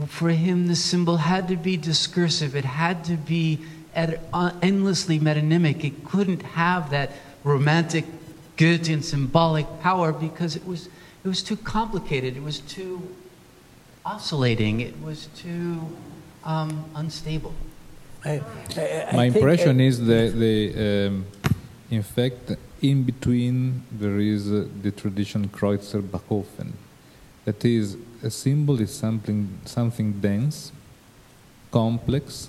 for 0.07 0.31
him 0.31 0.67
the 0.67 0.77
symbol 0.77 1.17
had 1.19 1.49
to 1.49 1.57
be 1.57 1.77
discursive, 1.77 2.57
it 2.57 2.65
had 2.65 3.05
to 3.05 3.17
be 3.17 3.61
endlessly 3.95 5.19
metonymic, 5.21 5.85
it 5.85 6.05
couldn't 6.05 6.43
have 6.43 6.91
that 6.91 7.13
romantic 7.45 8.05
Goethean 8.57 9.03
symbolic 9.03 9.67
power 9.81 10.13
because 10.13 10.57
it 10.57 10.67
was, 10.67 10.89
it 11.25 11.29
was 11.29 11.43
too 11.43 11.57
complicated, 11.57 12.37
it 12.37 12.43
was 12.43 12.61
too 12.61 13.03
oscillating, 14.05 14.81
it 14.81 15.01
was 15.03 15.27
too 15.37 15.81
um, 16.45 16.85
unstable. 16.95 17.55
I, 18.25 18.41
I, 18.77 19.09
I 19.13 19.17
My 19.17 19.25
impression 19.25 19.81
is 19.81 19.99
that 20.07 20.35
the, 20.37 21.09
um, 21.09 21.27
in 21.91 22.03
fact, 22.03 22.57
in 22.81 23.03
between 23.03 23.83
there 23.91 24.19
is 24.19 24.51
uh, 24.51 24.67
the 24.83 24.91
tradition 24.91 25.49
Creuzer-Bachofen. 25.49 26.73
That 27.45 27.65
is, 27.65 27.97
a 28.23 28.31
symbol 28.31 28.81
is 28.81 28.95
something, 28.95 29.59
something 29.65 30.13
dense, 30.21 30.71
complex. 31.71 32.49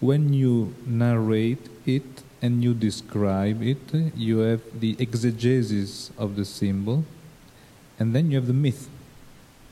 When 0.00 0.32
you 0.32 0.74
narrate 0.86 1.68
it 1.84 2.22
and 2.40 2.64
you 2.64 2.72
describe 2.72 3.62
it, 3.62 3.92
you 4.16 4.38
have 4.38 4.62
the 4.80 4.96
exegesis 4.98 6.10
of 6.16 6.36
the 6.36 6.46
symbol, 6.46 7.04
and 7.98 8.14
then 8.14 8.30
you 8.30 8.36
have 8.36 8.46
the 8.46 8.54
myth. 8.54 8.88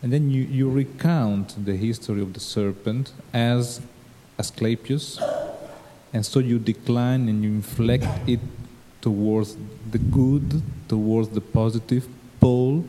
And 0.03 0.13
then 0.13 0.31
you, 0.31 0.43
you 0.43 0.71
recount 0.71 1.65
the 1.65 1.77
history 1.77 2.21
of 2.21 2.35
the 2.35 2.41
serpent 2.41 3.13
as 3.33 3.81
Asclepius, 4.39 5.19
and 6.13 6.25
so 6.25 6.41
you 6.41 6.59
decline 6.59 7.29
and 7.29 7.43
you 7.43 7.51
inflect 7.51 8.07
it 8.29 8.41
towards 9.01 9.57
the 9.91 9.99
good, 9.99 10.63
towards 10.89 11.31
the 11.31 11.41
positive 11.41 12.07
pole. 12.39 12.85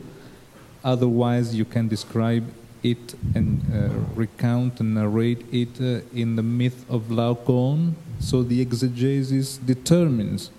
Otherwise, 0.84 1.54
you 1.54 1.64
can 1.64 1.88
describe 1.88 2.44
it 2.82 3.14
and 3.34 3.60
uh, 3.72 3.88
recount 4.14 4.80
and 4.80 4.94
narrate 4.94 5.44
it 5.52 5.80
uh, 5.80 6.00
in 6.14 6.36
the 6.36 6.42
myth 6.42 6.84
of 6.88 7.08
Laocoon. 7.10 7.94
So 8.18 8.42
the 8.42 8.60
exegesis 8.60 9.56
determines 9.56 10.50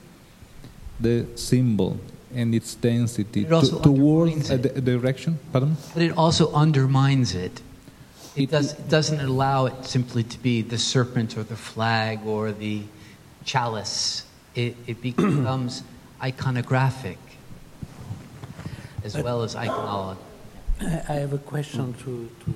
the 0.99 1.25
symbol 1.35 1.99
and 2.33 2.55
its 2.55 2.75
density 2.75 3.43
to, 3.45 3.79
towards 3.81 4.49
a, 4.49 4.57
direction. 4.57 5.39
Pardon? 5.51 5.75
But 5.93 6.03
it 6.03 6.17
also 6.17 6.51
undermines 6.53 7.35
it. 7.35 7.61
It, 8.35 8.43
It- 8.43 8.51
does, 8.51 8.73
it 8.73 8.89
doesn't 8.89 9.19
allow 9.19 9.65
it 9.65 9.85
simply 9.85 10.23
to 10.23 10.39
be 10.39 10.61
the 10.61 10.77
serpent 10.77 11.37
or 11.37 11.43
the 11.43 11.57
flag 11.57 12.25
or 12.25 12.51
the 12.51 12.83
chalice. 13.43 14.25
It, 14.55 14.75
it 14.87 15.01
becomes 15.01 15.83
iconographic 16.21 17.17
as 19.03 19.17
well 19.17 19.43
as 19.43 19.55
iconological. 19.55 20.17
I 20.83 21.13
have 21.13 21.33
a 21.33 21.37
question 21.37 21.93
to, 21.93 22.27
to 22.43 22.55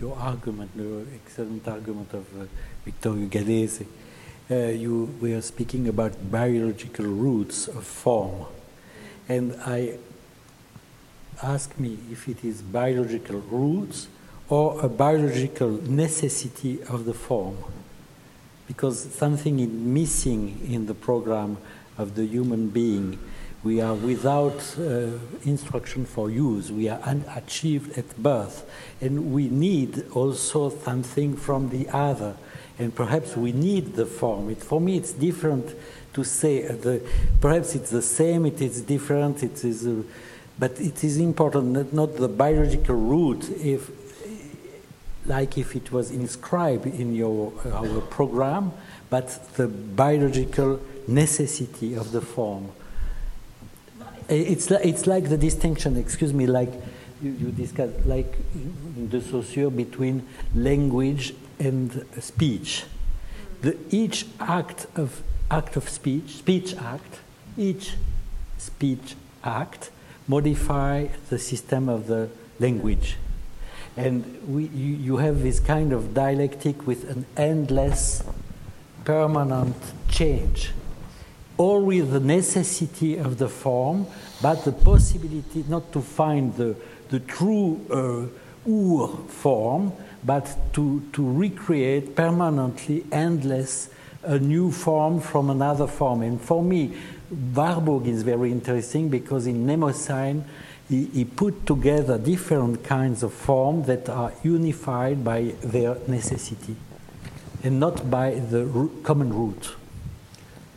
your 0.00 0.16
argument, 0.16 0.74
the 0.74 1.04
excellent 1.14 1.68
argument 1.68 2.10
of 2.14 2.24
uh, 2.40 2.46
Vittorio 2.82 3.26
Gallese. 3.26 3.84
Uh, 4.50 4.54
you 4.70 5.14
we 5.20 5.34
are 5.34 5.42
speaking 5.42 5.86
about 5.86 6.30
biological 6.30 7.04
roots 7.04 7.68
of 7.68 7.84
form, 7.84 8.46
and 9.28 9.54
I 9.66 9.98
ask 11.42 11.78
me 11.78 11.98
if 12.10 12.26
it 12.26 12.42
is 12.42 12.62
biological 12.62 13.40
roots 13.40 14.08
or 14.48 14.80
a 14.82 14.88
biological 14.88 15.72
necessity 15.82 16.82
of 16.84 17.04
the 17.04 17.12
form, 17.12 17.58
because 18.66 18.98
something 18.98 19.60
is 19.60 19.68
missing 19.68 20.58
in 20.66 20.86
the 20.86 20.94
program 20.94 21.58
of 21.98 22.14
the 22.14 22.24
human 22.24 22.70
being 22.70 23.18
We 23.64 23.80
are 23.80 23.94
without 23.94 24.76
uh, 24.76 25.18
instruction 25.44 26.04
for 26.04 26.28
use. 26.28 26.72
We 26.72 26.88
are 26.88 26.98
unachieved 27.00 27.96
at 27.96 28.20
birth. 28.20 28.68
And 29.00 29.32
we 29.32 29.48
need 29.48 30.04
also 30.12 30.70
something 30.70 31.36
from 31.36 31.68
the 31.68 31.88
other. 31.90 32.34
And 32.78 32.92
perhaps 32.92 33.36
we 33.36 33.52
need 33.52 33.94
the 33.94 34.06
form. 34.06 34.50
It, 34.50 34.58
for 34.58 34.80
me, 34.80 34.96
it's 34.96 35.12
different 35.12 35.76
to 36.14 36.24
say, 36.24 36.66
uh, 36.66 36.72
the, 36.72 37.08
perhaps 37.40 37.76
it's 37.76 37.90
the 37.90 38.02
same, 38.02 38.46
it 38.46 38.60
is 38.60 38.82
different, 38.82 39.44
it 39.44 39.64
is, 39.64 39.86
uh, 39.86 40.02
but 40.58 40.80
it 40.80 41.04
is 41.04 41.18
important 41.18 41.74
that 41.74 41.92
not 41.92 42.16
the 42.16 42.28
biological 42.28 42.96
root, 42.96 43.48
if, 43.60 43.90
like 45.24 45.56
if 45.56 45.76
it 45.76 45.92
was 45.92 46.10
inscribed 46.10 46.86
in 46.86 47.14
your, 47.14 47.52
our 47.72 48.00
program, 48.00 48.72
but 49.08 49.54
the 49.54 49.68
biological 49.68 50.80
necessity 51.06 51.94
of 51.94 52.10
the 52.10 52.20
form. 52.20 52.72
Eh, 54.32 54.36
it's, 54.36 54.70
it's 54.70 55.06
like 55.06 55.28
the 55.28 55.36
distinction, 55.36 55.98
excuse 55.98 56.32
me, 56.32 56.46
like 56.46 56.72
you, 57.20 57.32
you 57.32 57.50
discussed, 57.50 58.06
like 58.06 58.34
the 59.10 59.20
Saussure 59.20 59.70
between 59.70 60.26
language 60.54 61.34
and 61.58 62.06
speech. 62.18 62.84
The, 63.60 63.76
each 63.90 64.26
act 64.40 64.86
of 64.96 65.22
act 65.50 65.76
of 65.76 65.86
speech, 65.86 66.38
speech 66.38 66.74
act, 66.76 67.20
each 67.58 67.92
speech 68.56 69.16
act 69.44 69.90
modify 70.26 71.08
the 71.28 71.38
system 71.38 71.90
of 71.90 72.06
the 72.06 72.30
language. 72.58 73.18
And 73.98 74.24
we, 74.48 74.64
you, 74.68 74.96
you 74.96 75.16
have 75.18 75.42
this 75.42 75.60
kind 75.60 75.92
of 75.92 76.14
dialectic 76.14 76.86
with 76.86 77.10
an 77.10 77.26
endless, 77.36 78.22
permanent 79.04 79.76
change 80.08 80.70
with 81.62 82.10
the 82.10 82.20
necessity 82.20 83.16
of 83.16 83.38
the 83.38 83.48
form, 83.48 84.06
but 84.40 84.64
the 84.64 84.72
possibility 84.72 85.64
not 85.68 85.92
to 85.92 86.00
find 86.00 86.56
the, 86.56 86.74
the 87.10 87.20
true 87.20 87.80
uh, 87.90 88.70
ur 88.70 89.08
form, 89.28 89.92
but 90.24 90.56
to, 90.72 91.02
to 91.12 91.22
recreate 91.30 92.14
permanently, 92.16 93.04
endless, 93.10 93.88
a 94.22 94.38
new 94.38 94.70
form 94.70 95.20
from 95.20 95.50
another 95.50 95.86
form. 95.86 96.22
And 96.22 96.40
for 96.40 96.62
me, 96.62 96.96
Warburg 97.54 98.06
is 98.06 98.22
very 98.22 98.52
interesting 98.52 99.08
because 99.08 99.46
in 99.46 99.66
Mnemosyne, 99.66 100.44
he, 100.88 101.06
he 101.06 101.24
put 101.24 101.66
together 101.66 102.18
different 102.18 102.84
kinds 102.84 103.22
of 103.22 103.32
form 103.32 103.84
that 103.84 104.08
are 104.08 104.32
unified 104.42 105.24
by 105.24 105.54
their 105.62 105.96
necessity 106.06 106.76
and 107.64 107.80
not 107.80 108.10
by 108.10 108.34
the 108.34 108.90
common 109.02 109.32
root. 109.32 109.76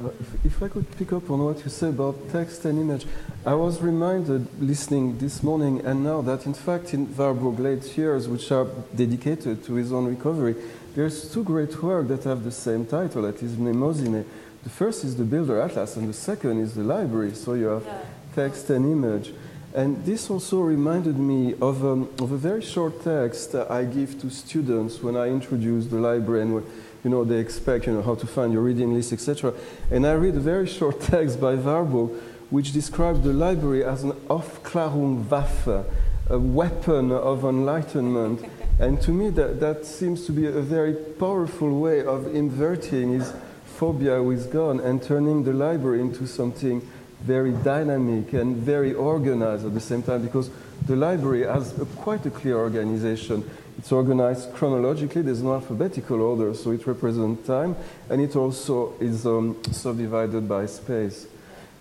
Uh, 0.03 0.09
if, 0.19 0.45
if, 0.45 0.61
I 0.61 0.67
could 0.67 0.91
pick 0.97 1.13
up 1.13 1.31
on 1.31 1.39
what 1.39 1.63
you 1.63 1.69
said 1.69 1.91
about 1.93 2.29
text 2.29 2.65
and 2.65 2.77
image, 2.77 3.05
I 3.45 3.53
was 3.53 3.81
reminded 3.81 4.45
listening 4.61 5.17
this 5.19 5.41
morning 5.41 5.85
and 5.85 6.03
now 6.03 6.21
that 6.23 6.45
in 6.45 6.53
fact 6.53 6.93
in 6.93 7.15
Warburg 7.15 7.59
late 7.59 7.97
years, 7.97 8.27
which 8.27 8.51
are 8.51 8.67
dedicated 8.93 9.63
to 9.63 9.75
his 9.75 9.93
own 9.93 10.05
recovery, 10.05 10.55
there's 10.95 11.31
two 11.31 11.45
great 11.45 11.81
works 11.81 12.09
that 12.09 12.25
have 12.25 12.43
the 12.43 12.51
same 12.51 12.85
title, 12.85 13.21
that 13.21 13.41
is 13.41 13.55
Mnemosyne. 13.55 14.25
The 14.65 14.69
first 14.69 15.05
is 15.05 15.15
the 15.15 15.23
Bilderatlas 15.23 15.95
and 15.95 16.09
the 16.09 16.13
second 16.13 16.59
is 16.59 16.73
the 16.73 16.83
library, 16.83 17.33
so 17.33 17.53
you 17.53 17.67
have 17.67 17.87
text 18.35 18.69
and 18.71 18.85
image. 18.85 19.31
And 19.73 20.03
this 20.05 20.29
also 20.29 20.59
reminded 20.59 21.17
me 21.17 21.53
of, 21.61 21.85
um, 21.85 22.09
of 22.19 22.33
a 22.33 22.37
very 22.37 22.61
short 22.61 23.01
text 23.01 23.55
I 23.55 23.85
give 23.85 24.19
to 24.21 24.29
students 24.29 25.01
when 25.01 25.15
I 25.15 25.27
introduce 25.27 25.85
the 25.85 25.97
library 25.97 26.41
and 26.41 26.55
when, 26.55 26.65
you 27.05 27.11
know, 27.11 27.23
they 27.23 27.37
expect, 27.37 27.85
you 27.85 27.93
know, 27.93 28.01
how 28.01 28.15
to 28.15 28.25
find 28.25 28.51
your 28.51 28.63
reading 28.63 28.91
list, 28.91 29.13
etc. 29.13 29.53
And 29.91 30.07
I 30.07 30.13
read 30.13 30.33
a 30.35 30.39
very 30.39 30.65
short 30.65 30.99
text 31.13 31.39
by 31.39 31.53
Warburg, 31.53 32.09
which 32.49 32.73
describes 32.73 33.21
the 33.21 33.31
library 33.31 33.85
as 33.85 34.03
an 34.03 34.13
Aufklärungswaffe, 34.27 35.85
a 36.31 36.39
weapon 36.39 37.11
of 37.11 37.45
enlightenment. 37.45 38.43
And 38.77 39.01
to 39.03 39.11
me, 39.11 39.29
that, 39.29 39.61
that 39.61 39.85
seems 39.85 40.25
to 40.25 40.33
be 40.33 40.47
a 40.47 40.61
very 40.61 40.95
powerful 40.95 41.79
way 41.79 42.03
of 42.03 42.35
inverting 42.35 43.13
his 43.13 43.31
phobia 43.63 44.21
with 44.21 44.51
God 44.51 44.81
and 44.81 45.01
turning 45.01 45.45
the 45.45 45.53
library 45.53 46.01
into 46.01 46.27
something 46.27 46.85
very 47.21 47.51
dynamic 47.51 48.33
and 48.33 48.57
very 48.57 48.93
organized 48.93 49.65
at 49.65 49.73
the 49.73 49.79
same 49.79 50.03
time 50.03 50.23
because 50.23 50.49
the 50.87 50.95
library 50.97 51.45
has 51.45 51.79
a, 51.79 51.85
quite 51.85 52.25
a 52.25 52.29
clear 52.29 52.57
organization. 52.57 53.49
It's 53.77 53.91
organized 53.91 54.53
chronologically, 54.53 55.21
there's 55.21 55.41
no 55.41 55.55
alphabetical 55.55 56.21
order, 56.21 56.53
so 56.53 56.71
it 56.71 56.87
represents 56.87 57.45
time, 57.45 57.75
and 58.09 58.21
it 58.21 58.35
also 58.35 58.93
is 58.99 59.25
um, 59.25 59.61
subdivided 59.71 60.47
by 60.47 60.65
space. 60.65 61.27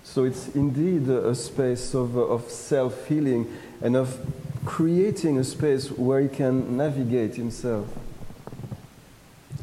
So 0.03 0.24
it's 0.24 0.49
indeed 0.55 1.09
a 1.09 1.34
space 1.34 1.95
of, 1.95 2.16
of 2.16 2.51
self 2.51 3.07
healing 3.07 3.57
and 3.80 3.97
of 3.97 4.18
creating 4.64 5.38
a 5.38 5.45
space 5.45 5.90
where 5.90 6.20
he 6.20 6.28
can 6.28 6.76
navigate 6.76 7.36
himself. 7.36 7.86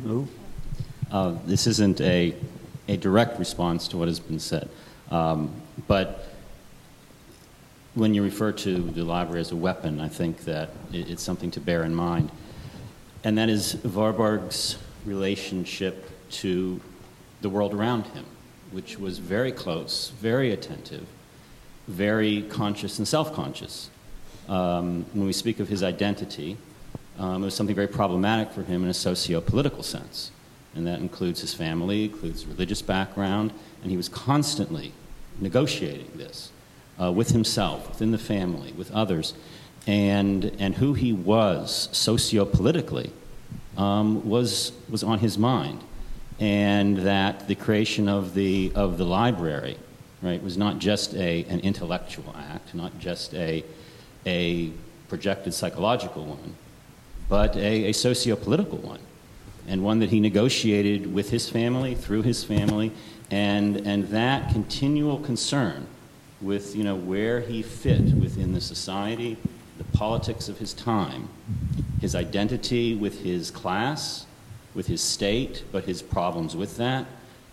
Hello? 0.01 0.27
Uh, 1.11 1.35
this 1.45 1.67
isn't 1.67 1.99
a, 2.01 2.33
a 2.87 2.97
direct 2.97 3.37
response 3.37 3.87
to 3.89 3.97
what 3.97 4.07
has 4.07 4.19
been 4.19 4.39
said, 4.39 4.69
um, 5.09 5.51
but 5.87 6.30
when 7.93 8.13
you 8.13 8.23
refer 8.23 8.51
to 8.53 8.77
the 8.77 9.03
library 9.03 9.41
as 9.41 9.51
a 9.51 9.55
weapon, 9.55 9.99
I 9.99 10.07
think 10.07 10.45
that 10.45 10.69
it's 10.93 11.21
something 11.21 11.51
to 11.51 11.59
bear 11.59 11.83
in 11.83 11.93
mind. 11.93 12.31
And 13.23 13.37
that 13.37 13.49
is 13.49 13.75
Warburg's 13.83 14.77
relationship 15.05 16.09
to 16.31 16.79
the 17.41 17.49
world 17.49 17.73
around 17.73 18.05
him, 18.07 18.25
which 18.71 18.97
was 18.97 19.17
very 19.17 19.51
close, 19.51 20.11
very 20.19 20.51
attentive, 20.51 21.05
very 21.87 22.43
conscious 22.43 22.97
and 22.97 23.07
self 23.07 23.33
conscious. 23.33 23.89
Um, 24.47 25.05
when 25.13 25.27
we 25.27 25.33
speak 25.33 25.59
of 25.59 25.67
his 25.67 25.83
identity, 25.83 26.57
um, 27.19 27.41
it 27.43 27.45
was 27.45 27.55
something 27.55 27.75
very 27.75 27.87
problematic 27.87 28.51
for 28.51 28.63
him 28.63 28.83
in 28.83 28.89
a 28.89 28.93
socio 28.93 29.41
political 29.41 29.83
sense. 29.83 30.31
And 30.73 30.87
that 30.87 30.99
includes 30.99 31.41
his 31.41 31.53
family, 31.53 32.05
includes 32.05 32.45
religious 32.45 32.81
background, 32.81 33.51
and 33.81 33.91
he 33.91 33.97
was 33.97 34.07
constantly 34.07 34.93
negotiating 35.39 36.11
this 36.15 36.51
uh, 37.01 37.11
with 37.11 37.29
himself, 37.29 37.89
within 37.89 38.11
the 38.11 38.17
family, 38.17 38.71
with 38.73 38.91
others, 38.91 39.33
and, 39.87 40.45
and 40.59 40.75
who 40.75 40.93
he 40.93 41.11
was 41.11 41.89
sociopolitically 41.91 43.09
um, 43.77 44.27
was, 44.29 44.71
was 44.89 45.03
on 45.03 45.19
his 45.19 45.37
mind. 45.37 45.81
And 46.39 46.97
that 46.99 47.47
the 47.47 47.55
creation 47.55 48.09
of 48.09 48.33
the, 48.33 48.71
of 48.75 48.97
the 48.97 49.05
library 49.05 49.77
right, 50.21 50.41
was 50.41 50.57
not 50.57 50.79
just 50.79 51.13
a, 51.15 51.43
an 51.45 51.59
intellectual 51.61 52.35
act, 52.37 52.73
not 52.73 52.97
just 52.99 53.33
a, 53.33 53.63
a 54.25 54.71
projected 55.07 55.53
psychological 55.53 56.25
one, 56.25 56.55
but 57.29 57.55
a, 57.55 57.89
a 57.89 57.91
socio-political 57.93 58.77
one, 58.79 58.99
and 59.67 59.83
one 59.83 59.99
that 59.99 60.09
he 60.09 60.19
negotiated 60.19 61.13
with 61.13 61.29
his 61.29 61.49
family, 61.49 61.95
through 61.95 62.23
his 62.23 62.43
family, 62.43 62.91
and, 63.29 63.77
and 63.87 64.07
that 64.09 64.51
continual 64.51 65.19
concern 65.19 65.87
with 66.41 66.75
you 66.75 66.83
know, 66.83 66.95
where 66.95 67.39
he 67.39 67.61
fit 67.61 68.01
within 68.15 68.53
the 68.53 68.61
society, 68.61 69.37
the 69.77 69.83
politics 69.97 70.49
of 70.49 70.57
his 70.57 70.73
time, 70.73 71.29
his 71.99 72.15
identity 72.15 72.95
with 72.95 73.21
his 73.21 73.51
class, 73.51 74.25
with 74.73 74.87
his 74.87 75.01
state, 75.01 75.63
but 75.71 75.83
his 75.85 76.01
problems 76.01 76.55
with 76.55 76.77
that, 76.77 77.05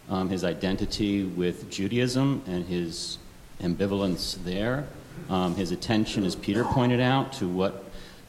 um, 0.08 0.28
his 0.30 0.44
identity 0.44 1.24
with 1.24 1.70
Judaism 1.70 2.42
and 2.46 2.64
his 2.66 3.18
ambivalence 3.60 4.42
there, 4.44 4.86
um, 5.28 5.54
his 5.56 5.72
attention, 5.72 6.24
as 6.24 6.36
Peter 6.36 6.64
pointed 6.64 7.00
out, 7.00 7.32
to 7.34 7.48
what 7.48 7.84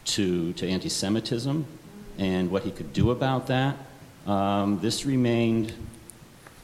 to, 0.05 0.53
to 0.53 0.67
anti-Semitism 0.67 1.65
and 2.17 2.49
what 2.49 2.63
he 2.63 2.71
could 2.71 2.91
do 2.93 3.11
about 3.11 3.47
that. 3.47 3.77
Um, 4.25 4.79
this 4.81 5.05
remained 5.05 5.73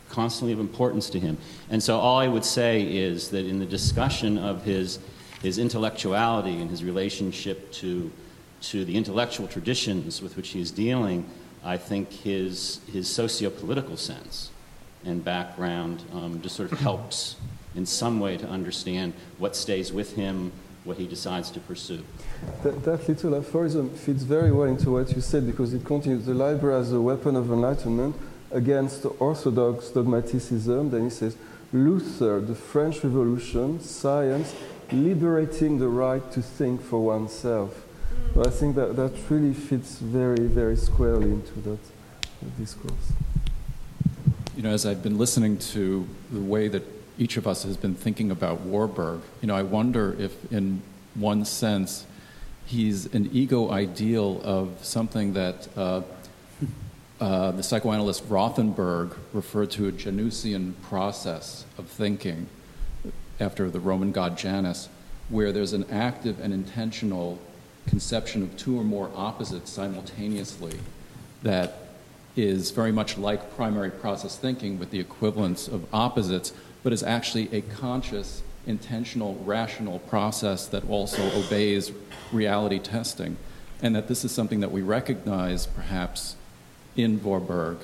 constantly 0.09 0.53
of 0.53 0.59
importance 0.59 1.09
to 1.11 1.19
him. 1.19 1.37
And 1.69 1.81
so 1.81 1.97
all 1.99 2.17
I 2.17 2.27
would 2.27 2.45
say 2.45 2.81
is 2.81 3.29
that 3.29 3.45
in 3.45 3.59
the 3.59 3.65
discussion 3.65 4.37
of 4.37 4.63
his, 4.63 4.99
his 5.41 5.57
intellectuality 5.57 6.59
and 6.59 6.69
his 6.69 6.83
relationship 6.83 7.71
to, 7.73 8.11
to 8.61 8.85
the 8.85 8.95
intellectual 8.95 9.47
traditions 9.47 10.21
with 10.21 10.37
which 10.37 10.49
he 10.49 10.61
is 10.61 10.71
dealing, 10.71 11.29
I 11.63 11.77
think 11.77 12.11
his, 12.11 12.79
his 12.91 13.09
socio-political 13.09 13.97
sense 13.97 14.51
and 15.03 15.23
background 15.23 16.03
um, 16.13 16.41
just 16.41 16.55
sort 16.55 16.71
of 16.71 16.79
helps 16.79 17.35
in 17.75 17.85
some 17.85 18.19
way 18.19 18.37
to 18.37 18.47
understand 18.47 19.13
what 19.37 19.55
stays 19.55 19.91
with 19.91 20.15
him, 20.15 20.51
what 20.83 20.97
he 20.97 21.07
decides 21.07 21.49
to 21.51 21.59
pursue. 21.59 22.03
That, 22.63 22.83
that, 22.83 23.07
little 23.07 23.35
aphorism 23.35 23.89
fits 23.89 24.23
very 24.23 24.51
well 24.51 24.67
into 24.67 24.91
what 24.91 25.11
you 25.13 25.21
said 25.21 25.45
because 25.45 25.73
it 25.73 25.83
continues 25.83 26.25
the 26.25 26.33
library 26.33 26.79
as 26.79 26.93
a 26.93 27.01
weapon 27.01 27.35
of 27.35 27.51
enlightenment 27.51 28.15
against 28.55 29.05
Orthodox 29.19 29.89
dogmaticism. 29.89 30.89
Then 30.89 31.03
he 31.03 31.09
says, 31.09 31.35
Luther, 31.73 32.39
the 32.39 32.55
French 32.55 33.03
Revolution, 33.03 33.79
science, 33.81 34.55
liberating 34.91 35.77
the 35.77 35.89
right 35.89 36.31
to 36.31 36.41
think 36.41 36.81
for 36.81 37.03
oneself. 37.03 37.83
So 38.33 38.45
I 38.45 38.49
think 38.49 38.75
that 38.75 38.95
that 38.95 39.13
really 39.29 39.53
fits 39.53 39.99
very, 39.99 40.47
very 40.47 40.75
squarely 40.77 41.31
into 41.31 41.53
that, 41.61 41.79
that 42.41 42.57
discourse. 42.57 43.13
You 44.55 44.63
know, 44.63 44.69
as 44.69 44.85
I've 44.85 45.03
been 45.03 45.17
listening 45.17 45.57
to 45.73 46.07
the 46.31 46.39
way 46.39 46.69
that 46.69 46.83
each 47.17 47.37
of 47.37 47.47
us 47.47 47.63
has 47.63 47.77
been 47.77 47.95
thinking 47.95 48.31
about 48.31 48.61
Warburg. 48.61 49.21
You 49.41 49.47
know, 49.47 49.55
I 49.55 49.63
wonder 49.63 50.15
if, 50.19 50.51
in 50.51 50.81
one 51.13 51.45
sense, 51.45 52.05
he's 52.65 53.13
an 53.13 53.29
ego 53.31 53.71
ideal 53.71 54.41
of 54.43 54.83
something 54.83 55.33
that 55.33 55.67
uh, 55.77 56.01
uh, 57.19 57.51
the 57.51 57.63
psychoanalyst 57.63 58.27
Rothenberg 58.29 59.15
referred 59.33 59.71
to 59.71 59.87
a 59.87 59.91
Janusian 59.91 60.73
process 60.83 61.65
of 61.77 61.87
thinking 61.87 62.47
after 63.39 63.69
the 63.69 63.79
Roman 63.79 64.11
god 64.11 64.37
Janus, 64.37 64.89
where 65.29 65.51
there's 65.51 65.73
an 65.73 65.85
active 65.89 66.39
and 66.39 66.53
intentional 66.53 67.39
conception 67.87 68.43
of 68.43 68.57
two 68.57 68.79
or 68.79 68.83
more 68.83 69.09
opposites 69.15 69.71
simultaneously 69.71 70.79
that 71.43 71.77
is 72.35 72.71
very 72.71 72.91
much 72.91 73.17
like 73.17 73.55
primary 73.55 73.91
process 73.91 74.37
thinking 74.37 74.77
with 74.77 74.91
the 74.91 74.99
equivalence 74.99 75.67
of 75.67 75.85
opposites, 75.93 76.53
but 76.83 76.91
is 76.91 77.03
actually 77.03 77.53
a 77.55 77.61
conscious, 77.61 78.43
intentional, 78.67 79.35
rational 79.45 79.99
process 79.99 80.67
that 80.67 80.87
also 80.89 81.23
obeys 81.39 81.91
reality 82.33 82.79
testing. 82.79 83.37
And 83.81 83.95
that 83.95 84.07
this 84.07 84.25
is 84.25 84.31
something 84.31 84.59
that 84.59 84.71
we 84.71 84.81
recognize 84.81 85.67
perhaps 85.67 86.35
in 86.95 87.21
Warburg. 87.23 87.77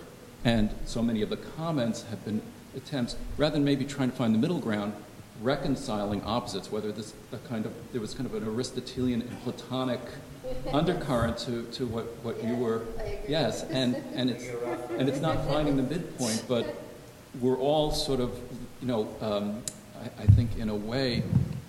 And 0.44 0.72
so 0.86 1.02
many 1.02 1.22
of 1.22 1.30
the 1.30 1.38
comments 1.38 2.04
have 2.04 2.24
been 2.26 2.42
attempts, 2.76 3.16
rather 3.38 3.54
than 3.54 3.66
maybe 3.66 3.86
trying 3.86 4.10
to 4.10 4.16
find 4.16 4.34
the 4.34 4.40
middle 4.40 4.60
ground, 4.60 4.94
reconciling 5.42 6.24
opposites, 6.24 6.72
whether 6.72 6.92
this 6.92 7.14
a 7.32 7.38
kind 7.38 7.66
of 7.66 7.74
there 7.92 8.02
was 8.02 8.14
kind 8.14 8.26
of 8.26 8.36
an 8.36 8.48
Aristotelian 8.48 9.22
and 9.22 9.44
Platonic 9.44 10.00
undercurrent 10.74 11.38
to, 11.40 11.64
to 11.72 11.86
what, 11.88 12.06
what 12.24 12.44
you 12.44 12.56
were 12.56 12.84
yes, 13.28 13.64
and, 13.64 13.96
and 14.14 14.30
it's 14.30 14.46
and 14.98 15.10
it's 15.10 15.22
not 15.22 15.46
finding 15.48 15.78
the 15.78 15.84
midpoint, 15.84 16.44
but 16.48 16.76
we're 17.40 17.58
all 17.58 17.92
sort 17.92 18.20
of 18.20 18.38
you 18.82 18.88
know 18.88 19.08
um, 19.22 19.64
I, 20.00 20.24
I, 20.24 20.26
think 20.28 20.58
in 20.58 20.70
a 20.70 20.76
way 20.76 21.24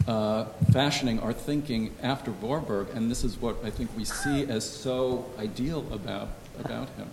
uh, 0.07 0.45
fashioning 0.73 1.21
our 1.21 1.33
thinking 1.33 1.95
after 2.03 2.33
Warburg, 2.33 2.89
and 2.95 3.11
this 3.11 3.25
is 3.25 3.41
what 3.41 3.57
I 3.65 3.71
think 3.71 3.91
we 3.97 4.05
see 4.05 4.45
as 4.47 4.69
so 4.69 5.27
ideal 5.39 5.87
about 5.93 6.29
about 6.59 6.89
him. 6.91 7.11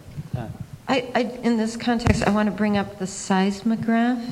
I, 0.90 1.08
I, 1.14 1.20
in 1.44 1.58
this 1.58 1.78
context, 1.78 2.24
I 2.24 2.32
want 2.32 2.50
to 2.50 2.56
bring 2.56 2.76
up 2.76 2.98
the 2.98 3.06
seismograph. 3.06 4.28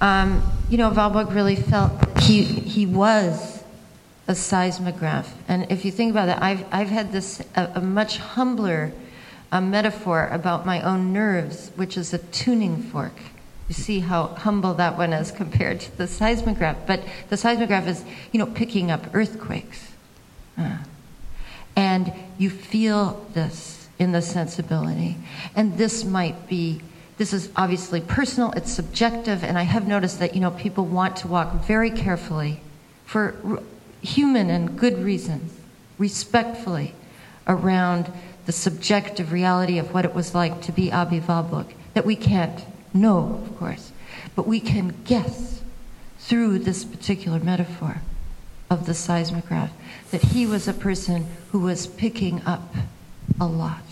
Um, 0.00 0.42
you 0.70 0.78
know, 0.78 0.88
Warburg 0.88 1.32
really 1.32 1.56
felt 1.56 2.18
he, 2.20 2.42
he 2.42 2.86
was 2.86 3.62
a 4.26 4.34
seismograph. 4.34 5.34
And 5.46 5.70
if 5.70 5.84
you 5.84 5.90
think 5.90 6.12
about 6.12 6.30
it, 6.30 6.38
I've, 6.40 6.64
I've 6.72 6.88
had 6.88 7.12
this, 7.12 7.42
a, 7.56 7.72
a 7.74 7.80
much 7.82 8.16
humbler 8.16 8.92
uh, 9.52 9.60
metaphor 9.60 10.28
about 10.32 10.64
my 10.64 10.80
own 10.80 11.12
nerves, 11.12 11.70
which 11.76 11.98
is 11.98 12.14
a 12.14 12.18
tuning 12.18 12.82
fork. 12.82 13.20
You 13.68 13.74
see 13.74 14.00
how 14.00 14.28
humble 14.28 14.72
that 14.74 14.96
one 14.96 15.12
is 15.12 15.30
compared 15.42 15.80
to 15.80 15.96
the 15.98 16.06
seismograph. 16.06 16.86
But 16.86 17.02
the 17.28 17.36
seismograph 17.36 17.86
is, 17.86 18.02
you 18.32 18.38
know, 18.38 18.46
picking 18.46 18.90
up 18.90 19.14
earthquakes. 19.14 19.92
Uh, 20.56 20.78
and 21.76 22.12
you 22.38 22.48
feel 22.48 23.26
this 23.34 23.73
in 23.98 24.12
the 24.12 24.22
sensibility. 24.22 25.16
And 25.54 25.76
this 25.78 26.04
might 26.04 26.48
be 26.48 26.80
this 27.16 27.32
is 27.32 27.48
obviously 27.54 28.00
personal, 28.00 28.50
it's 28.52 28.72
subjective, 28.72 29.44
and 29.44 29.56
I 29.56 29.62
have 29.62 29.86
noticed 29.86 30.18
that, 30.18 30.34
you 30.34 30.40
know, 30.40 30.50
people 30.50 30.84
want 30.84 31.16
to 31.18 31.28
walk 31.28 31.64
very 31.64 31.90
carefully 31.90 32.60
for 33.06 33.62
human 34.02 34.50
and 34.50 34.76
good 34.76 34.98
reasons, 34.98 35.56
respectfully 35.96 36.92
around 37.46 38.12
the 38.46 38.52
subjective 38.52 39.30
reality 39.30 39.78
of 39.78 39.94
what 39.94 40.04
it 40.04 40.14
was 40.14 40.34
like 40.34 40.60
to 40.62 40.72
be 40.72 40.90
Aby 40.90 41.20
Warburg, 41.20 41.74
that 41.94 42.04
we 42.04 42.16
can't 42.16 42.64
know, 42.92 43.40
of 43.42 43.56
course, 43.58 43.92
but 44.34 44.46
we 44.46 44.58
can 44.58 44.94
guess 45.04 45.62
through 46.18 46.58
this 46.58 46.84
particular 46.84 47.38
metaphor 47.38 48.00
of 48.68 48.86
the 48.86 48.94
seismograph 48.94 49.70
that 50.10 50.22
he 50.22 50.46
was 50.46 50.66
a 50.66 50.72
person 50.72 51.26
who 51.52 51.60
was 51.60 51.86
picking 51.86 52.42
up 52.44 52.74
a 53.40 53.46
lot. 53.46 53.82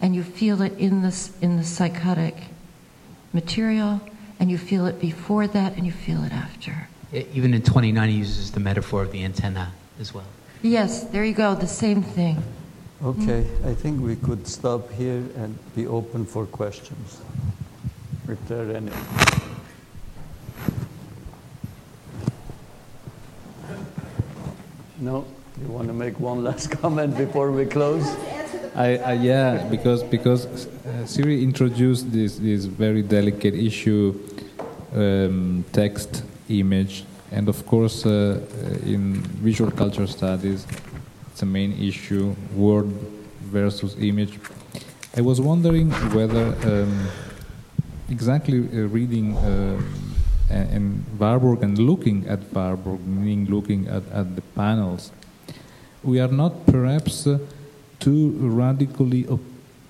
And 0.00 0.14
you 0.14 0.22
feel 0.22 0.62
it 0.62 0.72
in 0.78 1.02
this 1.02 1.32
in 1.40 1.56
the 1.56 1.64
psychotic 1.64 2.34
material 3.32 4.00
and 4.38 4.50
you 4.50 4.58
feel 4.58 4.86
it 4.86 5.00
before 5.00 5.46
that 5.46 5.76
and 5.76 5.86
you 5.86 5.92
feel 5.92 6.22
it 6.24 6.32
after. 6.32 6.88
Even 7.12 7.54
in 7.54 7.62
29 7.62 8.08
he 8.08 8.16
uses 8.16 8.50
the 8.50 8.60
metaphor 8.60 9.02
of 9.02 9.12
the 9.12 9.24
antenna 9.24 9.72
as 10.00 10.12
well. 10.12 10.26
Yes 10.62 11.04
there 11.04 11.24
you 11.24 11.34
go 11.34 11.54
the 11.54 11.66
same 11.66 12.02
thing. 12.02 12.42
Okay 13.02 13.42
mm. 13.44 13.66
i 13.66 13.74
think 13.74 14.00
we 14.00 14.16
could 14.16 14.46
stop 14.46 14.90
here 14.92 15.22
and 15.36 15.58
be 15.74 15.86
open 15.86 16.24
for 16.24 16.46
questions 16.46 17.20
if 18.28 18.48
there 18.48 18.68
are 18.68 18.72
any. 18.72 18.90
No 24.98 25.26
you 25.60 25.68
want 25.68 25.88
to 25.88 25.94
make 25.94 26.18
one 26.20 26.44
last 26.44 26.70
comment 26.82 27.16
before 27.16 27.50
we 27.50 27.64
close 27.66 28.06
I, 28.76 28.98
I, 28.98 29.12
yeah, 29.14 29.66
because 29.70 30.02
because 30.02 30.44
uh, 30.44 31.06
Siri 31.06 31.42
introduced 31.42 32.12
this 32.12 32.36
this 32.36 32.66
very 32.66 33.00
delicate 33.00 33.54
issue, 33.54 34.14
um, 34.94 35.64
text, 35.72 36.24
image, 36.50 37.04
and 37.32 37.48
of 37.48 37.64
course 37.64 38.04
uh, 38.04 38.10
uh, 38.10 38.92
in 38.92 39.14
visual 39.40 39.70
culture 39.70 40.06
studies, 40.06 40.66
it's 41.32 41.40
a 41.40 41.46
main 41.46 41.72
issue: 41.80 42.36
word 42.54 42.92
versus 43.50 43.96
image. 43.98 44.38
I 45.16 45.22
was 45.22 45.40
wondering 45.40 45.90
whether 46.12 46.54
um, 46.70 47.08
exactly 48.10 48.58
uh, 48.58 48.88
reading 48.88 49.38
uh, 49.38 49.80
and 50.50 51.02
Warburg 51.18 51.62
and 51.62 51.78
looking 51.78 52.26
at 52.28 52.40
Warburg, 52.52 53.00
meaning 53.06 53.46
looking 53.46 53.88
at, 53.88 54.02
at 54.12 54.36
the 54.36 54.42
panels, 54.54 55.12
we 56.06 56.20
are 56.20 56.28
not 56.28 56.66
perhaps 56.66 57.26
uh, 57.26 57.38
too 57.98 58.30
radically 58.38 59.26
op 59.26 59.40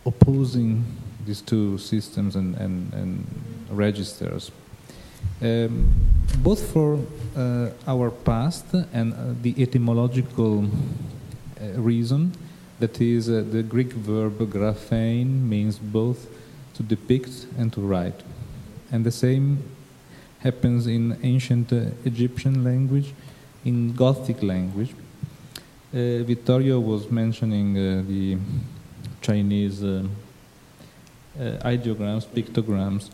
opposing 0.07 0.85
these 1.27 1.41
two 1.41 1.77
systems 1.79 2.37
and, 2.37 2.55
and, 2.57 2.93
and 2.95 3.27
registers. 3.71 4.53
Um, 5.43 5.93
both 6.39 6.73
for 6.73 6.99
uh, 7.37 7.71
our 7.89 8.11
past 8.11 8.65
and 8.93 9.13
uh, 9.13 9.35
the 9.43 9.55
etymological 9.61 10.65
uh, 10.65 11.81
reason, 11.81 12.33
that 12.79 13.01
is, 13.01 13.29
uh, 13.29 13.45
the 13.51 13.65
Greek 13.65 13.93
verb 13.93 14.39
graphein 14.39 15.43
means 15.49 15.79
both 15.79 16.29
to 16.75 16.85
depict 16.85 17.47
and 17.59 17.73
to 17.73 17.81
write. 17.81 18.23
And 18.93 19.05
the 19.05 19.11
same 19.11 19.65
happens 20.39 20.87
in 20.87 21.19
ancient 21.25 21.73
uh, 21.73 21.87
Egyptian 22.05 22.63
language, 22.63 23.13
in 23.65 23.93
Gothic 23.95 24.43
language, 24.43 24.95
Vittorio 25.93 26.81
was 26.81 27.11
mentioning 27.11 27.77
uh, 27.77 28.03
the 28.07 28.39
Chinese 29.21 29.83
uh, 29.83 30.03
ideograms, 31.65 32.27
pictograms. 32.27 33.11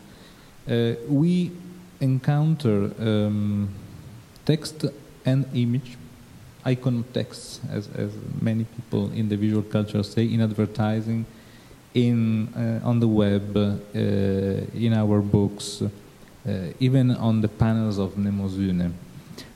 we 1.07 1.51
encounter 1.99 2.91
um, 2.99 3.69
text 4.45 4.85
and 5.25 5.45
image, 5.53 5.97
icon 6.65 7.03
texts, 7.13 7.61
as, 7.71 7.87
as 7.95 8.11
many 8.41 8.65
people 8.65 9.11
in 9.11 9.29
the 9.29 9.37
visual 9.37 9.63
culture 9.63 10.03
say, 10.03 10.25
in 10.25 10.41
advertising, 10.41 11.25
in 11.93 12.47
uh, 12.55 12.87
on 12.87 12.99
the 12.99 13.07
web, 13.07 13.55
uh, 13.55 13.69
in 13.93 14.93
our 14.93 15.21
books, 15.21 15.81
uh, 15.81 16.67
even 16.79 17.11
on 17.11 17.41
the 17.41 17.47
panels 17.47 17.97
of 17.97 18.15
Mnemosyne. 18.15 18.91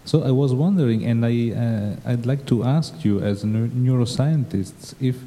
So 0.08 0.24
I 0.24 0.32
was 0.32 0.54
wondering, 0.54 1.04
and 1.04 1.26
I, 1.26 1.52
uh, 1.52 2.12
I'd 2.12 2.26
like 2.26 2.46
to 2.46 2.64
ask 2.64 3.04
you 3.04 3.20
as 3.20 3.44
neuroscientists, 3.44 4.96
if 5.02 5.18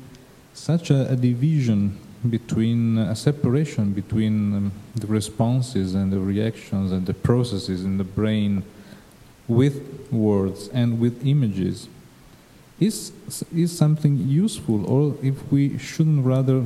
such 0.54 0.90
a, 0.90 1.12
a 1.12 1.16
division 1.16 1.98
between 2.28 2.96
a 2.96 3.14
separation 3.14 3.92
between 3.92 4.54
um, 4.54 4.72
the 4.94 5.06
responses 5.06 5.94
and 5.94 6.10
the 6.10 6.18
reactions 6.18 6.92
and 6.92 7.06
the 7.06 7.14
processes 7.14 7.84
in 7.84 7.98
the 7.98 8.04
brain 8.04 8.62
with 9.48 10.08
words 10.10 10.68
and 10.68 11.00
with 11.00 11.26
images 11.26 11.88
is 12.78 13.12
is 13.54 13.76
something 13.76 14.18
useful 14.18 14.84
or 14.86 15.16
if 15.22 15.50
we 15.50 15.78
shouldn't 15.78 16.24
rather 16.26 16.62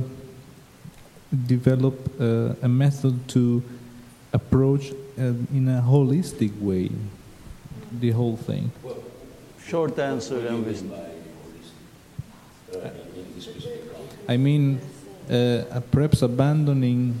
develop 1.47 1.95
uh, 2.19 2.53
a 2.61 2.67
method 2.67 3.27
to 3.29 3.63
approach 4.33 4.91
uh, 4.91 5.33
in 5.53 5.69
a 5.69 5.81
holistic 5.81 6.51
way 6.59 6.89
the 7.91 8.11
whole 8.11 8.37
thing? 8.37 8.71
Well, 8.83 9.03
Short 9.65 9.97
answer, 9.97 10.45
and 10.47 10.63
we. 10.63 10.77
I 14.27 14.37
mean, 14.37 14.79
uh, 15.29 15.81
perhaps 15.89 16.21
abandoning. 16.21 17.19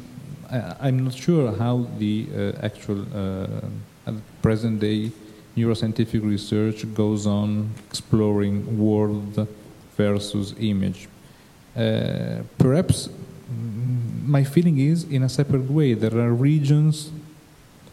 I, 0.51 0.89
am 0.89 1.05
not 1.05 1.15
sure 1.15 1.51
how 1.53 1.87
the 1.97 2.27
uh, 2.29 2.51
actual 2.61 3.01
uh, 3.15 4.11
present 4.43 4.79
day 4.79 5.11
neuroscientific 5.57 6.23
research 6.23 6.85
goes 6.93 7.25
on 7.25 7.73
exploring 7.89 8.77
word 8.77 9.47
versus 9.97 10.53
image. 10.59 11.07
Uh, 11.75 12.43
perhaps 12.59 13.07
mm, 13.07 14.23
my 14.23 14.43
feeling 14.43 14.77
is 14.77 15.03
in 15.05 15.23
a 15.23 15.29
separate 15.29 15.69
way. 15.69 15.95
There 15.95 16.15
are 16.19 16.31
regions 16.31 17.09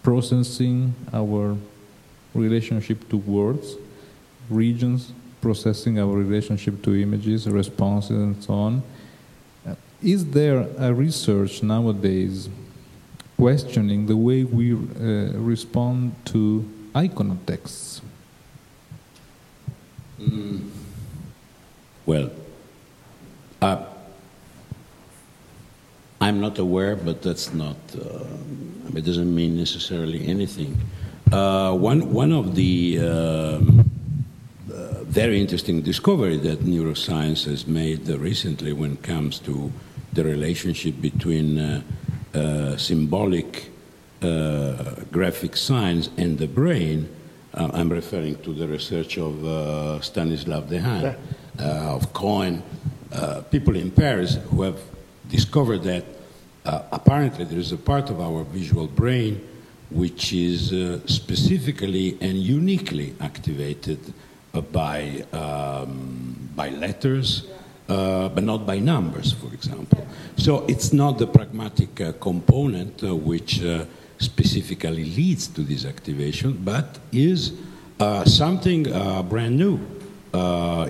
processing 0.02 0.94
our 1.10 1.56
relationship 2.34 3.08
to 3.10 3.16
words, 3.16 3.76
regions 4.48 5.12
processing 5.42 5.98
our 5.98 6.06
relationship 6.06 6.82
to 6.84 6.94
images, 6.94 7.48
responses, 7.48 8.16
and 8.16 8.42
so 8.42 8.54
on. 8.54 8.82
Uh, 9.66 9.74
is 10.00 10.24
there 10.30 10.66
a 10.78 10.94
research 10.94 11.62
nowadays 11.62 12.48
questioning 13.36 14.06
the 14.06 14.16
way 14.16 14.44
we 14.44 14.72
uh, 14.72 15.32
respond 15.34 16.14
to 16.24 16.64
iconotexts? 16.94 18.00
Mm. 20.20 20.70
Well, 22.06 22.30
uh, 23.60 23.84
I'm 26.20 26.40
not 26.40 26.58
aware, 26.58 26.94
but 26.94 27.20
that's 27.20 27.52
not, 27.52 27.76
uh, 28.00 28.24
it 28.94 29.04
doesn't 29.04 29.34
mean 29.34 29.56
necessarily 29.56 30.24
anything. 30.28 30.78
Uh, 31.32 31.74
one, 31.74 32.12
one 32.12 32.30
of 32.30 32.54
the 32.54 32.98
um, 32.98 33.90
uh, 34.70 35.02
very 35.04 35.40
interesting 35.40 35.80
discovery 35.80 36.36
that 36.36 36.60
neuroscience 36.60 37.46
has 37.46 37.66
made 37.66 38.06
recently 38.08 38.74
when 38.74 38.92
it 38.92 39.02
comes 39.02 39.38
to 39.38 39.72
the 40.12 40.22
relationship 40.22 41.00
between 41.00 41.58
uh, 41.58 41.82
uh, 42.34 42.76
symbolic 42.76 43.70
uh, 44.20 44.94
graphic 45.10 45.56
signs 45.56 46.10
and 46.18 46.36
the 46.36 46.46
brain. 46.46 47.08
I'm 47.54 47.90
referring 47.90 48.36
to 48.42 48.52
the 48.52 48.68
research 48.68 49.16
of 49.16 50.04
Stanislas 50.04 50.64
Dehaene, 50.70 51.16
of 51.58 52.12
Cohen, 52.12 52.62
people 53.50 53.76
in 53.76 53.90
Paris 53.90 54.36
who 54.50 54.62
have 54.62 54.80
discovered 55.30 55.82
that 55.84 56.04
apparently 56.64 57.44
there 57.44 57.58
is 57.58 57.72
a 57.72 57.76
part 57.76 58.10
of 58.10 58.20
our 58.20 58.44
visual 58.44 58.86
brain 58.86 59.46
which 59.94 60.32
is 60.32 60.72
uh, 60.72 61.00
specifically 61.06 62.16
and 62.20 62.38
uniquely 62.38 63.14
activated 63.20 63.98
uh, 64.54 64.60
by, 64.60 65.24
um, 65.32 66.50
by 66.54 66.70
letters, 66.70 67.46
uh, 67.88 68.28
but 68.28 68.44
not 68.44 68.66
by 68.66 68.78
numbers, 68.78 69.32
for 69.32 69.52
example. 69.52 70.06
So 70.36 70.64
it's 70.66 70.92
not 70.92 71.18
the 71.18 71.26
pragmatic 71.26 72.00
uh, 72.00 72.12
component 72.12 73.02
uh, 73.02 73.14
which 73.14 73.62
specifically 74.18 75.04
leads 75.04 75.48
to 75.48 75.62
this 75.62 75.84
activation, 75.84 76.52
but 76.62 76.98
is 77.10 77.52
something 78.24 78.84
brand 79.28 79.56
new 79.56 79.80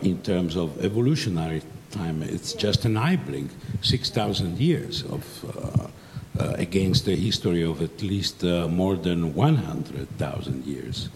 in 0.02 0.20
terms 0.22 0.56
of 0.56 0.84
evolutionary 0.84 1.62
time. 1.90 2.22
It's 2.22 2.52
just 2.52 2.84
an 2.84 2.96
eye 2.98 3.16
blink, 3.16 3.50
6,000 3.80 4.58
years 4.58 5.02
of 5.04 5.91
uh, 6.38 6.54
against 6.56 7.06
a 7.08 7.14
history 7.14 7.62
of 7.62 7.82
at 7.82 8.02
least 8.02 8.42
uh, 8.42 8.66
more 8.66 8.96
than 8.96 9.34
100,000 9.34 10.64
years. 10.64 11.10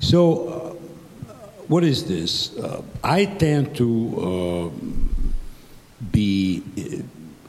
So, 0.00 0.48
uh, 0.48 0.70
what 1.68 1.84
is 1.84 2.06
this? 2.06 2.56
Uh, 2.56 2.82
I 3.02 3.26
tend 3.26 3.76
to 3.76 4.72
uh, 4.72 6.04
be 6.10 6.62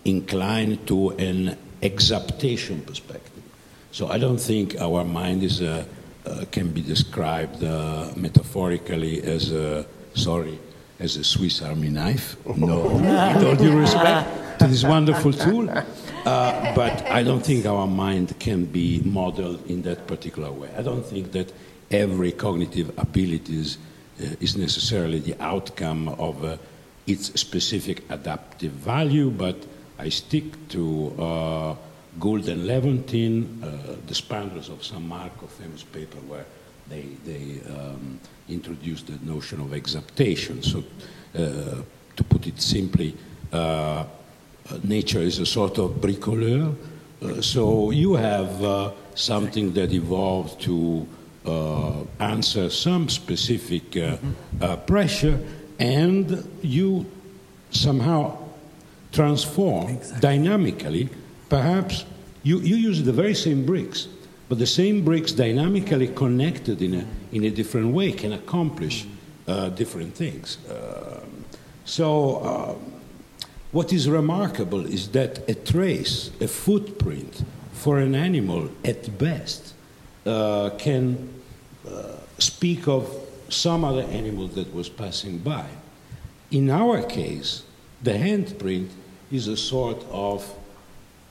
inclined 0.04 0.86
to 0.88 1.12
an 1.12 1.58
exaptation 1.82 2.82
perspective. 2.82 3.44
So, 3.92 4.10
I 4.10 4.18
don't 4.18 4.42
think 4.42 4.76
our 4.82 5.06
mind 5.06 5.44
is 5.44 5.64
can 6.52 6.72
be 6.72 6.82
described 6.82 7.62
metaphorically 8.18 9.24
as 9.24 9.54
a 9.54 9.86
sorry 10.16 10.60
as 11.00 11.16
a 11.16 11.24
Swiss 11.24 11.62
Army 11.62 11.90
knife. 11.90 12.36
No, 12.58 12.84
with 13.36 13.44
all 13.44 13.56
due 13.56 13.80
respect 13.80 14.60
to 14.60 14.68
this 14.68 14.84
wonderful 14.84 15.32
tool. 15.32 15.70
Uh, 16.26 16.74
but 16.74 17.06
I 17.06 17.22
don't 17.22 17.46
think 17.46 17.68
our 17.68 17.86
mind 17.86 18.40
can 18.40 18.66
be 18.66 19.00
modeled 19.06 19.64
in 19.70 19.84
that 19.84 20.08
particular 20.08 20.52
way. 20.52 20.70
I 20.76 20.82
don't 20.82 21.06
think 21.06 21.32
that 21.34 21.54
every 21.92 22.32
cognitive 22.32 22.98
abilities 22.98 23.78
uh, 24.20 24.36
is 24.40 24.58
necessarily 24.58 25.20
the 25.20 25.40
outcome 25.40 26.10
of 26.10 26.44
uh, 26.44 26.58
its 27.06 27.40
specific 27.40 28.10
adaptive 28.10 28.72
value, 28.72 29.30
but 29.30 29.56
I 30.00 30.10
stick 30.10 30.46
to 30.70 31.14
uh, 31.20 31.76
Gould 32.20 32.50
and 32.50 32.64
Lewontin, 32.68 33.62
uh, 33.62 33.96
the 34.08 34.14
Spandrels 34.16 34.70
of 34.70 34.84
San 34.84 35.08
Marco, 35.08 35.46
famous 35.46 35.84
paper 35.84 36.18
where 36.28 36.46
they, 36.90 37.04
they 37.24 37.60
um, 37.70 38.20
introduced 38.50 39.08
the 39.08 39.24
notion 39.26 39.62
of 39.62 39.74
exaptation. 39.74 40.64
So, 40.64 40.84
uh, 41.36 41.84
to 42.16 42.24
put 42.24 42.48
it 42.48 42.62
simply, 42.62 43.16
uh, 43.52 44.06
nature 44.84 45.20
is 45.20 45.40
a 45.40 45.46
sort 45.46 45.78
of 45.78 45.92
bricoleur. 46.02 46.76
Uh, 47.22 47.42
so 47.42 47.92
you 47.92 48.14
have 48.16 48.64
uh, 48.64 48.92
something 49.16 49.74
that 49.74 49.92
evolved 49.92 50.62
to 50.62 51.08
answer 52.20 52.70
some 52.72 53.08
specific 53.08 53.96
pressure, 54.88 55.40
and 55.78 56.48
you 56.64 57.06
somehow 57.70 58.36
transform 59.12 59.90
exactly. 59.90 60.22
dynamically. 60.22 61.10
Perhaps 61.50 62.06
you, 62.44 62.60
you 62.60 62.76
use 62.76 63.04
the 63.04 63.14
very 63.14 63.34
same 63.34 63.66
bricks, 63.66 64.08
but 64.50 64.60
the 64.60 64.68
same 64.68 65.04
bricks 65.04 65.32
dynamically 65.32 66.08
connected 66.08 66.82
in 66.82 66.94
a, 66.96 67.06
in 67.32 67.44
a 67.44 67.50
different 67.50 67.94
way 67.94 68.12
can 68.12 68.34
accomplish 68.34 69.06
uh, 69.48 69.70
different 69.70 70.16
things. 70.16 70.58
Uh, 70.68 71.22
so, 71.86 72.38
uh, 72.38 72.76
what 73.76 73.92
is 73.92 74.10
remarkable 74.10 74.86
is 74.86 75.10
that 75.10 75.50
a 75.50 75.54
trace, 75.54 76.32
a 76.40 76.48
footprint 76.48 77.44
for 77.74 78.00
an 78.00 78.16
animal 78.16 78.70
at 78.86 79.18
best 79.18 79.74
uh, 80.26 80.70
can 80.78 81.30
uh, 81.86 82.14
speak 82.40 82.88
of 82.88 83.14
some 83.50 83.84
other 83.84 84.04
animal 84.04 84.48
that 84.48 84.74
was 84.74 84.88
passing 84.88 85.40
by. 85.40 85.66
In 86.52 86.70
our 86.70 87.04
case, 87.04 87.64
the 88.02 88.14
handprint 88.14 88.92
is 89.30 89.50
a 89.50 89.58
sort 89.58 90.06
of 90.10 90.50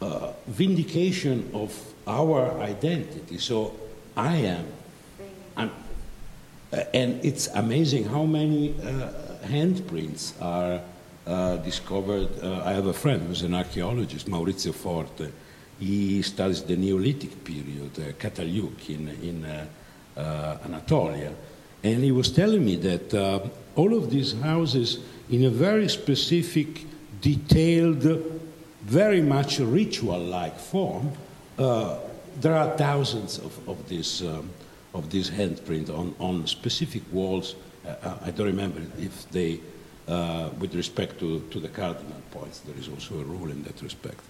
uh, 0.03 0.32
vindication 0.47 1.51
of 1.55 1.72
our 2.07 2.61
identity. 2.61 3.38
So 3.38 3.72
I 4.18 4.36
am. 4.36 4.66
I'm, 5.57 5.70
and 6.92 7.24
it's 7.24 7.47
amazing 7.55 8.05
how 8.05 8.24
many 8.24 8.74
uh, 8.82 9.09
handprints 9.47 10.34
are 10.42 10.82
uh, 11.27 11.57
discovered. 11.57 12.29
Uh, 12.43 12.62
I 12.64 12.72
have 12.72 12.87
a 12.87 12.93
friend 12.93 13.22
who's 13.22 13.43
an 13.43 13.55
archaeologist, 13.55 14.29
Maurizio 14.29 14.75
Forte. 14.75 15.31
He 15.81 16.22
studies 16.22 16.62
the 16.62 16.77
Neolithic 16.77 17.45
period, 17.45 17.91
uh, 17.99 18.93
in, 18.93 19.09
in 19.22 19.45
uh, 19.45 19.66
uh, 20.16 20.59
Anatolia. 20.64 21.33
And 21.83 22.05
he 22.05 22.12
was 22.12 22.31
telling 22.31 22.64
me 22.64 22.77
that 22.77 23.14
all 23.77 23.95
of 23.95 24.11
these 24.11 24.35
houses, 24.41 24.99
in 25.31 25.45
a 25.45 25.51
very 25.51 25.89
specific, 25.89 26.87
detailed, 27.20 28.03
very 28.83 29.20
much 29.20 29.59
ritual 29.59 30.18
like 30.18 30.59
form, 30.59 31.12
there 31.57 32.55
are 32.55 32.77
thousands 32.77 33.39
of, 33.39 33.68
of 33.68 33.89
these. 33.89 34.22
Um, 34.22 34.51
of 34.95 35.11
this 35.11 35.29
handprint 35.29 35.91
on, 35.91 36.14
on 36.20 36.47
specific 36.47 37.03
walls. 37.12 37.57
I 38.25 38.31
don't 38.31 38.47
remember 38.47 38.81
if 38.99 39.29
they 39.31 39.61
uh, 40.09 40.50
with 40.59 40.74
respect 40.74 41.18
to, 41.20 41.40
to 41.50 41.61
the 41.61 41.68
cardinal 41.68 42.20
points. 42.30 42.61
There 42.61 42.76
is 42.76 42.88
also 42.88 43.20
a 43.20 43.24
rule 43.24 43.50
in 43.50 43.62
that 43.64 43.80
respect, 43.82 44.20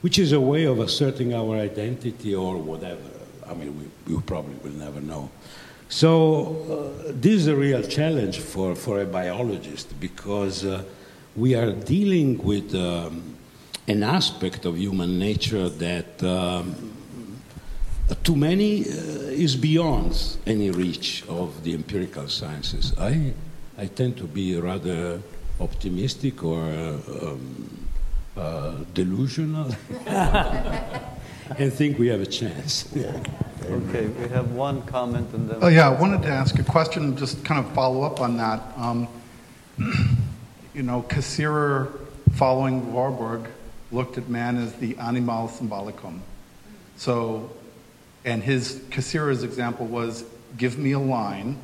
which 0.00 0.18
is 0.18 0.32
a 0.32 0.40
way 0.40 0.64
of 0.64 0.78
asserting 0.78 1.34
our 1.34 1.56
identity 1.56 2.34
or 2.34 2.56
whatever. 2.56 3.10
I 3.48 3.54
mean, 3.54 3.90
we, 4.06 4.14
we 4.14 4.22
probably 4.22 4.54
will 4.56 4.78
never 4.78 5.00
know. 5.00 5.30
So, 5.88 6.94
uh, 7.06 7.12
this 7.14 7.34
is 7.34 7.46
a 7.46 7.54
real 7.54 7.82
challenge 7.82 8.40
for, 8.40 8.74
for 8.74 9.00
a 9.00 9.06
biologist 9.06 9.98
because 10.00 10.64
uh, 10.64 10.82
we 11.36 11.54
are 11.54 11.70
dealing 11.70 12.38
with 12.38 12.74
um, 12.74 13.36
an 13.86 14.02
aspect 14.02 14.64
of 14.64 14.76
human 14.76 15.18
nature 15.18 15.68
that 15.68 16.22
um, 16.24 16.92
to 18.24 18.36
many 18.36 18.82
uh, 18.82 18.92
is 19.30 19.54
beyond 19.56 20.38
any 20.46 20.70
reach 20.70 21.24
of 21.28 21.62
the 21.62 21.74
empirical 21.74 22.28
sciences. 22.28 22.92
I 22.98 23.34
I 23.78 23.86
tend 23.86 24.16
to 24.18 24.24
be 24.24 24.58
rather 24.58 25.20
optimistic 25.60 26.42
or 26.42 26.62
um, 26.62 27.88
uh, 28.36 28.76
delusional 28.94 29.74
and 30.06 31.72
think 31.72 31.98
we 31.98 32.08
have 32.08 32.20
a 32.20 32.26
chance. 32.26 32.94
Okay, 33.68 34.06
we 34.06 34.28
have 34.28 34.52
one 34.52 34.80
comment 34.82 35.28
and 35.32 35.50
then. 35.50 35.58
Oh, 35.60 35.66
yeah, 35.66 35.88
I 35.90 36.00
wanted 36.00 36.22
to 36.22 36.28
ask 36.28 36.56
a 36.56 36.62
question, 36.62 37.16
just 37.16 37.44
kind 37.44 37.58
of 37.58 37.72
follow 37.72 38.02
up 38.02 38.20
on 38.20 38.36
that. 38.36 38.62
Um, 38.76 39.08
you 40.72 40.84
know, 40.84 41.02
Cassirer, 41.08 41.90
following 42.34 42.92
Warburg, 42.92 43.48
looked 43.90 44.18
at 44.18 44.28
man 44.28 44.56
as 44.56 44.72
the 44.74 44.96
animal 44.98 45.48
symbolicum. 45.48 46.20
So, 46.96 47.50
and 48.24 48.40
his 48.40 48.76
Cassirer's 48.90 49.42
example 49.42 49.86
was 49.86 50.24
give 50.56 50.78
me 50.78 50.92
a 50.92 51.00
line 51.00 51.58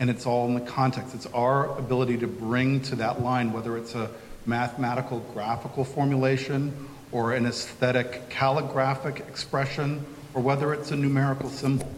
and 0.00 0.10
it's 0.10 0.26
all 0.26 0.46
in 0.46 0.54
the 0.54 0.60
context. 0.60 1.14
It's 1.14 1.26
our 1.26 1.76
ability 1.78 2.18
to 2.18 2.26
bring 2.26 2.80
to 2.82 2.96
that 2.96 3.20
line, 3.22 3.52
whether 3.52 3.76
it's 3.76 3.94
a 3.94 4.10
mathematical 4.46 5.20
graphical 5.34 5.84
formulation 5.84 6.88
or 7.12 7.32
an 7.32 7.46
aesthetic 7.46 8.28
calligraphic 8.28 9.20
expression 9.20 10.04
or 10.34 10.42
whether 10.42 10.72
it's 10.72 10.90
a 10.90 10.96
numerical 10.96 11.48
symbol. 11.48 11.90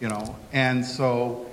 You 0.00 0.08
know, 0.08 0.36
and 0.52 0.84
so 0.84 1.50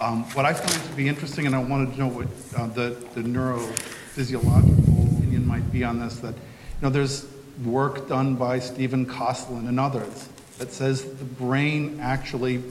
um, 0.00 0.24
what 0.34 0.44
I 0.44 0.52
find 0.52 0.82
to 0.90 0.96
be 0.96 1.08
interesting, 1.08 1.46
and 1.46 1.54
I 1.54 1.62
wanted 1.62 1.92
to 1.94 1.98
know 1.98 2.08
what 2.08 2.26
uh, 2.56 2.66
the, 2.66 2.90
the 3.14 3.22
neurophysiological 3.22 5.16
opinion 5.16 5.46
might 5.46 5.72
be 5.72 5.84
on 5.84 6.00
this, 6.00 6.16
that 6.18 6.34
you 6.34 6.82
know, 6.82 6.90
there's 6.90 7.26
work 7.64 8.08
done 8.08 8.34
by 8.34 8.58
Stephen 8.58 9.06
Kosslyn 9.06 9.68
and 9.68 9.78
others 9.78 10.28
that 10.58 10.72
says 10.72 11.04
the 11.04 11.24
brain 11.24 11.98
actually 12.00 12.62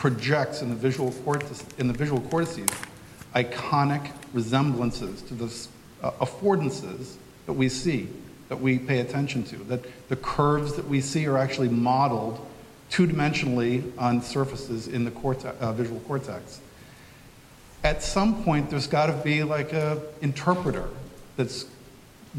projects 0.00 0.62
in 0.62 0.70
the 0.70 0.74
visual 0.74 1.12
cortex, 1.24 1.62
in 1.76 1.86
the 1.86 1.92
visual 1.92 2.22
cortices 2.22 2.70
iconic 3.34 4.10
resemblances 4.32 5.20
to 5.20 5.34
the 5.34 5.44
uh, 6.02 6.10
affordances 6.22 7.16
that 7.44 7.52
we 7.52 7.68
see, 7.68 8.08
that 8.48 8.58
we 8.58 8.78
pay 8.78 9.00
attention 9.00 9.44
to, 9.44 9.56
that 9.56 9.84
the 10.08 10.16
curves 10.16 10.72
that 10.74 10.88
we 10.88 11.02
see 11.02 11.26
are 11.26 11.36
actually 11.36 11.68
modeled 11.68 12.44
two-dimensionally 12.88 13.92
on 13.98 14.22
surfaces 14.22 14.88
in 14.88 15.04
the 15.04 15.54
uh, 15.60 15.72
visual 15.74 16.00
cortex. 16.00 16.60
At 17.84 18.02
some 18.02 18.42
point, 18.42 18.70
there's 18.70 18.86
got 18.86 19.06
to 19.06 19.12
be 19.12 19.44
like 19.44 19.74
a 19.74 20.00
interpreter 20.22 20.88
that's 21.36 21.66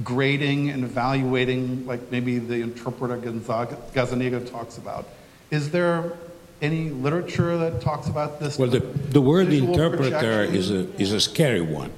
grading 0.04 0.72
and 0.72 0.84
evaluating, 0.84 1.86
like 1.86 2.12
maybe 2.12 2.40
the 2.40 2.56
interpreter 2.56 3.18
Gazzaniga 3.18 4.50
talks 4.50 4.78
about. 4.78 5.08
Is 5.52 5.70
there 5.70 6.14
any 6.62 6.90
literature 6.90 7.58
that 7.58 7.82
talks 7.82 8.08
about 8.08 8.40
this? 8.40 8.58
Well, 8.58 8.70
the, 8.70 8.80
the 8.80 9.22
word 9.22 9.52
interpreter 9.52 10.44
is 10.44 10.70
a, 10.70 10.88
is 11.02 11.12
a 11.12 11.20
scary 11.20 11.62
one 11.62 11.92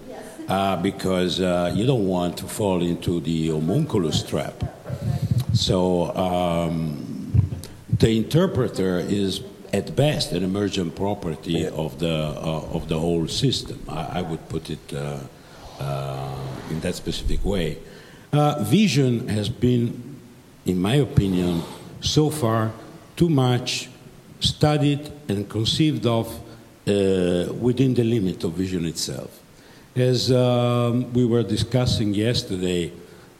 uh, 0.47 0.77
because 0.77 1.39
uh, 1.41 1.71
you 1.75 1.85
don't 1.85 2.07
want 2.07 2.37
to 2.37 2.45
fall 2.45 2.81
into 2.81 3.19
the 3.19 3.49
homunculus 3.49 4.23
trap. 4.23 4.53
So 5.53 6.15
um, 6.15 7.59
the 7.89 8.17
interpreter 8.17 8.99
is 8.99 9.43
at 9.71 9.95
best 9.95 10.31
an 10.31 10.43
emergent 10.43 10.95
property 10.95 11.67
of 11.67 11.99
the 11.99 12.13
uh, 12.13 12.75
of 12.75 12.87
the 12.87 12.99
whole 12.99 13.27
system. 13.27 13.81
I, 13.89 14.19
I 14.19 14.21
would 14.21 14.47
put 14.49 14.69
it 14.69 14.93
uh, 14.93 15.19
uh, 15.79 16.35
in 16.69 16.79
that 16.81 16.95
specific 16.95 17.43
way. 17.43 17.79
Uh, 18.31 18.63
vision 18.63 19.27
has 19.27 19.49
been, 19.49 20.19
in 20.65 20.79
my 20.81 20.95
opinion, 20.95 21.61
so 22.01 22.29
far 22.29 22.71
too 23.15 23.29
much 23.29 23.89
studied 24.43 25.11
and 25.27 25.49
conceived 25.49 26.05
of 26.05 26.27
uh, 26.85 27.51
within 27.53 27.93
the 27.93 28.03
limit 28.03 28.43
of 28.43 28.53
vision 28.53 28.85
itself. 28.85 29.39
As 29.95 30.31
um, 30.31 31.11
we 31.13 31.25
were 31.25 31.43
discussing 31.43 32.13
yesterday, 32.13 32.91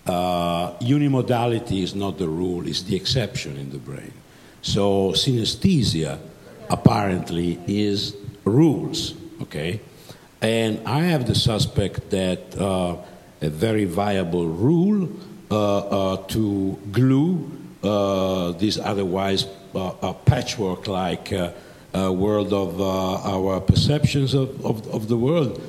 uh, 0.06 0.72
unimodality 0.80 1.84
is 1.84 1.96
not 1.96 2.18
the 2.18 2.28
rule, 2.28 2.68
it's 2.68 2.84
the 2.84 2.96
exception 2.96 3.58
in 3.58 3.70
the 3.70 3.78
brain. 3.78 4.14
So 4.62 5.12
synesthesia 5.12 6.20
apparently 6.70 7.60
is 7.68 8.16
rules, 8.46 9.14
okay? 9.42 9.82
And 10.42 10.80
I 10.86 11.02
have 11.02 11.28
the 11.28 11.36
suspect 11.36 12.10
that 12.12 12.58
uh, 12.58 12.98
a 13.42 13.50
very 13.50 13.86
viable 13.86 14.48
rule 14.48 15.10
uh, 15.52 16.14
uh 16.14 16.18
to 16.28 16.80
glue 16.92 17.52
uh, 17.84 18.52
this 18.54 18.78
otherwise 18.78 19.46
uh, 19.76 20.14
patchwork 20.26 20.88
like 20.88 21.32
world 21.94 22.54
of 22.54 22.82
our 22.82 23.60
perceptions 23.62 24.34
of, 24.34 24.66
of, 24.66 24.88
of 24.94 25.08
the 25.08 25.18
world 25.18 25.62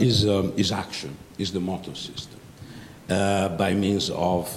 is, 0.00 0.26
um, 0.26 0.52
is 0.56 0.72
action, 0.72 1.16
is 1.38 1.52
the 1.52 1.60
motor 1.60 1.94
system. 1.94 2.40
by 3.08 3.74
means 3.74 4.10
of 4.10 4.56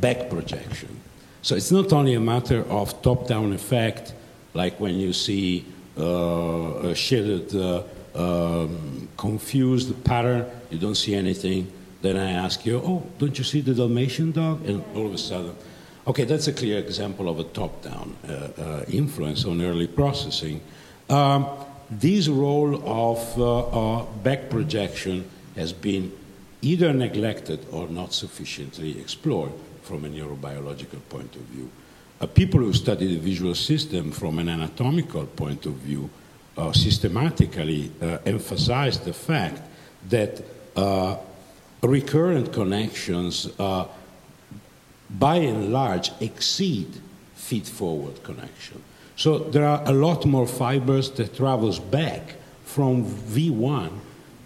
back 0.00 0.30
projection. 0.30 1.00
So 1.42 1.54
it's 1.56 1.70
not 1.70 1.92
only 1.92 2.14
a 2.14 2.20
matter 2.20 2.64
of 2.70 3.02
top 3.02 3.28
down 3.28 3.52
effect, 3.52 4.14
like 4.54 4.80
when 4.80 4.94
you 4.94 5.12
see 5.12 5.66
uh, 5.98 6.88
a 6.90 6.94
shaded, 6.94 7.54
uh, 7.54 7.82
um, 8.14 9.08
confused 9.16 9.92
pattern, 10.04 10.46
you 10.70 10.78
don't 10.78 10.94
see 10.94 11.14
anything. 11.14 11.70
Then 12.00 12.16
I 12.16 12.32
ask 12.32 12.64
you, 12.64 12.78
oh, 12.78 13.06
don't 13.18 13.36
you 13.36 13.44
see 13.44 13.60
the 13.60 13.74
Dalmatian 13.74 14.32
dog? 14.32 14.64
And 14.66 14.82
all 14.94 15.06
of 15.06 15.14
a 15.14 15.18
sudden, 15.18 15.54
okay, 16.06 16.24
that's 16.24 16.48
a 16.48 16.52
clear 16.52 16.78
example 16.78 17.28
of 17.28 17.38
a 17.38 17.44
top 17.44 17.82
down 17.82 18.16
uh, 18.28 18.32
uh, 18.32 18.84
influence 18.88 19.44
on 19.44 19.62
early 19.62 19.86
processing. 19.86 20.60
Um, 21.08 21.46
this 21.90 22.28
role 22.28 22.76
of 22.86 23.38
uh, 23.38 23.98
uh, 23.98 24.02
back 24.22 24.50
projection 24.50 25.28
has 25.56 25.72
been 25.72 26.12
either 26.62 26.92
neglected 26.92 27.64
or 27.70 27.88
not 27.88 28.12
sufficiently 28.12 28.98
explored 29.00 29.52
from 29.82 30.04
a 30.04 30.08
neurobiological 30.08 31.00
point 31.08 31.36
of 31.36 31.42
view. 31.42 31.70
Uh, 32.20 32.26
people 32.26 32.60
who 32.60 32.72
study 32.72 33.06
the 33.06 33.18
visual 33.18 33.54
system 33.54 34.10
from 34.10 34.38
an 34.38 34.48
anatomical 34.48 35.26
point 35.26 35.66
of 35.66 35.72
view 35.74 36.08
uh, 36.56 36.72
systematically 36.72 37.90
emphasize 38.24 38.98
the 39.00 39.12
fact 39.12 39.60
that 40.08 40.40
recurrent 41.82 42.52
connections 42.52 43.48
by 45.10 45.36
and 45.36 45.72
large 45.72 46.10
exceed 46.20 47.00
feed-forward 47.34 48.22
connection. 48.22 48.82
So 49.16 49.38
there 49.38 49.64
are 49.64 49.82
a 49.84 49.92
lot 49.92 50.24
more 50.24 50.46
fibers 50.46 51.10
that 51.12 51.36
travels 51.36 51.78
back 51.78 52.34
from 52.64 53.04
V1 53.04 53.90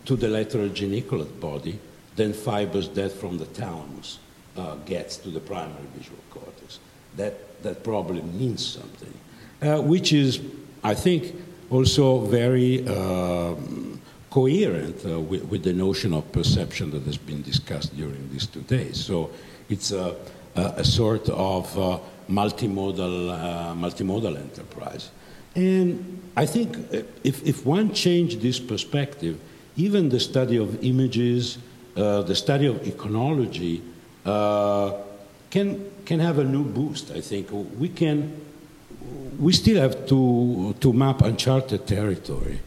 to 0.07 0.17
the 0.17 0.29
lateral 0.29 0.69
geniculate 0.69 1.41
body 1.41 1.79
than 2.17 2.33
fibers 2.33 2.89
that 2.91 3.13
from 3.13 3.39
the 3.39 3.45
thalamus 3.45 4.19
uh, 4.57 4.75
gets 4.87 5.17
to 5.19 5.31
the 5.31 5.41
primary 5.41 5.87
visual 5.97 6.19
cortex. 6.31 6.81
That, 7.17 7.63
that 7.63 7.85
probably 7.85 8.23
means 8.23 8.67
something, 8.67 9.15
uh, 9.63 9.81
which 9.81 10.13
is, 10.13 10.41
I 10.83 10.95
think, 10.95 11.35
also 11.71 12.21
very 12.21 12.87
um, 12.89 14.01
coherent 14.31 15.05
uh, 15.07 15.21
with, 15.21 15.45
with, 15.45 15.63
the 15.63 15.73
notion 15.73 16.13
of 16.13 16.31
perception 16.33 16.91
that 16.91 17.03
has 17.05 17.17
been 17.17 17.43
discussed 17.43 17.97
during 17.97 18.31
these 18.33 18.47
two 18.47 18.63
days. 18.63 19.03
So 19.03 19.31
it's 19.69 19.93
a, 19.93 20.17
a, 20.59 20.85
sort 20.85 21.29
of 21.29 21.79
uh, 21.79 21.99
multimodal, 22.29 23.31
uh, 23.31 23.75
multimodal 23.75 24.37
enterprise. 24.37 25.11
And 25.55 26.21
I 26.37 26.47
think 26.47 26.77
uh, 26.77 27.03
if, 27.25 27.47
if 27.47 27.67
one 27.67 27.93
changed 27.95 28.41
this 28.41 28.61
perspective, 28.61 29.41
even 29.77 30.09
the 30.09 30.21
study 30.21 30.57
of 30.57 30.83
images, 30.85 31.59
uh, 31.97 32.23
the 32.23 32.35
study 32.35 32.67
of 32.67 32.77
iconology, 32.83 33.81
uh, 34.25 34.93
can, 35.51 35.91
can 36.05 36.21
have 36.21 36.39
a 36.39 36.45
new 36.45 36.65
boost, 36.65 37.11
I 37.11 37.21
think. 37.21 37.49
We 37.79 37.89
can, 37.89 38.41
we 39.39 39.53
still 39.53 39.81
have 39.81 40.07
to, 40.09 40.75
to 40.81 40.93
map 40.93 41.23
uncharted 41.23 41.87
territory. 41.87 42.61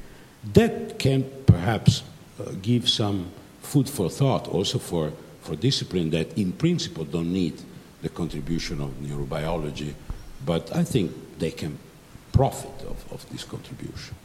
That 0.54 0.98
can 0.98 1.30
perhaps 1.46 2.04
uh, 2.40 2.52
give 2.62 2.90
some 2.90 3.32
food 3.62 3.90
for 3.90 4.10
thought 4.10 4.48
also 4.48 4.80
for, 4.80 5.14
for 5.42 5.56
discipline 5.56 6.10
that 6.12 6.38
in 6.38 6.52
principle 6.52 7.06
don't 7.06 7.32
need 7.32 7.62
the 8.02 8.10
contribution 8.10 8.82
of 8.82 8.90
neurobiology, 9.02 9.94
but 10.46 10.76
I 10.76 10.84
think 10.84 11.12
they 11.40 11.52
can 11.52 11.78
profit 12.34 12.86
of, 12.88 13.12
of 13.12 13.30
this 13.32 13.44
contribution. 13.44 14.16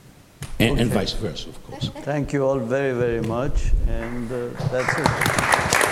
And, 0.59 0.73
okay. 0.73 0.83
and, 0.83 0.91
vice 0.91 1.13
versa, 1.13 1.49
of 1.49 1.63
course. 1.65 1.91
Thank 2.03 2.33
you 2.33 2.45
all 2.45 2.59
very, 2.59 2.93
very 2.93 3.21
much, 3.21 3.73
and 3.89 4.31
uh, 4.31 4.49
that's 4.71 4.99
it. 4.99 5.86